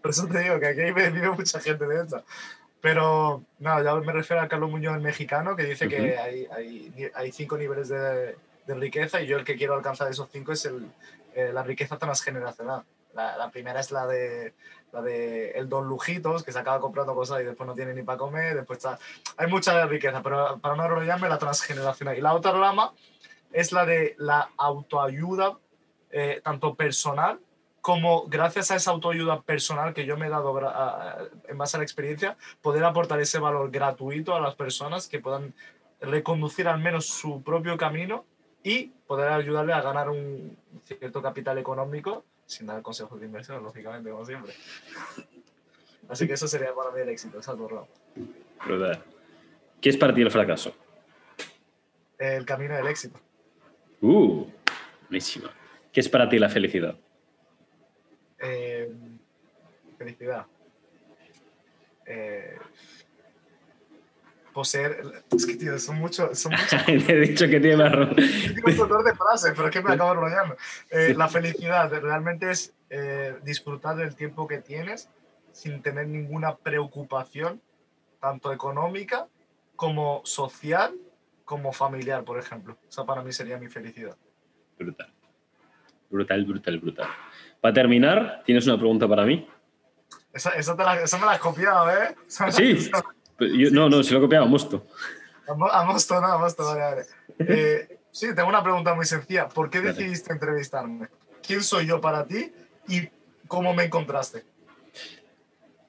[0.02, 2.22] Por eso te digo que aquí vive, mucha gente de esta.
[2.82, 6.92] Pero, no, ya me refiero a Carlos Muñoz, el mexicano, que dice que hay, hay,
[7.14, 10.64] hay cinco niveles de, de riqueza y yo el que quiero alcanzar esos cinco es
[10.66, 10.86] el,
[11.34, 12.82] eh, la riqueza transgeneracional.
[13.14, 14.54] La, la primera es la de,
[14.92, 18.02] la de el Don Lujitos, que se acaba comprando cosas y después no tiene ni
[18.02, 18.56] para comer.
[18.56, 18.98] Después está...
[19.36, 22.16] Hay mucha riqueza, pero para no enrollarme, la transgeneracional.
[22.16, 22.92] Y la otra rama
[23.52, 25.58] es la de la autoayuda,
[26.10, 27.40] eh, tanto personal
[27.80, 31.18] como gracias a esa autoayuda personal que yo me he dado a-
[31.48, 35.54] en base a la experiencia, poder aportar ese valor gratuito a las personas que puedan
[36.00, 38.26] reconducir al menos su propio camino
[38.62, 44.10] y poder ayudarle a ganar un cierto capital económico sin dar consejos de inversión, lógicamente,
[44.10, 44.54] como siempre.
[46.08, 47.88] Así que eso sería para mí el éxito, dos ramas.
[48.64, 49.04] Brutal.
[49.80, 50.74] ¿Qué es para ti el fracaso?
[52.18, 53.20] El camino del éxito.
[54.00, 54.46] Uh,
[55.08, 55.52] buenísima.
[55.92, 56.96] ¿Qué es para ti la felicidad?
[58.38, 58.90] Eh,
[59.98, 60.46] felicidad.
[62.06, 62.56] Eh,
[64.58, 65.22] poseer.
[65.30, 66.36] Es que, tío, son muchos.
[66.36, 68.12] Son muchos Te he dicho que tiene marrón.
[68.16, 70.56] Digo un de frases, pero es que me acabo enrollando.
[70.90, 75.08] Eh, la felicidad realmente es eh, disfrutar del tiempo que tienes
[75.52, 77.62] sin tener ninguna preocupación,
[78.20, 79.28] tanto económica
[79.76, 80.92] como social,
[81.44, 82.76] como familiar, por ejemplo.
[82.88, 84.16] Esa para mí sería mi felicidad.
[84.76, 85.12] Brutal.
[86.10, 87.08] Brutal, brutal, brutal.
[87.60, 89.48] Para terminar, ¿tienes una pregunta para mí?
[90.32, 92.16] Esa, esa, te la- esa me la has copiado, ¿eh?
[92.26, 92.90] Sí.
[93.40, 94.86] Yo- no, no, se lo he copiado a Mosto.
[95.48, 97.02] A Mo- a Mosto, no, a Mosto, vale, vale.
[97.40, 99.48] Eh, sí, tengo una pregunta muy sencilla.
[99.48, 101.06] ¿Por qué decidiste entrevistarme?
[101.46, 102.50] ¿Quién soy yo para ti
[102.88, 103.08] y
[103.46, 104.42] cómo me encontraste?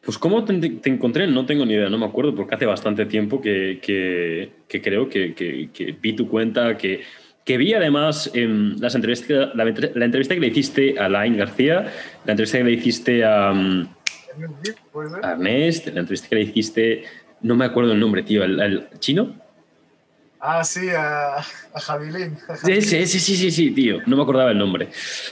[0.02, 3.06] Pues cómo te, te encontré, no tengo ni idea, no me acuerdo, porque hace bastante
[3.06, 5.70] tiempo que, que- que creo que, que-
[6.00, 7.02] vi tu cuenta, que,
[7.44, 11.92] que vi además en las entrevistas, la, la entrevista que le hiciste a Lain García,
[12.26, 13.88] la entrevista que le hiciste a, mm,
[15.24, 17.04] a Ernest, la entrevista que le hiciste,
[17.42, 19.36] no me acuerdo el nombre, tío, el chino.
[20.42, 22.38] Ah, sí, a, a Javilín.
[22.64, 23.98] Sí, sí, sí, sí, sí, tío.
[24.06, 24.88] No me acordaba el nombre.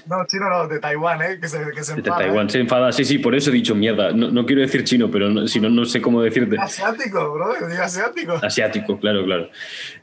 [0.06, 1.40] No, chino no, de Taiwán, ¿eh?
[1.40, 2.50] Que se, que se De enfada, Taiwán ¿eh?
[2.50, 2.92] se enfada.
[2.92, 4.12] Sí, sí, por eso he dicho mierda.
[4.12, 6.58] No, no quiero decir chino, pero no- si no, no sé cómo decirte.
[6.60, 8.34] Asiático, bro, digo asiático.
[8.44, 9.50] Asiático, claro, claro.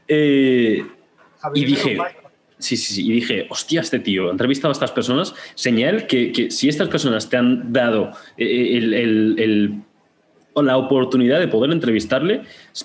[0.07, 0.83] Eh,
[1.53, 1.97] y dije-.
[2.57, 3.07] Sí, sí, sí.
[3.07, 5.35] Y dije, hostia, este tío ha entrevistado a estas personas.
[5.53, 9.84] Señal que, que si estas personas te han dado eh, el- el- el- o
[10.61, 12.43] la oportunidad de poder entrevistarle,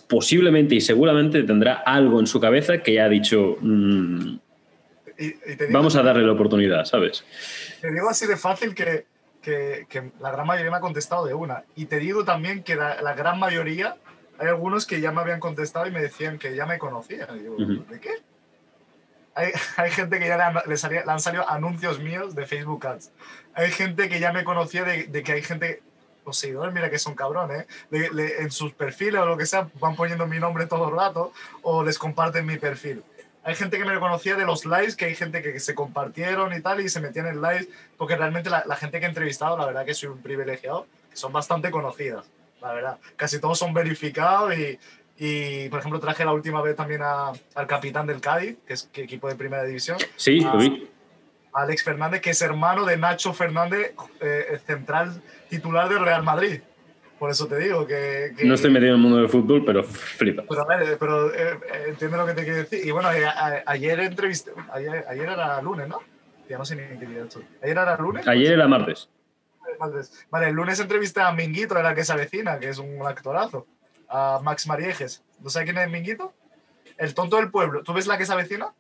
[0.08, 4.38] posiblemente y seguramente tendrá algo en su cabeza que ya ha dicho, mm,
[5.18, 7.24] Y, y te digo, vamos a darle la oportunidad, ¿sabes?
[7.80, 9.04] Te digo así de fácil que,
[9.42, 11.62] que, que la gran mayoría me ha contestado de una.
[11.76, 13.96] Y te digo también que la, la gran mayoría,
[14.38, 17.28] hay algunos que ya me habían contestado y me decían que ya me conocían.
[17.36, 17.84] Y digo, Ujú.
[17.90, 18.10] ¿de qué?
[19.34, 22.46] Hay, hay gente que ya le han, le salía- le han salido anuncios míos de
[22.46, 23.12] Facebook Ads.
[23.54, 25.82] Hay gente que ya me conocía de, de que hay gente,
[26.26, 27.66] los seguidores, mira que son cabrones.
[27.90, 30.96] Le- le- en sus perfiles o lo que sea, van poniendo mi nombre todo el
[30.96, 31.32] rato
[31.62, 33.02] o les comparten mi perfil.
[33.42, 36.60] Hay gente que me conocía de los lives, que hay gente que se compartieron y
[36.60, 39.64] tal, y se metían en lives, porque realmente la, la gente que he entrevistado, la
[39.66, 42.26] verdad que soy un privilegiado, son bastante conocidas,
[42.60, 42.98] la verdad.
[43.16, 44.78] Casi todos son verificados y,
[45.16, 48.90] y, por ejemplo, traje la última vez también a- al capitán del Cádiz, que es
[48.92, 50.90] que equipo de primera división, Sí, Ah, lo vi.
[51.54, 55.20] Alex Fernández, que es hermano de Nacho Fernández, eh, central
[55.50, 56.60] titular del Real Madrid.
[57.18, 58.32] Por eso te digo que...
[58.34, 60.42] que- No estoy metido en el mundo del fútbol, pero flipa.
[60.48, 62.80] pero, a ver, pero eh, eh, entiendo lo que te quiero decir.
[62.86, 65.98] Y bueno, eh, a- ayer entrevisté, ayer, ayer era lunes, ¿no?
[66.48, 67.42] Ya no sé ni qué día esto.
[67.62, 68.26] ¿Ayer era lunes?
[68.26, 69.10] Ayer era martes.
[69.78, 70.26] Martes.
[70.30, 73.66] Vale, el lunes entrevisté a Minguito, era que se avecina, que es un actorazo.
[74.08, 75.22] A Max Mariejes.
[75.40, 76.32] ¿No sabes quién es Minguito?
[76.98, 77.82] El tonto del pueblo.
[77.82, 78.72] ¿Tú ves la que se avecina?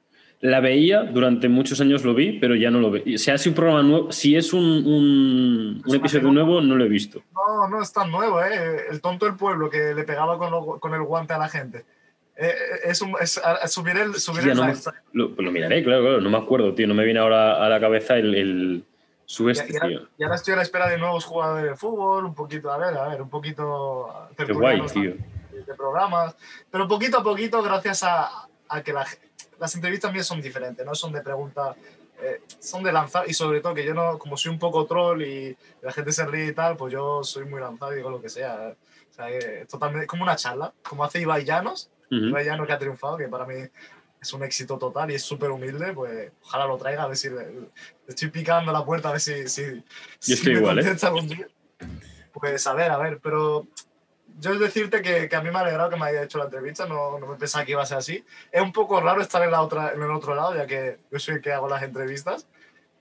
[0.42, 3.02] La veía, durante muchos años lo vi, pero ya no lo veo.
[3.14, 6.84] O sea, si un programa nuevo, si es un, un, un episodio nuevo, no lo
[6.84, 7.22] he visto.
[7.34, 8.86] No, no es tan nuevo, ¿eh?
[8.90, 11.84] El tonto del pueblo que le pegaba con, lo- con el guante a la gente.
[12.36, 12.54] Eh, eh,
[12.84, 14.94] es un, es, a- a subir el, subir el no me- lifestyle.
[15.12, 16.20] Lo, pues lo miraré, claro, claro.
[16.22, 16.86] No me acuerdo, tío.
[16.86, 18.84] No me viene ahora a la cabeza el, el
[19.28, 20.08] Y tío.
[20.16, 22.96] Y ahora estoy a la espera de nuevos jugadores de fútbol, un poquito, a ver,
[22.96, 24.08] a ver, un poquito
[24.38, 25.12] Qué guay, tío.
[25.52, 26.34] de, programas,
[26.70, 29.18] pero poquito a poquito, gracias a, a que la ge-
[29.60, 31.76] las entrevistas mías son diferentes, no son de preguntas,
[32.22, 35.22] eh, son de lanzar, y sobre todo que yo no, como soy un poco troll
[35.22, 38.20] y la gente se ríe y tal, pues yo soy muy lanzado y digo lo
[38.20, 38.70] que sea.
[38.70, 38.76] eh.
[39.10, 42.24] O sea, que totalmente, como una charla, como hace Ibai Llanos, Ujú.
[42.26, 43.54] Ibai Llanos que ha triunfado, que para mí
[44.20, 47.28] es un éxito total y es súper humilde, pues ojalá lo traiga, a ver si
[47.30, 47.68] le, le
[48.08, 49.82] estoy picando la puerta, a ver si, si,
[50.18, 50.82] si estoy igual, ¿eh?
[52.32, 53.66] Pues a ver, a ver, pero
[54.40, 56.86] yo decirte que, que a mí me ha alegrado que me haya hecho la entrevista,
[56.86, 58.24] no, no me pensaba que iba a ser así.
[58.50, 61.18] Es un poco raro estar en, la otra, en el otro lado, ya que yo
[61.18, 62.46] soy el que hago las entrevistas,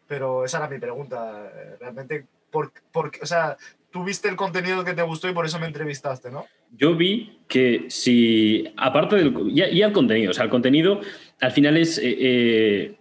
[0.07, 1.52] pero esa era mi pregunta.
[1.56, 3.57] eh, Realmente, por, por, o sea,
[3.91, 6.45] tú viste el contenido que te gustó y por eso me entrevistaste, ¿no?
[6.76, 9.34] Yo vi que si, aparte del.
[9.53, 11.02] Ya, ya el contenido, o sea, el contenido
[11.41, 11.98] al final es.
[11.98, 12.95] eh, eh,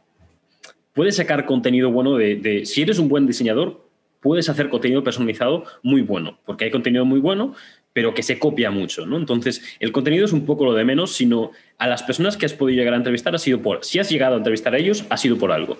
[0.94, 3.86] puedes sacar contenido bueno de, de- Si eres un buen diseñador,
[4.20, 7.54] puedes hacer contenido personalizado muy bueno, porque hay contenido muy bueno,
[7.98, 9.16] pero que se copia mucho, ¿no?
[9.16, 12.52] Entonces, el contenido es un poco lo de menos, sino a las personas que has
[12.52, 13.84] podido llegar a entrevistar ha sido por.
[13.84, 15.78] Si has llegado a entrevistar a ellos, ha sido por algo.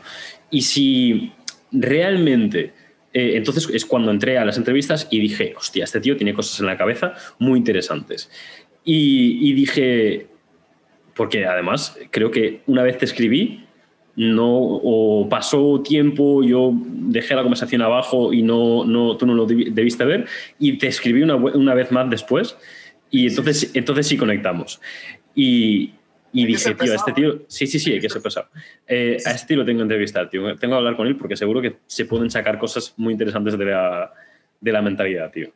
[0.51, 1.31] Y si
[1.71, 2.73] realmente.
[3.13, 6.59] eh, entonces es cuando entré a las entrevistas y dije, hostia, este tío tiene cosas
[6.59, 8.33] en la cabeza muy interesantes.
[8.83, 10.27] Y, y dije,
[11.15, 13.68] porque además creo que una vez te escribí,
[14.19, 19.47] no, o pasó tiempo, yo dejé la conversación abajo y no, no, tú no lo
[19.47, 20.27] debi- debiste ver,
[20.59, 22.57] y te escribí una, una vez más después,
[23.11, 24.81] y entonces, entonces sí conectamos.
[25.37, 25.93] Y,
[26.33, 28.49] y dije, tío, a este tío, sí, sí, sí, hay que ser pesado.
[28.89, 30.43] Eh, a este tío lo tengo que entrevistar, tío.
[30.57, 33.65] Tengo que hablar con él porque seguro que se pueden sacar cosas muy interesantes de
[33.65, 34.13] la,
[34.61, 35.51] de la mentalidad, tío.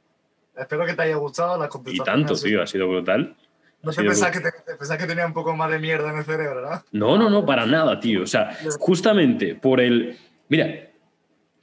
[0.56, 2.04] Espero que te haya gustado la Y contestación.
[2.04, 2.48] tanto, así.
[2.48, 3.34] tío, ha sido brutal.
[3.82, 6.62] No sido pensás que, te, que tenía un poco más de mierda en el cerebro,
[6.62, 6.84] ¿no?
[6.92, 8.22] No, no, no, para nada, tío.
[8.22, 10.16] O sea, justamente por el.
[10.48, 10.90] Mira,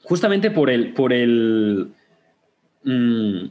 [0.04, 0.94] justamente por el.
[0.94, 1.92] Por el.
[2.84, 3.46] mm,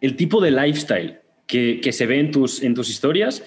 [0.00, 3.42] el tipo de lifestyle que, que se ve en tus, en tus historias,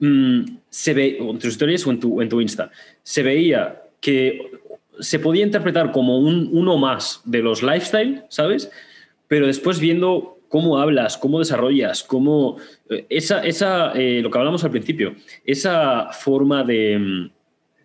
[0.00, 2.70] mm, se ve, o en tus historias o en tu, en tu Insta,
[3.02, 4.52] se veía que
[5.00, 8.70] se podía interpretar como un, uno más de los lifestyle, ¿sabes?
[9.28, 12.56] Pero después viendo cómo hablas, cómo desarrollas, cómo...
[12.90, 15.14] eh, Esa, esa eh, lo que hablamos al principio,
[15.44, 16.98] esa forma de...
[16.98, 17.30] mm,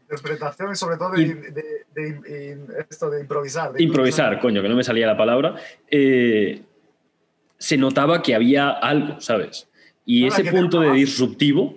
[0.03, 1.51] Interpretación y sobre todo de, de-
[1.95, 3.73] de- de- esto de improvisar.
[3.73, 5.55] de improvisar, coño, que no me salía la palabra,
[5.89, 6.61] eh,
[7.57, 9.67] se notaba que había algo, ¿sabes?
[10.05, 11.75] Y Ah, ese punto de disruptivo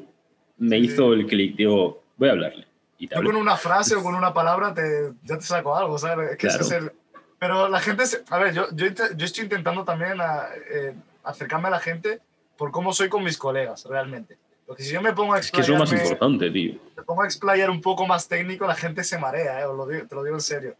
[0.58, 1.56] me Sí, hizo el clic.
[1.56, 2.66] Digo, voy a hablarle.
[2.98, 5.96] Y te Yo con una frase o con una palabra te, ya te saco algo,
[5.96, 6.32] ¿sabes?
[6.32, 6.74] Es que ese Claro.
[6.76, 6.92] es el-
[7.38, 8.86] Pero la gente, se- a ver, yo, yo,
[9.16, 12.20] yo estoy intentando también a, eh, acercarme a la gente
[12.56, 14.38] por cómo soy con mis colegas, realmente.
[14.66, 16.74] Porque si yo me pongo a Es que es lo más importante, tío.
[16.96, 19.64] me pongo a explayar un poco más técnico, la gente se marea, ¿eh?
[19.66, 20.74] Os lo digo- te lo digo en serio.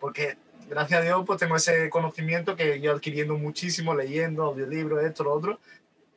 [0.00, 0.36] Porque
[0.68, 5.32] gracias a Dios pues tengo ese conocimiento que ido adquiriendo muchísimo, leyendo, audiolibros, esto, lo
[5.34, 5.60] otro.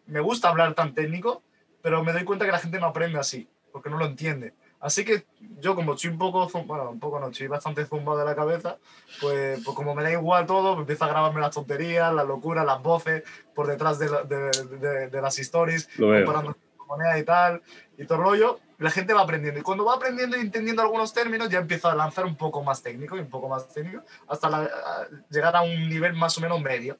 [0.07, 1.43] Me gusta hablar tan técnico,
[1.81, 4.53] pero me doy cuenta que la gente no aprende así, porque no lo entiende.
[4.81, 5.25] Así que
[5.59, 8.77] yo como estoy un poco, bueno, un poco no, estoy bastante zumbado de la cabeza,
[9.21, 12.65] pues, pues como me da igual todo, me empiezo a grabarme las tonterías, las locuras,
[12.65, 14.49] las voces por detrás de, la- de-
[14.79, 15.87] de- de las stories,
[16.25, 17.61] comparando moneda y tal,
[17.97, 19.59] y todo el rollo, la gente va aprendiendo.
[19.59, 22.81] Y cuando va aprendiendo y entendiendo algunos términos, ya empieza a lanzar un poco más
[22.81, 26.41] técnico y un poco más técnico, hasta la- a- llegar a un nivel más o
[26.41, 26.97] menos medio.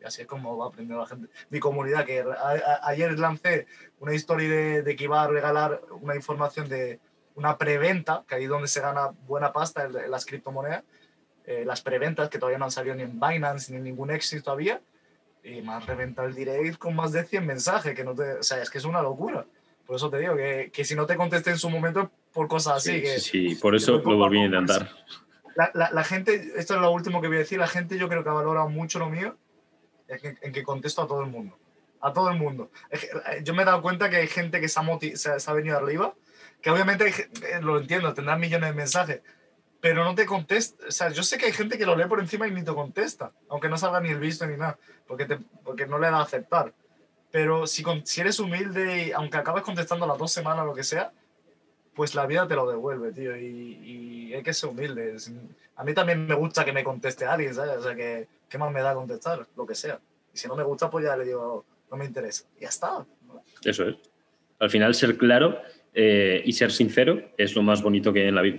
[0.00, 1.28] Y así es como va aprendiendo la gente.
[1.50, 3.66] Mi comunidad, que a- a- ayer lancé
[4.00, 7.00] una historia de, de que iba a regalar una información de
[7.34, 10.84] una preventa, que ahí es donde se gana buena pasta en, en las criptomonedas,
[11.44, 14.44] eh, las preventas que todavía no han salido ni en Binance ni en ningún éxito
[14.44, 14.80] todavía,
[15.42, 18.42] y me han reventado el direct con más de 100 mensajes, que no te, o
[18.42, 19.44] sea, es que es una locura.
[19.86, 22.76] Por eso te digo que, que si no te contesté en su momento por cosas
[22.76, 22.92] así.
[22.92, 24.88] Sí, que, sí, por eso lo volví a intentar.
[25.56, 28.08] la, la, la gente, esto es lo último que voy a decir, la gente yo
[28.08, 29.36] creo que ha valorado mucho lo mío
[30.06, 31.58] en que, en que contesto a todo el mundo.
[32.00, 32.70] A todo el mundo.
[32.90, 35.54] Eh, Yo me he dado cuenta que hay gente que se ha, se, se ha
[35.54, 36.14] venido arriba,
[36.62, 39.20] que obviamente hay eh, lo entiendo, tendrán millones de mensajes,
[39.80, 40.86] pero no te contesta.
[40.86, 42.72] O sea, yo sé que hay gente que lo lee por encima y ni te
[42.72, 46.18] contesta, aunque no salga ni el visto ni nada, porque, te, porque no le da
[46.18, 46.72] a aceptar.
[47.30, 50.84] Pero si, con- si eres humilde y aunque acabes contestando las dos semanas lo que
[50.84, 51.12] sea,
[51.94, 53.36] pues la vida te lo devuelve, tío.
[53.36, 55.16] Y, y hay que ser humilde.
[55.76, 57.78] A mí también me gusta que me conteste alguien, ¿sabes?
[57.78, 59.46] O sea, que ¿qué más me da contestar?
[59.56, 59.98] Lo que sea.
[60.32, 62.44] Y si no me gusta, pues ya le digo, no me interesa.
[62.58, 63.04] Y ya está.
[63.64, 63.96] Eso es.
[64.58, 65.58] Al final, ser claro
[65.94, 68.58] eh, y ser sincero es lo más bonito que hay en la vida.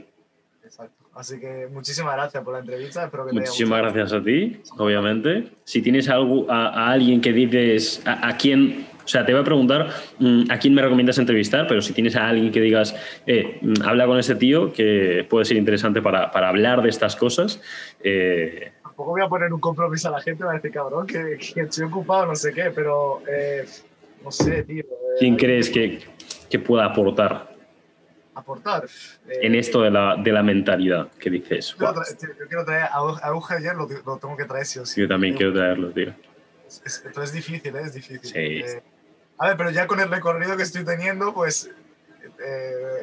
[0.64, 1.04] Exacto.
[1.16, 3.06] Así que muchísimas gracias por la entrevista.
[3.06, 3.94] Espero que te haya Muchísimas gustado.
[3.94, 5.44] gracias a ti, obviamente.
[5.64, 9.42] Si tienes algo, a, a alguien que dices, a, a quién, o sea, te voy
[9.42, 12.96] a preguntar mm, a quién me recomiendas entrevistar, pero si tienes a alguien que digas,
[13.28, 17.16] eh, mm, habla con ese tío que puede ser interesante para, para hablar de estas
[17.16, 17.62] cosas,
[18.04, 21.38] eh, Tampoco voy a poner un compromiso a la gente, va a decir, cabrón, que,
[21.54, 23.66] que estoy ocupado, no sé qué, pero eh,
[24.24, 24.84] no sé, tío.
[24.84, 24.88] eh,
[25.20, 26.00] ¿quién crees que,
[26.50, 27.52] que pueda aportar
[28.36, 28.86] Aportar.
[29.30, 31.70] Eh, en esto de la, de la mentalidad que dices?
[31.70, 34.46] Yo quiero "Guau, traer- tío, yo quiero traer a, a ayer, lo, lo tengo que
[34.46, 35.02] traer sí o sí.
[35.02, 36.16] yo también Eh, quiero traerlo, tío.
[36.68, 37.82] Es, es- esto es difícil, ¿eh?
[37.84, 38.22] es difícil.
[38.24, 38.40] Sí.
[38.40, 38.82] Eh,
[39.38, 41.70] a ver, pero ya con el recorrido que estoy teniendo, pues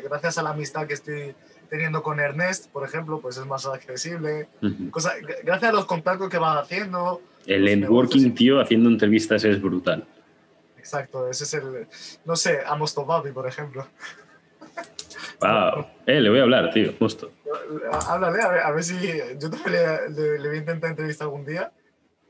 [0.04, 1.34] gracias a la amistad que estoy
[1.68, 4.48] teniendo con Ernest, por ejemplo, pues es más accesible.
[4.90, 5.12] Cosa,
[5.44, 7.22] gracias a los contactos que vas haciendo.
[7.46, 10.04] El los networking, tío, haciendo entrevistas es brutal.
[10.80, 11.86] Exacto, ese es el.
[12.24, 13.86] No sé, a Mostobabi, por ejemplo.
[15.40, 15.86] Wow.
[16.06, 17.30] Eh, le voy a hablar, tío, justo.
[18.08, 18.94] Háblale, a ver, a ver si.
[19.38, 21.70] Yo también le, le- le voy a intentar entrevistar algún día,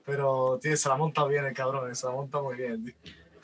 [0.05, 2.94] pero, tío, se la monta bien el cabrón, se la monta muy bien, tío.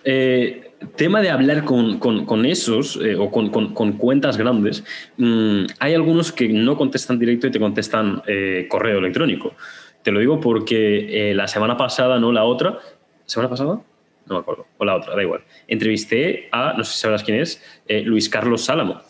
[0.08, 4.82] Eh, tema de hablar con, con- con esos eh, o con, con- cuentas grandes,
[5.18, 9.54] mm, hay algunos que no contestan directo y te contestan eh, correo electrónico.
[10.02, 12.78] Te lo digo porque eh, la semana pasada, no la otra,
[13.24, 13.80] ¿semana pasada?
[14.26, 15.44] No me acuerdo, o la otra, da igual.
[15.68, 19.00] Entrevisté a, no sé si sabrás quién es, eh, Luis Carlos Sálamo,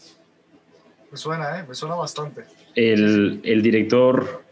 [1.10, 1.64] Me suena, ¿eh?
[1.66, 2.44] Me suena bastante.
[2.74, 4.42] el, el director,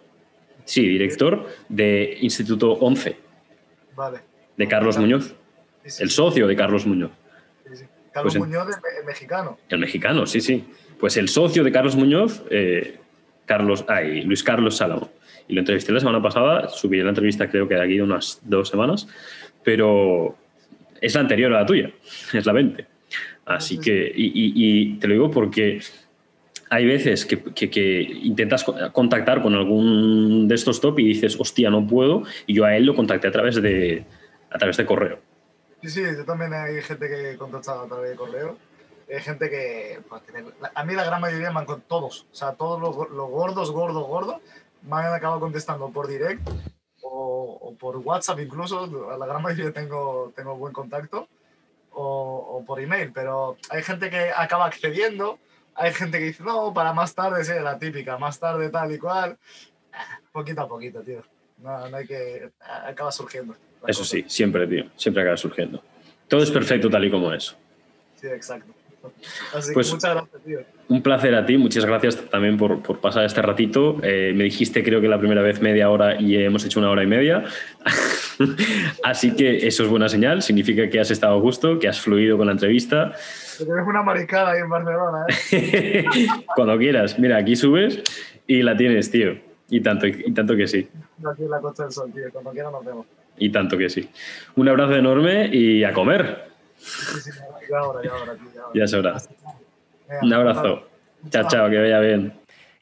[0.64, 3.16] sí, director de Instituto 11,
[3.94, 4.18] Vale.
[4.56, 5.34] de Carlos Muñoz,
[5.84, 7.10] Sí, sí, el socio de Carlos Muñoz.
[7.68, 7.84] sí, sí.
[8.10, 9.58] Carlos Pues Muñoz, el, el mexicano.
[9.68, 10.64] El mexicano, sí, sí.
[10.98, 12.98] Pues el socio de Carlos Muñoz, eh,
[13.44, 15.10] Carlos, ay, Luis Carlos Sálamo.
[15.46, 18.70] Y lo entrevisté la semana pasada, subí la entrevista creo que de aquí unas dos
[18.70, 19.06] semanas,
[19.62, 20.38] pero
[21.00, 21.90] es la anterior a la tuya,
[22.32, 22.86] es la 20.
[23.46, 25.80] Así que, y, y- y te lo digo porque
[26.70, 31.38] hay veces que, que- que intentas co- contactar con algún de estos top y dices,
[31.38, 34.04] hostia, no puedo, y yo a él lo contacté a través de,
[34.50, 35.18] a través de correo.
[35.82, 38.56] Sí, sí, yo también hay gente que contesta a través de correo.
[39.14, 40.22] Hay gente que, pues,
[40.74, 43.70] a mí la gran mayoría me han con todos, o sea, todos los, los gordos,
[43.70, 44.36] gordos, gordos,
[44.88, 46.40] me han acabado contestando por direct
[47.14, 51.28] o, o por WhatsApp incluso, a la gran mayoría tengo, tengo buen contacto,
[51.92, 55.38] o, o por email, pero hay gente que acaba accediendo,
[55.76, 58.98] hay gente que dice, no, para más tarde, sí, la típica, más tarde tal y
[58.98, 59.38] cual,
[59.96, 61.22] Ah, poquito a poquito, tío,
[61.58, 63.54] no, no hay que, acaba surgiendo.
[63.86, 64.04] Eso cosa.
[64.04, 65.82] sí, siempre, tío, siempre acaba surgiendo.
[66.26, 67.56] Todo es perfecto tal y como es.
[68.20, 68.72] Sí, exacto.
[69.54, 70.58] Así Pues- que muchas gracias, tío.
[70.88, 73.96] Un placer a ti, muchas gracias también por, por pasar este ratito.
[74.02, 77.02] Eh, me dijiste creo que la primera vez media hora y hemos hecho una hora
[77.02, 77.44] y media.
[79.02, 82.36] Así que eso es buena señal, significa que has estado a gusto, que has fluido
[82.36, 83.12] con la entrevista.
[83.58, 86.04] Que tienes una maricada ahí en Barcelona, ¿eh?
[86.56, 88.02] Cuando quieras, mira, aquí subes
[88.46, 89.38] y la tienes, tío.
[89.70, 90.86] Y tanto, y tanto que sí,
[91.26, 92.24] Aquí en la Costa del Sol, tío.
[92.32, 93.06] Cuando quiera nos vemos.
[93.38, 94.08] y tanto que sí.
[94.56, 96.44] Un abrazo enorme y a comer.
[96.78, 98.36] Muchísimas ahora, ya ahora, ya ahora.
[98.74, 99.16] Ya es hora.
[100.22, 100.88] Un abrazo.
[101.30, 102.32] Chao, chao, que vaya bien.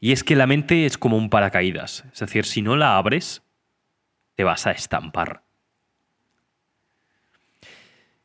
[0.00, 2.04] Y es que la mente es como un paracaídas.
[2.12, 3.42] Es decir, si no la abres,
[4.34, 5.42] te vas a estampar.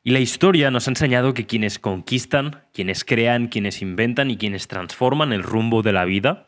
[0.02, 4.66] Y la historia nos ha enseñado que quienes conquistan, quienes crean, quienes inventan y quienes
[4.66, 6.46] transforman el rumbo de la vida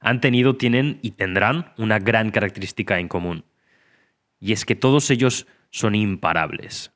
[0.00, 3.44] han tenido, tienen y tendrán una gran característica en común.
[4.40, 6.92] Y es que todos ellos son imparables.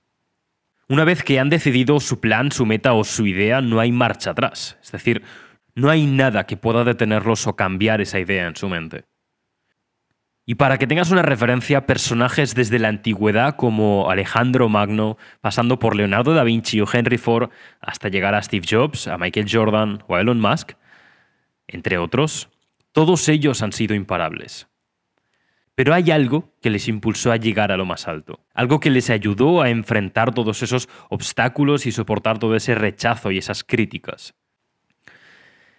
[0.93, 4.32] Una vez que han decidido su plan, su meta o su idea, no hay marcha
[4.32, 4.77] atrás.
[4.82, 5.23] Es decir,
[5.74, 9.06] no hay nada que pueda detenerlos o cambiar esa idea en su mente.
[10.44, 15.97] Y para que tengas una referencia, personajes desde la antigüedad como Alejandro Magno, pasando por
[15.97, 17.48] Leonardo da Vinci o Henry Ford,
[17.81, 20.73] hasta llegar a Steve Jobs, a Michael Jordan o a Elon Musk,
[21.69, 22.51] entre otros,
[22.93, 24.69] todos ellos han sido imparables.
[25.74, 29.09] Pero hay algo que les impulsó a llegar a lo más alto, algo que les
[29.09, 34.35] ayudó a enfrentar todos esos obstáculos y soportar todo ese rechazo y esas críticas.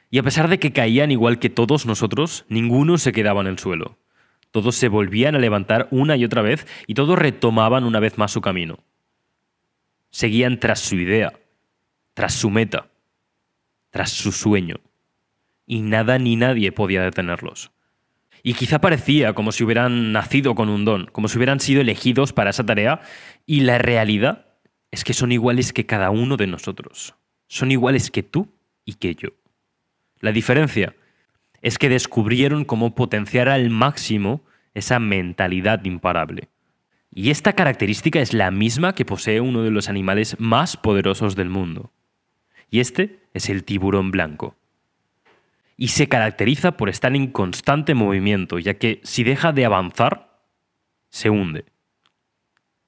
[0.10, 3.60] Y a pesar de que caían igual que todos nosotros, ninguno se quedaba en el
[3.60, 3.98] suelo.
[4.52, 8.32] Todos se volvían a levantar una y otra vez y todos retomaban una vez más
[8.32, 8.78] su camino.
[10.12, 11.34] Seguían tras su idea,
[12.14, 12.92] tras su meta,
[13.90, 14.76] tras su sueño.
[15.66, 17.73] Y nada ni nadie podía detenerlos.
[18.44, 22.34] Y quizá parecía como si hubieran nacido con un don, como si hubieran sido elegidos
[22.34, 23.00] para esa tarea,
[23.46, 24.48] y la realidad
[24.92, 27.16] es que son iguales que cada uno de nosotros.
[27.48, 28.54] Son iguales que tú
[28.84, 29.30] y que yo.
[30.20, 30.94] La diferencia
[31.62, 34.44] es que descubrieron cómo potenciar al máximo
[34.74, 36.50] esa mentalidad imparable.
[37.16, 41.50] Y esta característica es la misma que posee uno de los animales más poderosos del
[41.50, 41.92] mundo.
[42.70, 44.58] Y este es el tiburón blanco.
[45.76, 50.42] Y se caracteriza por estar en constante movimiento, ya que si deja de avanzar,
[51.10, 51.66] se hunde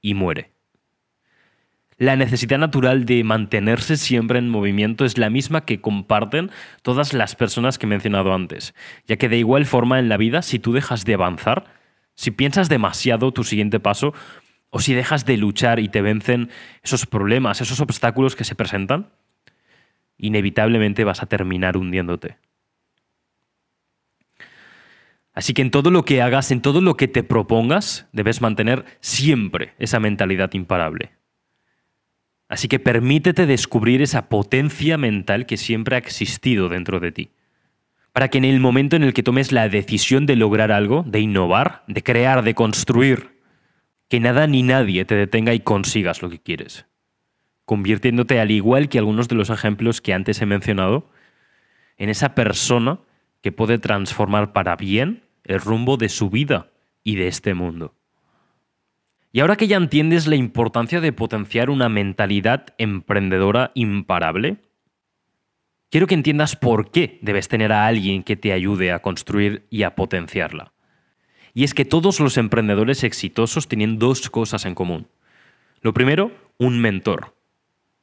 [0.02, 0.56] y muere.
[1.98, 6.52] La necesidad natural de mantenerse siempre en movimiento es la misma que comparten
[6.82, 8.76] todas las personas que he mencionado antes,
[9.08, 11.66] ya que de igual forma en la vida, si tú dejas de avanzar,
[12.14, 14.14] si piensas demasiado tu siguiente paso,
[14.70, 16.50] o si dejas de luchar y te vencen
[16.84, 19.12] esos problemas, esos obstáculos que se presentan,
[20.18, 22.38] inevitablemente vas a terminar hundiéndote.
[25.36, 28.86] Así que en todo lo que hagas, en todo lo que te propongas, debes mantener
[29.02, 31.12] siempre esa mentalidad imparable.
[32.48, 37.32] Así que permítete descubrir esa potencia mental que siempre ha existido dentro de ti.
[38.14, 41.20] Para que en el momento en el que tomes la decisión de lograr algo, de
[41.20, 43.42] innovar, de crear, de construir,
[44.08, 46.86] que nada ni nadie te detenga y consigas lo que quieres.
[47.66, 51.10] Convirtiéndote, al igual que algunos de los ejemplos que antes he mencionado,
[51.98, 53.00] en esa persona
[53.42, 56.72] que puede transformar para bien el rumbo de su vida
[57.04, 57.94] y de este mundo.
[59.32, 64.58] Y ahora que ya entiendes la importancia de potenciar una mentalidad emprendedora imparable,
[65.90, 69.84] quiero que entiendas por qué debes tener a alguien que te ayude a construir y
[69.84, 70.72] a potenciarla.
[71.54, 75.08] Y es que todos los emprendedores exitosos tienen dos cosas en común.
[75.82, 77.36] Lo primero, un mentor.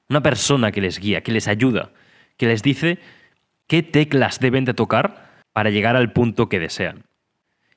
[0.09, 1.93] Una persona que les guía, que les ayuda,
[2.37, 2.99] que les dice
[3.67, 7.05] qué teclas deben de tocar para llegar al punto que desean.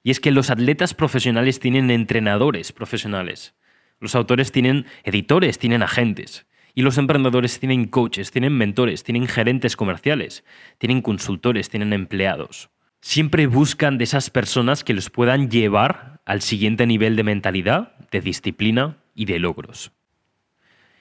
[0.06, 3.56] Y es que los atletas profesionales tienen entrenadores profesionales.
[4.00, 6.46] Los autores tienen editores, tienen agentes.
[6.76, 10.44] Y los emprendedores tienen coaches, tienen mentores, tienen gerentes comerciales,
[10.78, 12.70] tienen consultores, tienen empleados.
[13.02, 18.22] Siempre buscan de esas personas que los puedan llevar al siguiente nivel de mentalidad, de
[18.22, 19.92] disciplina y de logros.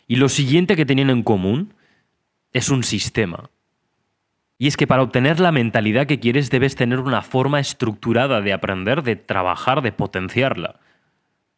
[0.06, 1.74] Y lo siguiente que tienen en común
[2.54, 3.50] es un sistema,
[4.58, 8.52] y es que para obtener la mentalidad que quieres debes tener una forma estructurada de
[8.52, 10.80] aprender, de trabajar, de potenciarla,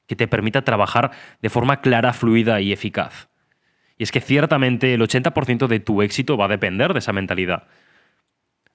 [0.07, 1.11] que te permita trabajar
[1.43, 3.29] de forma clara, fluida y eficaz.
[3.99, 7.65] Y es que ciertamente el 80% de tu éxito va a depender de esa mentalidad.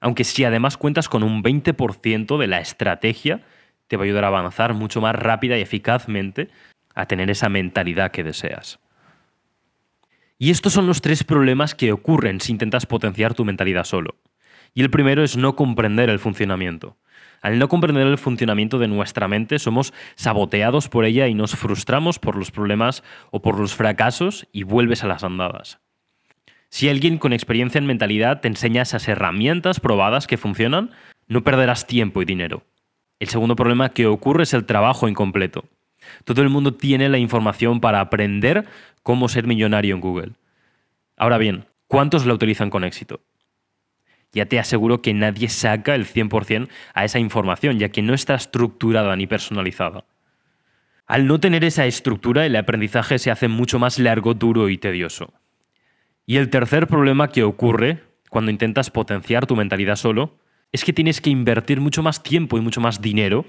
[0.00, 3.42] Aunque si además cuentas con un 20% de la estrategia,
[3.86, 6.48] te va a ayudar a avanzar mucho más rápida y eficazmente
[6.94, 8.81] a tener esa mentalidad que deseas.
[10.38, 14.16] Y estos son los tres problemas que ocurren si intentas potenciar tu mentalidad solo.
[14.74, 16.96] Y el primero es no comprender el funcionamiento.
[17.42, 22.18] Al no comprender el funcionamiento de nuestra mente, somos saboteados por ella y nos frustramos
[22.18, 25.80] por los problemas o por los fracasos y vuelves a las andadas.
[26.68, 30.90] Si alguien con experiencia en mentalidad te enseña esas herramientas probadas que funcionan,
[31.26, 32.62] no perderás tiempo y dinero.
[33.18, 35.64] El segundo problema que ocurre es el trabajo incompleto.
[36.24, 38.66] Todo el mundo tiene la información para aprender
[39.02, 40.32] cómo ser millonario en Google.
[41.16, 43.20] Ahora bien, ¿cuántos la utilizan con éxito?
[44.32, 48.34] Ya te aseguro que nadie saca el 100% a esa información, ya que no está
[48.34, 50.04] estructurada ni personalizada.
[51.06, 55.34] Al no tener esa estructura, el aprendizaje se hace mucho más largo, duro y tedioso.
[56.24, 60.38] Y el tercer problema que ocurre cuando intentas potenciar tu mentalidad solo
[60.70, 63.44] es que tienes que invertir mucho más tiempo y mucho más dinero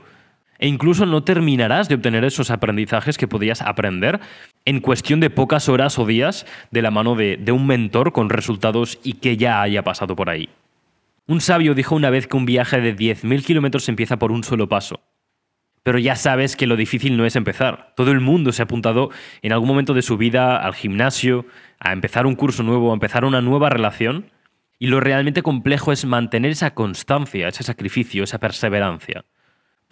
[0.59, 4.19] e incluso no terminarás de obtener esos aprendizajes que podías aprender
[4.65, 8.29] en cuestión de pocas horas o días de la mano de, de un mentor con
[8.29, 10.49] resultados y que ya haya pasado por ahí.
[11.25, 14.67] Un sabio dijo una vez que un viaje de 10.000 kilómetros empieza por un solo
[14.67, 14.99] paso.
[15.83, 17.93] Pero ya sabes que lo difícil no es empezar.
[17.95, 19.09] Todo el mundo se ha apuntado
[19.41, 21.45] en algún momento de su vida al gimnasio,
[21.79, 24.31] a empezar un curso nuevo, a empezar una nueva relación.
[24.79, 29.25] Y lo realmente complejo es mantener esa constancia, ese sacrificio, esa perseverancia.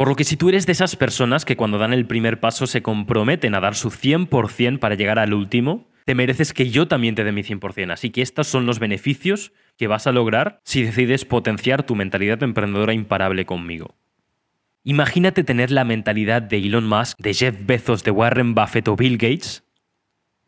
[0.01, 2.65] Por lo que si tú eres de esas personas que cuando dan el primer paso
[2.65, 7.13] se comprometen a dar su 100% para llegar al último, te mereces que yo también
[7.13, 7.93] te dé mi 100%.
[7.93, 12.41] Así que estos son los beneficios que vas a lograr si decides potenciar tu mentalidad
[12.41, 13.93] emprendedora imparable conmigo.
[14.83, 19.19] Imagínate tener la mentalidad de Elon Musk, de Jeff Bezos, de Warren Buffett o Bill
[19.19, 19.63] Gates.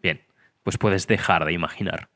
[0.02, 0.22] Bien,
[0.64, 2.10] pues puedes dejar de imaginar.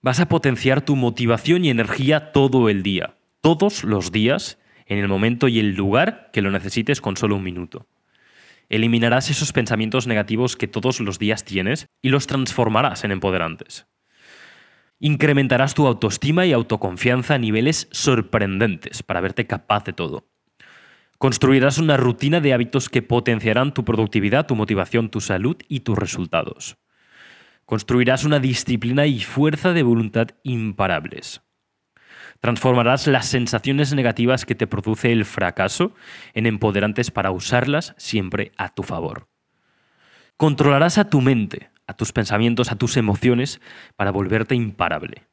[0.00, 4.56] Vas a potenciar tu motivación y energía todo el día, todos los días,
[4.90, 7.86] en el momento y el lugar que lo necesites con solo un minuto.
[8.68, 13.86] Eliminarás esos pensamientos negativos que todos los días tienes y los transformarás en empoderantes.
[14.98, 20.28] Incrementarás tu autoestima y autoconfianza a niveles sorprendentes para verte capaz de todo.
[21.18, 25.96] Construirás una rutina de hábitos que potenciarán tu productividad, tu motivación, tu salud y tus
[25.96, 26.78] resultados.
[27.64, 31.42] Construirás una disciplina y fuerza de voluntad imparables.
[32.40, 35.94] Transformarás las sensaciones negativas que te produce el fracaso
[36.32, 39.28] en empoderantes para usarlas siempre a tu favor.
[40.38, 43.60] Controlarás a tu mente, a tus pensamientos, a tus emociones
[43.94, 45.26] para volverte imparable.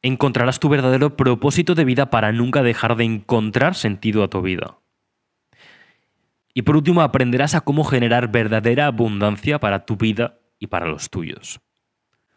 [0.00, 4.78] Encontrarás tu verdadero propósito de vida para nunca dejar de encontrar sentido a tu vida.
[6.54, 11.10] Y por último, aprenderás a cómo generar verdadera abundancia para tu vida y para los
[11.10, 11.60] tuyos.